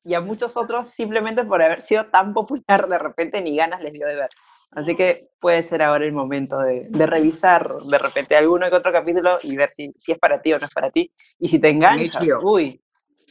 y 0.04 0.14
a 0.14 0.20
muchos 0.20 0.56
otros 0.56 0.88
simplemente 0.88 1.44
por 1.44 1.62
haber 1.62 1.82
sido 1.82 2.06
tan 2.06 2.32
popular 2.32 2.88
de 2.88 2.98
repente 2.98 3.42
ni 3.42 3.56
ganas 3.56 3.82
les 3.82 3.92
dio 3.92 4.06
de 4.06 4.16
ver. 4.16 4.30
Así 4.72 4.94
que 4.94 5.28
puede 5.40 5.62
ser 5.62 5.82
ahora 5.82 6.04
el 6.04 6.12
momento 6.12 6.58
de, 6.58 6.86
de, 6.88 7.06
revisar 7.06 7.68
de 7.82 7.98
repente 7.98 8.36
alguno 8.36 8.68
que 8.68 8.76
otro 8.76 8.92
capítulo 8.92 9.38
y 9.42 9.56
ver 9.56 9.70
si, 9.70 9.92
si, 9.98 10.12
es 10.12 10.18
para 10.18 10.40
ti 10.40 10.52
o 10.52 10.60
no 10.60 10.66
es 10.66 10.72
para 10.72 10.90
ti. 10.90 11.10
Y 11.40 11.48
si 11.48 11.58
te 11.58 11.70
enganchas, 11.70 12.22
en 12.22 12.36
uy, 12.40 12.80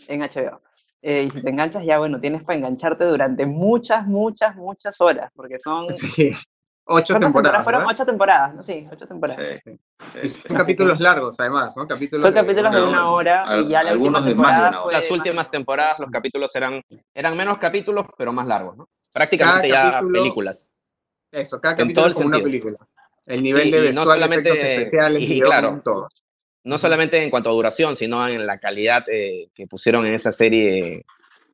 en 0.08 0.20
HBO. 0.22 0.62
Eh, 1.02 1.24
y 1.24 1.32
si 1.32 1.42
te 1.42 1.50
enganchas, 1.50 1.86
ya 1.86 1.98
bueno, 1.98 2.20
tienes 2.20 2.44
para 2.44 2.58
engancharte 2.58 3.06
durante 3.06 3.46
muchas, 3.46 4.06
muchas, 4.06 4.56
muchas 4.56 5.00
horas, 5.00 5.32
porque 5.34 5.58
son... 5.58 5.88
Sí. 5.94 6.32
Ocho 6.92 7.20
temporadas. 7.20 7.64
fueron 7.64 7.86
ocho 7.86 8.04
temporadas, 8.04 8.56
¿no? 8.56 8.64
Sí, 8.64 8.88
ocho 8.92 9.06
temporadas. 9.08 9.62
Sí, 9.64 10.28
sí, 10.28 10.30
son 10.48 10.58
capítulos 10.58 10.98
que... 10.98 11.04
largos, 11.04 11.40
además, 11.40 11.78
¿no? 11.78 11.88
Capítulos 11.88 12.24
son 12.24 12.34
de, 12.34 12.40
capítulos 12.40 12.72
de, 12.72 12.82
una 12.82 13.12
hora 13.12 13.44
al, 13.44 13.66
y 13.66 13.70
ya 13.70 13.84
la 13.84 13.92
algunos 13.92 14.26
de 14.26 14.34
más 14.34 14.56
de 14.56 14.70
una 14.70 14.82
hora. 14.82 14.98
Las 14.98 15.12
últimas 15.12 15.52
temporadas 15.52 16.00
los 16.00 16.10
capítulos 16.10 16.56
eran, 16.56 16.82
eran 17.14 17.38
menos 17.38 17.60
capítulos, 17.60 18.08
pero 18.18 18.34
más 18.34 18.48
largos, 18.48 18.76
¿no? 18.76 18.90
Prácticamente 19.14 19.70
cada 19.70 19.84
ya 19.84 19.92
capítulo, 19.92 20.20
películas. 20.20 20.74
Eso, 21.32 21.62
cada 21.62 21.76
capítulo 21.76 22.08
es 22.08 22.14
como 22.16 22.28
una 22.30 22.40
película. 22.40 22.78
El 23.28 23.44
nivel 23.44 23.64
sí, 23.66 23.72
de 23.72 23.78
vestuario, 23.82 24.06
no 24.06 24.12
solamente, 24.12 24.52
especiales, 24.52 25.22
y, 25.22 25.28
guion, 25.28 25.46
claro, 25.46 25.82
todo. 25.84 26.08
No 26.64 26.80
solamente 26.80 27.24
en 27.24 27.30
cuanto 27.30 27.52
a 27.52 27.54
duración, 27.54 27.96
sino 27.98 28.28
en 28.28 28.48
la 28.48 28.58
calidad 28.58 29.04
eh, 29.08 29.50
que 29.54 29.68
pusieron 29.68 30.08
en 30.08 30.16
esa 30.16 30.32
serie 30.32 31.06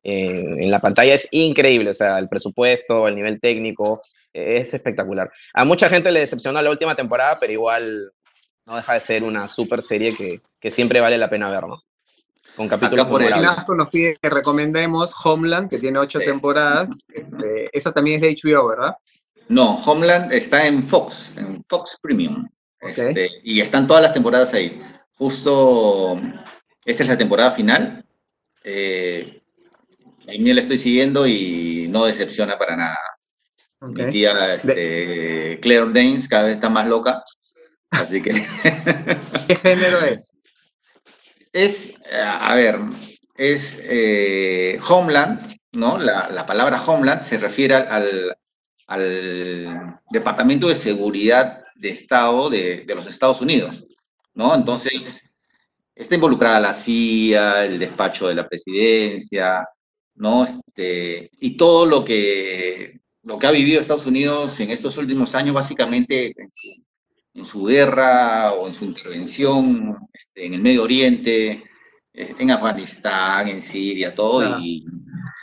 eh, 0.02 0.56
en 0.62 0.70
la 0.70 0.78
pantalla 0.78 1.14
es 1.14 1.28
increíble, 1.32 1.90
o 1.90 1.94
sea, 1.94 2.18
el 2.18 2.28
presupuesto, 2.28 3.06
el 3.06 3.16
nivel 3.16 3.38
técnico, 3.38 4.00
es 4.36 4.74
espectacular. 4.74 5.30
A 5.54 5.64
mucha 5.64 5.88
gente 5.88 6.10
le 6.10 6.20
decepcionó 6.20 6.60
la 6.60 6.70
última 6.70 6.94
temporada, 6.94 7.36
pero 7.40 7.52
igual 7.52 8.12
no 8.66 8.76
deja 8.76 8.94
de 8.94 9.00
ser 9.00 9.24
una 9.24 9.48
super 9.48 9.82
serie 9.82 10.14
que, 10.14 10.40
que 10.60 10.70
siempre 10.70 11.00
vale 11.00 11.18
la 11.18 11.30
pena 11.30 11.50
ver, 11.50 11.66
¿no? 11.66 11.78
Con 12.56 12.68
capítulos 12.68 13.06
por 13.06 13.22
el 13.22 13.34
nos 13.42 13.90
pide 13.90 14.16
que 14.20 14.30
recomendemos 14.30 15.12
Homeland, 15.24 15.68
que 15.68 15.78
tiene 15.78 15.98
ocho 15.98 16.18
temporadas. 16.18 17.06
Este, 17.12 17.68
esa 17.76 17.92
también 17.92 18.22
es 18.24 18.42
de 18.42 18.50
HBO, 18.50 18.68
¿verdad? 18.68 18.94
No, 19.48 19.74
Homeland 19.84 20.32
está 20.32 20.66
en 20.66 20.82
Fox, 20.82 21.36
en 21.36 21.62
Fox 21.64 21.98
Premium. 22.02 22.48
Este, 22.80 23.28
y 23.44 23.60
están 23.60 23.86
todas 23.86 24.02
las 24.02 24.14
temporadas 24.14 24.54
ahí. 24.54 24.80
Justo, 25.18 26.18
esta 26.84 27.02
es 27.02 27.08
la 27.08 27.18
temporada 27.18 27.50
final. 27.50 28.04
Eh, 28.64 29.42
a 30.26 30.32
mí 30.32 30.52
la 30.52 30.60
estoy 30.60 30.78
siguiendo 30.78 31.26
y 31.26 31.86
no 31.90 32.06
decepciona 32.06 32.56
para 32.58 32.76
nada. 32.76 32.98
Mi 33.80 34.08
tía 34.10 34.54
este, 34.54 35.58
Claire 35.60 35.92
Danes 35.92 36.28
cada 36.28 36.44
vez 36.44 36.54
está 36.54 36.68
más 36.68 36.86
loca. 36.86 37.22
Así 37.90 38.20
que. 38.20 38.32
¿Qué 39.46 39.56
género 39.56 40.00
es? 40.00 40.34
Es, 41.52 41.94
a 42.12 42.54
ver, 42.54 42.78
es 43.36 43.78
eh, 43.82 44.78
Homeland, 44.88 45.40
¿no? 45.72 45.98
La, 45.98 46.46
palabra 46.46 46.82
Homeland 46.82 47.22
se 47.22 47.38
refiere 47.38 47.74
al, 47.74 48.36
Departamento 50.10 50.68
de 50.68 50.74
Seguridad 50.74 51.64
de 51.74 51.90
Estado 51.90 52.48
de, 52.50 52.84
los 52.88 53.06
Estados 53.06 53.40
Unidos, 53.40 53.86
¿no? 54.34 54.54
Entonces, 54.54 55.30
está 55.94 56.14
involucrada 56.14 56.60
la 56.60 56.72
CIA, 56.72 57.64
el 57.64 57.78
despacho 57.78 58.28
de 58.28 58.34
la 58.34 58.46
presidencia, 58.46 59.66
¿no? 60.14 60.44
Este, 60.44 61.30
y 61.40 61.56
todo 61.56 61.84
lo 61.84 62.04
que, 62.04 63.00
lo 63.26 63.40
que 63.40 63.46
ha 63.48 63.50
vivido 63.50 63.80
Estados 63.80 64.06
Unidos 64.06 64.58
en 64.60 64.70
estos 64.70 64.96
últimos 64.98 65.34
años, 65.34 65.52
básicamente 65.52 66.32
en 67.34 67.44
su, 67.44 67.64
guerra 67.64 68.52
o 68.52 68.68
en 68.68 68.72
su 68.72 68.84
intervención 68.84 69.98
este, 70.12 70.46
en 70.46 70.54
el 70.54 70.62
Medio 70.62 70.84
Oriente, 70.84 71.64
eh, 72.14 72.34
en 72.38 72.50
Afganistán, 72.52 73.48
en 73.48 73.60
Siria, 73.60 74.14
todo. 74.14 74.60
Y, 74.60 74.86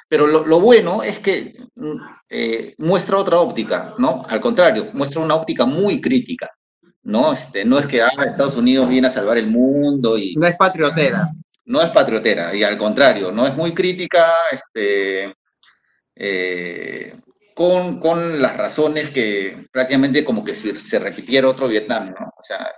pero 0.07 0.27
lo, 0.27 0.59
bueno 0.61 1.03
es 1.03 1.19
que 1.19 1.55
mm, 1.75 1.97
eh, 2.29 2.73
muestra 2.77 3.17
otra 3.17 3.39
óptica, 3.39 3.93
¿no? 3.97 4.23
Al 4.29 4.39
contrario, 4.39 4.89
muestra 4.93 5.19
una 5.19 5.35
óptica 5.35 5.65
muy 5.65 5.99
crítica, 5.99 6.49
¿no? 7.03 7.33
Este, 7.33 7.65
no 7.65 7.77
es 7.79 7.85
que 7.85 8.01
ah, 8.01 8.09
Estados 8.25 8.55
Unidos 8.55 8.87
viene 8.87 9.07
a 9.07 9.11
salvar 9.11 9.37
el 9.37 9.51
mundo 9.51 10.17
y... 10.17 10.35
No 10.35 10.47
es 10.47 10.55
patriotera 10.55 11.29
no 11.65 11.81
es 11.81 11.89
patriotera, 11.91 12.53
y 12.53 12.61
al 12.61 12.77
contrario, 12.77 13.31
no 13.31 13.47
es 13.47 13.55
muy 13.55 13.73
crítica 13.73 14.33
este, 14.51 15.33
eh, 16.13 17.15
con, 17.53 17.99
con, 17.99 18.41
las 18.41 18.57
razones 18.57 19.09
que 19.09 19.67
prácticamente 19.71 20.23
como 20.23 20.43
que 20.43 20.53
si 20.53 20.73
se 20.75 20.99
repitiera 20.99 21.49
otro 21.49 21.67
Vietnam, 21.67 22.13
¿no? 22.19 22.27
O 22.27 22.41
sea, 22.41 22.71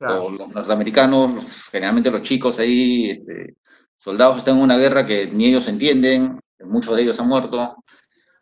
los 0.00 0.48
norteamericanos, 0.48 1.68
generalmente 1.70 2.10
los 2.10 2.22
chicos 2.22 2.58
ahí, 2.58 3.10
este, 3.10 3.56
soldados 3.98 4.38
están 4.38 4.56
en 4.56 4.62
una 4.62 4.78
guerra 4.78 5.06
que 5.06 5.26
ni 5.26 5.46
ellos 5.46 5.68
entienden, 5.68 6.38
muchos 6.60 6.96
de 6.96 7.02
ellos 7.02 7.20
han 7.20 7.28
muerto, 7.28 7.76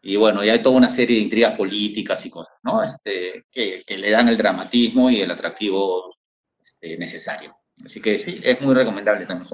y 0.00 0.16
bueno, 0.16 0.44
y 0.44 0.50
hay 0.50 0.62
toda 0.62 0.76
una 0.76 0.88
serie 0.88 1.16
de 1.16 1.22
intrigas 1.22 1.56
políticas 1.56 2.24
y 2.24 2.30
cosas, 2.30 2.56
¿no? 2.62 2.82
Este, 2.82 3.44
que, 3.50 3.82
que 3.86 3.98
le 3.98 4.10
dan 4.10 4.28
el 4.28 4.38
dramatismo 4.38 5.10
y 5.10 5.20
el 5.20 5.30
atractivo 5.30 6.14
este, 6.62 6.96
necesario. 6.96 7.56
Así 7.84 8.00
que 8.00 8.18
sí, 8.18 8.40
es 8.44 8.60
muy 8.60 8.74
recomendable 8.74 9.26
también. 9.26 9.48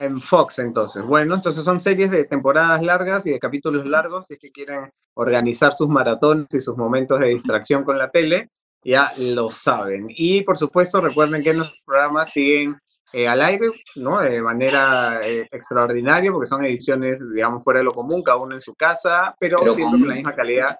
En 0.00 0.18
Fox, 0.18 0.58
entonces. 0.58 1.04
Bueno, 1.04 1.34
entonces 1.34 1.62
son 1.62 1.78
series 1.78 2.10
de 2.10 2.24
temporadas 2.24 2.82
largas 2.82 3.26
y 3.26 3.32
de 3.32 3.38
capítulos 3.38 3.84
largos, 3.84 4.26
si 4.26 4.34
es 4.34 4.40
que 4.40 4.50
quieren 4.50 4.90
organizar 5.14 5.74
sus 5.74 5.90
maratones 5.90 6.46
y 6.52 6.60
sus 6.62 6.74
momentos 6.78 7.20
de 7.20 7.28
distracción 7.28 7.84
con 7.84 7.98
la 7.98 8.10
tele, 8.10 8.48
ya 8.82 9.12
lo 9.18 9.50
saben. 9.50 10.06
Y 10.08 10.40
por 10.40 10.56
supuesto, 10.56 11.02
recuerden 11.02 11.42
que 11.42 11.52
nuestros 11.52 11.82
programas 11.84 12.32
siguen 12.32 12.78
eh, 13.12 13.28
al 13.28 13.42
aire, 13.42 13.68
¿no? 13.96 14.20
De 14.20 14.40
manera 14.40 15.20
eh, 15.22 15.46
extraordinaria, 15.50 16.32
porque 16.32 16.46
son 16.46 16.64
ediciones, 16.64 17.22
digamos, 17.34 17.62
fuera 17.62 17.80
de 17.80 17.84
lo 17.84 17.92
común, 17.92 18.22
cada 18.22 18.38
uno 18.38 18.54
en 18.54 18.60
su 18.62 18.74
casa, 18.74 19.34
pero, 19.38 19.58
siempre 19.74 20.00
con 20.00 20.08
la 20.08 20.14
misma 20.14 20.34
calidad 20.34 20.78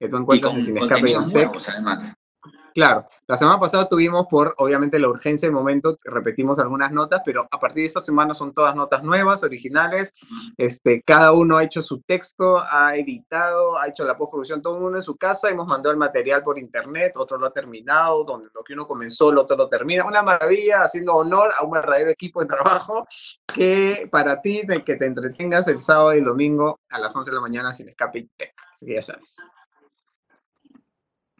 que 0.00 0.08
tú 0.08 0.16
encuentras 0.16 0.54
en 0.54 0.62
Sin 0.62 0.78
Escape 0.78 1.10
y 1.10 1.14
además. 1.14 2.14
Claro, 2.74 3.06
la 3.26 3.36
semana 3.36 3.60
pasada 3.60 3.88
tuvimos 3.88 4.26
por, 4.28 4.54
obviamente, 4.58 4.98
la 4.98 5.08
urgencia 5.08 5.46
del 5.46 5.54
momento, 5.54 5.98
repetimos 6.04 6.58
algunas 6.58 6.90
notas, 6.92 7.22
pero 7.24 7.46
a 7.50 7.60
partir 7.60 7.82
de 7.82 7.86
esta 7.86 8.00
semana 8.00 8.32
son 8.34 8.54
todas 8.54 8.74
notas 8.74 9.02
nuevas, 9.02 9.42
originales. 9.42 10.14
Este, 10.56 11.02
cada 11.02 11.32
uno 11.32 11.58
ha 11.58 11.64
hecho 11.64 11.82
su 11.82 12.00
texto, 12.00 12.58
ha 12.58 12.96
editado, 12.96 13.78
ha 13.78 13.88
hecho 13.88 14.04
la 14.04 14.16
postproducción, 14.16 14.62
todo 14.62 14.78
mundo 14.80 14.98
en 14.98 15.02
su 15.02 15.16
casa. 15.16 15.50
Hemos 15.50 15.66
mandado 15.66 15.92
el 15.92 15.98
material 15.98 16.42
por 16.42 16.58
internet, 16.58 17.12
otro 17.16 17.38
lo 17.38 17.46
ha 17.46 17.52
terminado, 17.52 18.24
donde 18.24 18.48
lo 18.54 18.62
que 18.62 18.72
uno 18.72 18.86
comenzó, 18.86 19.30
el 19.30 19.38
otro 19.38 19.56
lo 19.56 19.68
termina. 19.68 20.04
Una 20.04 20.22
maravilla, 20.22 20.84
haciendo 20.84 21.14
honor 21.14 21.52
a 21.58 21.64
un 21.64 21.72
verdadero 21.72 22.10
equipo 22.10 22.40
de 22.40 22.46
trabajo 22.46 23.06
que 23.54 24.08
para 24.10 24.40
ti, 24.40 24.62
de 24.66 24.82
que 24.82 24.96
te 24.96 25.06
entretengas 25.06 25.68
el 25.68 25.80
sábado 25.80 26.14
y 26.14 26.18
el 26.18 26.24
domingo 26.24 26.80
a 26.88 26.98
las 26.98 27.14
11 27.14 27.30
de 27.30 27.34
la 27.34 27.42
mañana 27.42 27.74
sin 27.74 27.88
escape 27.88 28.20
y 28.20 28.30
Así 28.74 28.86
que 28.86 28.94
ya 28.94 29.02
sabes. 29.02 29.36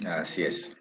Así 0.05 0.43
es. 0.43 0.77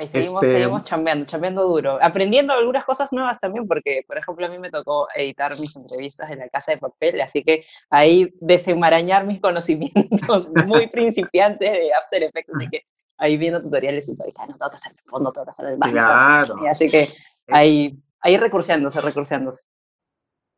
Ahí 0.00 0.08
seguimos, 0.08 0.42
este... 0.42 0.54
seguimos 0.54 0.84
chambeando, 0.84 1.26
chambeando 1.26 1.68
duro. 1.68 1.98
Aprendiendo 2.00 2.54
algunas 2.54 2.86
cosas 2.86 3.12
nuevas 3.12 3.38
también, 3.38 3.68
porque, 3.68 4.02
por 4.06 4.16
ejemplo, 4.16 4.46
a 4.46 4.48
mí 4.48 4.58
me 4.58 4.70
tocó 4.70 5.06
editar 5.14 5.58
mis 5.60 5.76
entrevistas 5.76 6.30
en 6.30 6.38
la 6.38 6.48
casa 6.48 6.72
de 6.72 6.78
papel, 6.78 7.20
así 7.20 7.42
que 7.44 7.66
ahí 7.90 8.32
desenmarañar 8.40 9.26
mis 9.26 9.40
conocimientos 9.42 10.48
muy 10.66 10.86
principiantes 10.90 11.70
de 11.70 11.92
After 11.92 12.22
Effects, 12.22 12.50
así 12.54 12.68
que 12.70 12.84
ahí 13.18 13.36
viendo 13.36 13.60
tutoriales 13.60 14.08
y 14.08 14.16
todo, 14.16 14.26
y, 14.26 14.32
no 14.32 14.56
tengo 14.56 14.70
que 14.70 14.76
hacer 14.76 14.92
el 14.92 15.10
fondo, 15.10 15.32
tengo 15.32 15.44
que 15.44 15.50
hacer 15.50 15.68
el 15.68 15.76
bajo. 15.76 15.92
Claro. 15.92 16.54
Así 16.66 16.88
que 16.88 17.06
ahí, 17.48 17.94
ahí 18.20 18.38
recurseándose, 18.38 19.02
recurseándose. 19.02 19.64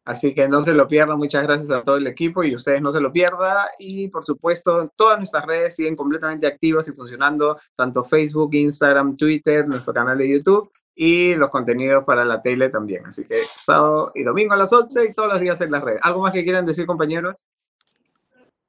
Así 0.05 0.35
que 0.35 0.49
no 0.49 0.65
se 0.65 0.75
lo 0.75 0.89
pierdan. 0.89 1.19
Muchas 1.19 1.43
gracias 1.45 1.71
a 1.71 1.83
todo 1.83 1.97
el 1.97 2.07
equipo 2.07 2.43
y 2.43 2.55
ustedes 2.55 2.83
no 2.83 2.91
se 2.91 3.01
lo 3.01 3.13
pierdan. 3.13 3.67
Y 3.79 4.09
por 4.09 4.25
supuesto, 4.25 4.93
todas 4.97 5.19
nuestras 5.19 5.47
redes 5.47 5.77
siguen 5.77 5.95
completamente 5.95 6.47
activas 6.47 6.89
y 6.89 6.93
funcionando, 6.93 7.59
tanto 7.77 8.03
Facebook, 8.03 8.55
Instagram, 8.55 9.17
Twitter, 9.17 9.67
nuestro 9.69 9.95
canal 9.95 10.19
de 10.19 10.29
YouTube 10.29 10.69
y 10.95 11.35
los 11.37 11.51
contenidos 11.51 12.05
para 12.05 12.25
la 12.25 12.43
tele 12.43 12.69
también. 12.69 13.07
Así 13.07 13.25
que 13.25 13.37
sábado 13.57 14.11
y 14.15 14.25
domingo 14.25 14.55
a 14.55 14.57
las 14.57 14.73
11 14.73 15.05
y 15.05 15.15
todos 15.15 15.29
los 15.29 15.41
días 15.41 15.61
en 15.61 15.71
las 15.71 15.83
redes. 15.83 16.01
¿Algo 16.03 16.23
más 16.23 16.33
que 16.33 16.43
quieran 16.43 16.67
decir, 16.67 16.85
compañeros? 16.85 17.47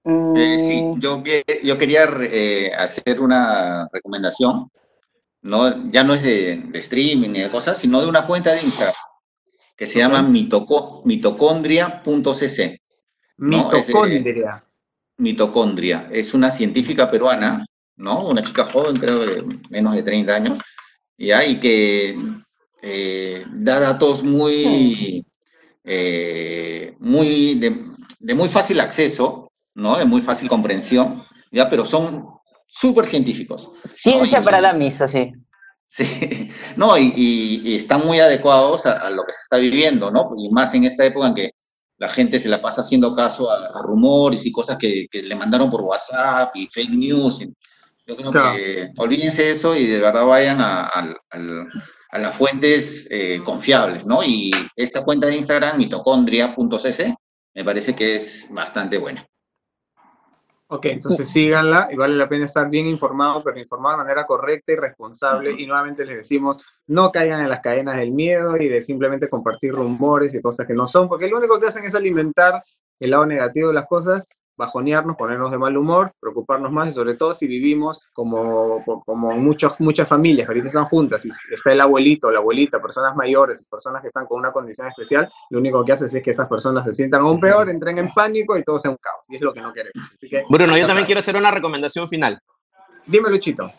Eh, 0.06 0.58
sí, 0.60 0.92
yo, 1.00 1.24
yo 1.64 1.78
quería 1.78 2.04
eh, 2.22 2.72
hacer 2.78 3.20
una 3.20 3.90
recomendación. 3.92 4.70
No, 5.42 5.92
ya 5.92 6.04
no 6.04 6.14
es 6.14 6.24
de, 6.24 6.64
de 6.68 6.80
streaming 6.80 7.30
ni 7.32 7.42
de 7.42 7.50
cosas, 7.50 7.78
sino 7.78 8.00
de 8.00 8.08
una 8.08 8.26
cuenta 8.28 8.54
de 8.54 8.62
Instagram 8.62 8.96
que 9.76 9.86
se 9.86 10.00
llama 10.00 10.22
mitocondria.cc. 10.22 12.80
Mitocondria. 13.38 14.64
mitocondria. 15.18 16.10
Es 16.12 16.34
una 16.34 16.52
científica 16.52 17.10
peruana, 17.10 17.66
¿no? 17.96 18.28
Una 18.28 18.44
chica 18.44 18.66
joven, 18.66 18.98
creo 18.98 19.20
de 19.20 19.44
menos 19.70 19.96
de 19.96 20.04
30 20.04 20.36
años, 20.36 20.60
¿ya? 21.18 21.46
y 21.46 21.60
que 21.60 22.14
eh, 22.82 23.46
da 23.50 23.80
datos 23.80 24.24
muy, 24.24 25.26
eh, 25.84 26.96
muy 27.00 27.56
de, 27.56 28.36
muy 28.36 28.50
fácil 28.50 28.80
acceso, 28.80 29.52
¿no? 29.74 29.98
De 29.98 30.06
muy 30.06 30.22
fácil 30.22 30.48
comprensión, 30.48 31.24
¿ya? 31.52 31.68
Pero 31.70 31.86
son 31.86 32.26
súper 32.68 33.06
científicos. 33.06 33.72
Ciencia 33.90 34.44
para 34.44 34.62
la 34.62 34.74
misa, 34.74 35.08
sí. 35.94 36.50
No, 36.78 36.98
y, 36.98 37.76
están 37.76 38.06
muy 38.06 38.20
adecuados 38.20 38.86
a, 38.86 39.10
lo 39.10 39.24
que 39.24 39.34
se 39.34 39.42
está 39.42 39.58
viviendo, 39.58 40.12
¿no? 40.12 40.32
Y 40.38 40.50
más 40.52 40.74
en 40.74 40.86
esta 40.86 41.06
época 41.06 41.28
en 41.28 41.34
que 41.36 41.52
la 41.98 42.10
gente 42.10 42.40
se 42.40 42.50
la 42.50 42.62
pasa 42.62 42.82
haciendo 42.82 43.16
caso 43.16 43.50
a, 43.52 43.82
rumores 43.84 44.46
y 44.46 44.52
cosas 44.52 44.78
que, 44.78 45.08
le 45.12 45.36
mandaron 45.36 45.70
por 45.70 45.82
WhatsApp 45.82 46.56
y 46.56 46.68
fake 46.68 46.90
news. 46.90 47.40
yo 48.06 48.16
creo 48.16 48.32
que 48.32 48.92
olvídense 48.98 49.52
eso 49.52 49.76
y 49.76 49.86
de 49.88 50.00
verdad 50.00 50.26
vayan 50.26 50.58
a, 50.60 50.90
las 52.14 52.36
fuentes 52.36 53.08
eh, 53.10 53.42
confiables, 53.44 54.06
¿no? 54.06 54.24
Y 54.24 54.52
esta 54.76 55.04
cuenta 55.04 55.28
de 55.28 55.36
Instagram, 55.36 55.78
mitocondria.cc, 55.78 57.16
me 57.56 57.64
parece 57.64 57.96
que 57.96 58.16
es 58.16 58.48
bastante 58.52 58.98
buena. 58.98 59.28
Ok, 60.74 60.88
entonces 60.88 61.30
síganla 61.30 61.88
y 61.92 61.96
vale 61.96 62.16
la 62.16 62.28
pena 62.28 62.46
estar 62.46 62.68
bien 62.68 62.88
informado, 62.88 63.44
pero 63.44 63.60
informado 63.60 63.96
de 63.96 64.04
manera 64.06 64.26
correcta 64.26 64.72
y 64.72 64.76
responsable. 64.76 65.54
Y 65.56 65.68
nuevamente 65.68 66.04
les 66.04 66.18
decimos, 66.18 66.66
no 66.88 67.12
caigan 67.12 67.44
en 67.44 67.50
las 67.50 67.60
cadenas 67.60 67.96
del 67.98 68.12
miedo 68.12 68.58
y 68.58 68.68
de 68.68 68.82
simplemente 68.82 69.30
compartir 69.30 69.72
rumores 69.72 70.34
y 70.34 70.42
cosas 70.42 70.66
que 70.66 70.74
no 70.74 70.88
son, 70.88 71.08
porque 71.08 71.28
lo 71.28 71.38
único 71.38 71.60
que 71.60 71.68
hacen 71.68 71.86
es 71.86 71.94
alimentar 71.94 72.64
el 73.00 73.12
lado 73.12 73.24
negativo 73.28 73.68
de 73.68 73.76
las 73.76 73.86
cosas 73.86 74.28
bajonearnos, 74.58 75.16
ponernos 75.18 75.52
de 75.52 75.58
mal 75.58 75.76
humor, 75.76 76.10
preocuparnos 76.20 76.72
más 76.72 76.90
y 76.90 76.92
sobre 76.92 77.16
todo 77.16 77.34
si 77.34 77.48
vivimos 77.48 78.00
como, 78.14 78.84
como 79.06 79.36
muchos, 79.36 79.80
muchas 79.82 80.08
familias 80.08 80.48
que 80.48 80.52
ahorita 80.52 80.68
están 80.68 80.86
juntas 80.86 81.26
y 81.26 81.30
está 81.52 81.72
el 81.72 81.82
abuelito, 81.82 82.32
la 82.32 82.40
abuelita, 82.40 82.82
personas 82.82 83.16
mayores, 83.16 83.68
personas 83.70 84.02
que 84.02 84.08
están 84.08 84.26
con 84.26 84.40
una 84.40 84.52
condición 84.52 84.88
especial, 84.88 85.30
lo 85.50 85.60
único 85.60 85.84
que 85.84 85.94
hace 85.94 86.06
es 86.06 86.24
que 86.24 86.32
esas 86.32 86.48
personas 86.48 86.86
se 86.86 86.94
sientan 86.94 87.22
aún 87.22 87.40
peor, 87.40 87.70
entren 87.70 87.98
en 87.98 88.14
pánico 88.14 88.58
y 88.58 88.64
todo 88.64 88.80
sea 88.80 88.92
un 88.92 88.98
caos. 88.98 89.26
Y 89.30 89.36
es 89.36 89.42
lo 89.42 89.54
que 89.54 89.62
no 89.62 89.74
queremos. 89.74 90.18
Bruno, 90.50 90.78
yo 90.78 90.88
también 90.88 91.06
quiero 91.06 91.20
hacer 91.20 91.36
una 91.36 91.52
recomendación 91.52 92.08
final. 92.08 92.40
Dime, 93.06 93.30
Luchito. 93.30 93.72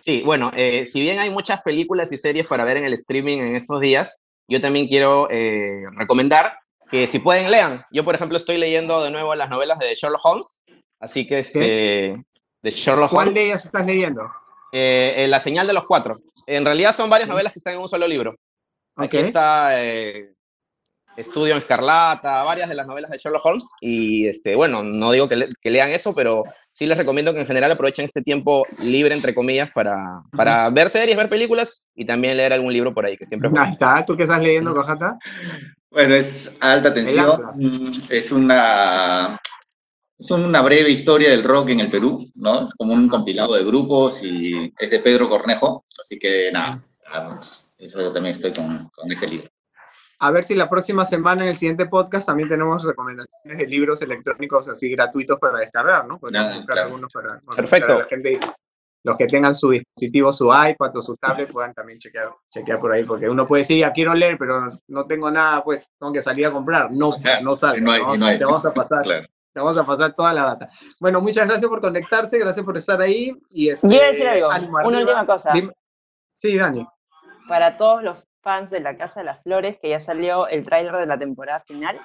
Sí, 0.00 0.22
bueno, 0.24 0.52
eh, 0.54 0.86
si 0.86 1.00
bien 1.00 1.18
hay 1.18 1.30
muchas 1.30 1.62
películas 1.62 2.12
y 2.12 2.16
series 2.16 2.46
para 2.46 2.64
ver 2.64 2.76
en 2.76 2.84
el 2.84 2.92
streaming 2.92 3.38
en 3.38 3.56
estos 3.56 3.80
días, 3.80 4.18
yo 4.48 4.60
también 4.60 4.86
quiero 4.86 5.28
eh, 5.30 5.82
recomendar 5.96 6.58
que 6.90 7.06
si 7.06 7.18
pueden 7.18 7.50
lean. 7.50 7.84
Yo, 7.90 8.04
por 8.04 8.14
ejemplo, 8.14 8.36
estoy 8.36 8.58
leyendo 8.58 9.02
de 9.02 9.10
nuevo 9.10 9.34
las 9.34 9.50
novelas 9.50 9.78
de 9.78 9.94
Sherlock 9.94 10.24
Holmes, 10.24 10.62
así 11.00 11.26
que 11.26 11.40
este, 11.40 12.24
de 12.62 12.70
Sherlock 12.70 13.10
¿Cuál 13.10 13.34
de 13.34 13.46
ellas 13.46 13.64
estás 13.64 13.86
leyendo? 13.86 14.22
Eh, 14.72 15.26
la 15.28 15.40
señal 15.40 15.66
de 15.66 15.72
los 15.72 15.86
cuatro. 15.86 16.20
En 16.46 16.64
realidad 16.64 16.94
son 16.94 17.10
varias 17.10 17.28
novelas 17.28 17.52
que 17.52 17.58
están 17.58 17.74
en 17.74 17.80
un 17.80 17.88
solo 17.88 18.06
libro. 18.06 18.36
Aquí 18.96 19.18
está 19.18 19.74
Estudio 21.16 21.52
en 21.52 21.58
Escarlata, 21.58 22.42
varias 22.42 22.68
de 22.68 22.74
las 22.74 22.86
novelas 22.86 23.10
de 23.10 23.16
Sherlock 23.16 23.44
Holmes. 23.46 23.72
Y 23.80 24.28
este, 24.28 24.54
bueno, 24.54 24.82
no 24.82 25.12
digo 25.12 25.28
que, 25.28 25.70
lean 25.70 25.90
eso, 25.90 26.14
pero 26.14 26.44
sí 26.72 26.84
les 26.84 26.98
recomiendo 26.98 27.32
que 27.32 27.40
en 27.40 27.46
general 27.46 27.72
aprovechen 27.72 28.04
este 28.04 28.22
tiempo 28.22 28.66
libre, 28.84 29.14
entre 29.14 29.34
comillas, 29.34 29.70
para, 29.74 30.22
para 30.36 30.68
ver 30.68 30.90
series, 30.90 31.16
ver 31.16 31.30
películas 31.30 31.82
y 31.94 32.04
también 32.04 32.36
leer 32.36 32.52
algún 32.52 32.72
libro 32.72 32.92
por 32.92 33.06
ahí, 33.06 33.16
que 33.16 33.24
siempre... 33.24 33.50
Ahí 33.56 33.72
está, 33.72 34.04
¿tú 34.04 34.16
qué 34.16 34.24
estás 34.24 34.42
leyendo, 34.42 34.74
Cojata? 34.74 35.18
Bueno, 35.90 36.14
es 36.14 36.52
alta 36.60 36.92
tensión. 36.92 37.42
Mm, 37.54 37.90
es 38.08 38.32
una, 38.32 39.40
es 40.18 40.30
una 40.30 40.62
breve 40.62 40.90
historia 40.90 41.30
del 41.30 41.44
rock 41.44 41.70
en 41.70 41.80
el 41.80 41.88
Perú, 41.88 42.30
¿no? 42.34 42.60
Es 42.60 42.74
como 42.74 42.92
un 42.92 43.08
compilado 43.08 43.54
de 43.54 43.64
grupos 43.64 44.22
y 44.22 44.72
es 44.78 44.90
de 44.90 44.98
Pedro 45.00 45.28
Cornejo. 45.28 45.84
Así 45.98 46.18
que 46.18 46.50
nada, 46.52 46.82
eso 47.78 48.00
yo 48.00 48.12
también 48.12 48.34
estoy 48.34 48.52
con, 48.52 48.88
con 48.88 49.10
ese 49.10 49.26
libro 49.26 49.50
a 50.18 50.30
ver 50.30 50.44
si 50.44 50.54
la 50.54 50.68
próxima 50.68 51.04
semana 51.04 51.42
en 51.42 51.50
el 51.50 51.56
siguiente 51.56 51.86
podcast 51.86 52.26
también 52.26 52.48
tenemos 52.48 52.82
recomendaciones 52.84 53.58
de 53.58 53.66
libros 53.66 54.00
electrónicos 54.02 54.68
así 54.68 54.90
gratuitos 54.90 55.38
para 55.38 55.58
descargar, 55.58 56.06
¿no? 56.06 56.18
algunos 56.68 57.12
para, 57.12 57.40
Perfecto. 57.54 57.98
la 57.98 58.06
gente, 58.06 58.40
los 59.06 59.16
que 59.16 59.28
tengan 59.28 59.54
su 59.54 59.70
dispositivo, 59.70 60.32
su 60.32 60.46
iPad 60.46 60.96
o 60.96 61.00
su 61.00 61.16
tablet, 61.16 61.48
puedan 61.52 61.72
también 61.72 61.96
chequear, 61.96 62.28
chequear 62.50 62.80
por 62.80 62.90
ahí, 62.90 63.04
porque 63.04 63.28
uno 63.28 63.46
puede 63.46 63.60
decir, 63.62 63.78
ya 63.78 63.92
quiero 63.92 64.12
leer, 64.12 64.36
pero 64.36 64.68
no 64.88 65.06
tengo 65.06 65.30
nada, 65.30 65.62
pues 65.62 65.88
tengo 65.96 66.12
que 66.12 66.20
salir 66.20 66.46
a 66.46 66.50
comprar. 66.50 66.90
No, 66.90 67.12
no 67.42 67.54
sale. 67.54 67.80
No 67.80 67.92
Te 68.36 68.44
vamos 68.44 68.66
a 68.66 68.74
pasar. 68.74 69.04
Te 69.06 69.60
vamos 69.60 69.78
a 69.78 69.86
pasar 69.86 70.12
toda 70.12 70.34
la 70.34 70.42
data. 70.42 70.68
Bueno, 70.98 71.20
muchas 71.20 71.46
gracias 71.46 71.68
por 71.70 71.80
conectarse, 71.80 72.36
gracias 72.36 72.66
por 72.66 72.76
estar 72.76 73.00
ahí. 73.00 73.32
Y 73.48 73.70
este, 73.70 73.86
Quiero 73.86 74.06
decir 74.06 74.26
algo, 74.26 74.48
una 74.84 74.98
última 74.98 75.24
cosa. 75.24 75.52
Sí, 76.34 76.56
Dani. 76.56 76.84
Para 77.46 77.76
todos 77.76 78.02
los 78.02 78.18
fans 78.42 78.70
de 78.70 78.80
La 78.80 78.96
Casa 78.96 79.20
de 79.20 79.26
las 79.26 79.40
Flores, 79.44 79.78
que 79.80 79.90
ya 79.90 80.00
salió 80.00 80.48
el 80.48 80.64
tráiler 80.64 80.96
de 80.96 81.06
la 81.06 81.16
temporada 81.16 81.60
final. 81.60 82.00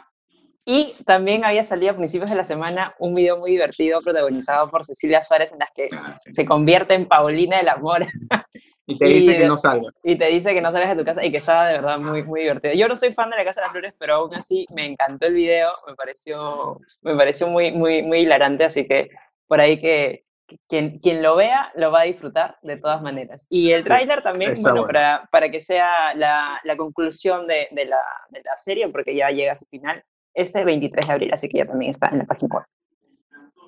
Y 0.65 0.93
también 1.05 1.43
había 1.43 1.63
salido 1.63 1.91
a 1.91 1.95
principios 1.95 2.29
de 2.29 2.35
la 2.35 2.43
semana 2.43 2.93
un 2.99 3.15
video 3.15 3.37
muy 3.37 3.51
divertido 3.51 3.99
protagonizado 4.01 4.69
por 4.69 4.85
Cecilia 4.85 5.21
Suárez 5.21 5.51
en 5.53 5.59
las 5.59 5.71
que 5.73 5.89
ah, 5.91 6.13
se 6.13 6.45
convierte 6.45 6.93
en 6.93 7.07
Paulina 7.07 7.57
del 7.57 7.69
Amor. 7.69 8.05
Y 8.87 8.97
te 8.97 9.05
dice 9.05 9.37
que 9.37 9.45
no 9.45 9.57
salgas. 9.57 10.01
Y 10.03 10.17
te 10.17 10.25
dice 10.25 10.53
que 10.53 10.59
no 10.59 10.71
salgas 10.71 10.89
de 10.89 10.95
tu 10.97 11.05
casa 11.05 11.23
y 11.23 11.31
que 11.31 11.37
estaba 11.37 11.67
de 11.67 11.73
verdad 11.75 11.99
muy, 11.99 12.23
muy 12.23 12.41
divertido. 12.41 12.73
Yo 12.73 12.87
no 12.89 12.95
soy 12.95 13.13
fan 13.13 13.29
de 13.29 13.37
La 13.37 13.45
Casa 13.45 13.61
de 13.61 13.67
las 13.67 13.71
Flores, 13.71 13.93
pero 13.97 14.15
aún 14.15 14.33
así 14.33 14.65
me 14.75 14.85
encantó 14.85 15.27
el 15.27 15.33
video, 15.33 15.69
me 15.87 15.95
pareció, 15.95 16.79
me 17.01 17.15
pareció 17.15 17.47
muy, 17.47 17.71
muy, 17.71 18.01
muy 18.01 18.19
hilarante, 18.19 18.65
así 18.65 18.85
que 18.85 19.09
por 19.47 19.61
ahí 19.61 19.79
que, 19.79 20.25
quien, 20.67 20.99
quien 20.99 21.21
lo 21.21 21.35
vea 21.35 21.71
lo 21.75 21.91
va 21.91 22.01
a 22.01 22.05
disfrutar 22.05 22.57
de 22.61 22.77
todas 22.77 23.01
maneras. 23.01 23.47
Y 23.49 23.71
el 23.71 23.83
tráiler 23.83 24.21
también, 24.21 24.61
bueno, 24.61 24.85
Para, 24.85 25.27
para, 25.31 25.49
que 25.49 25.59
sea 25.59 26.13
la, 26.15 26.59
la 26.63 26.75
conclusión 26.75 27.47
de, 27.47 27.67
de, 27.71 27.85
la, 27.85 28.01
de, 28.29 28.41
la, 28.43 28.57
serie, 28.57 28.89
porque 28.89 29.15
ya 29.15 29.29
llega 29.29 29.53
a 29.53 29.55
su 29.55 29.65
final, 29.67 30.03
este 30.33 30.63
23 30.63 31.07
de 31.07 31.13
abril, 31.13 31.33
así 31.33 31.49
que 31.49 31.59
ya 31.59 31.65
también 31.65 31.91
está 31.91 32.07
en 32.11 32.19
la 32.19 32.25
página 32.25 32.55
web. 32.55 32.65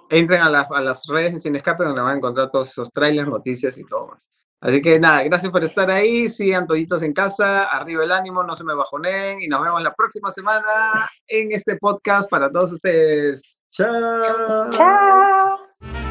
Entren 0.09 0.41
a, 0.41 0.47
a 0.61 0.81
las 0.81 1.05
redes 1.07 1.33
de 1.33 1.39
Sin 1.39 1.55
Escape, 1.55 1.83
donde 1.83 2.01
van 2.01 2.15
a 2.15 2.17
encontrar 2.17 2.51
todos 2.51 2.69
esos 2.69 2.91
trailers, 2.91 3.27
noticias 3.27 3.77
y 3.77 3.85
todo 3.85 4.07
más. 4.07 4.29
Así 4.63 4.81
que 4.81 4.97
nada, 4.97 5.23
gracias 5.23 5.51
por 5.51 5.61
estar 5.61 5.91
ahí, 5.91 6.29
sigan 6.29 6.65
toditos 6.65 7.01
en 7.03 7.11
casa, 7.11 7.65
arriba 7.65 8.05
el 8.05 8.13
ánimo, 8.13 8.43
no 8.43 8.55
se 8.55 8.63
me 8.63 8.73
bajonen 8.73 9.41
y 9.41 9.49
nos 9.49 9.61
vemos 9.61 9.83
la 9.83 9.93
próxima 9.93 10.31
semana 10.31 11.09
en 11.27 11.51
este 11.51 11.75
podcast 11.75 12.29
para 12.29 12.49
todos 12.49 12.71
ustedes. 12.71 13.61
Chao. 13.71 14.71
Chao. 14.71 16.02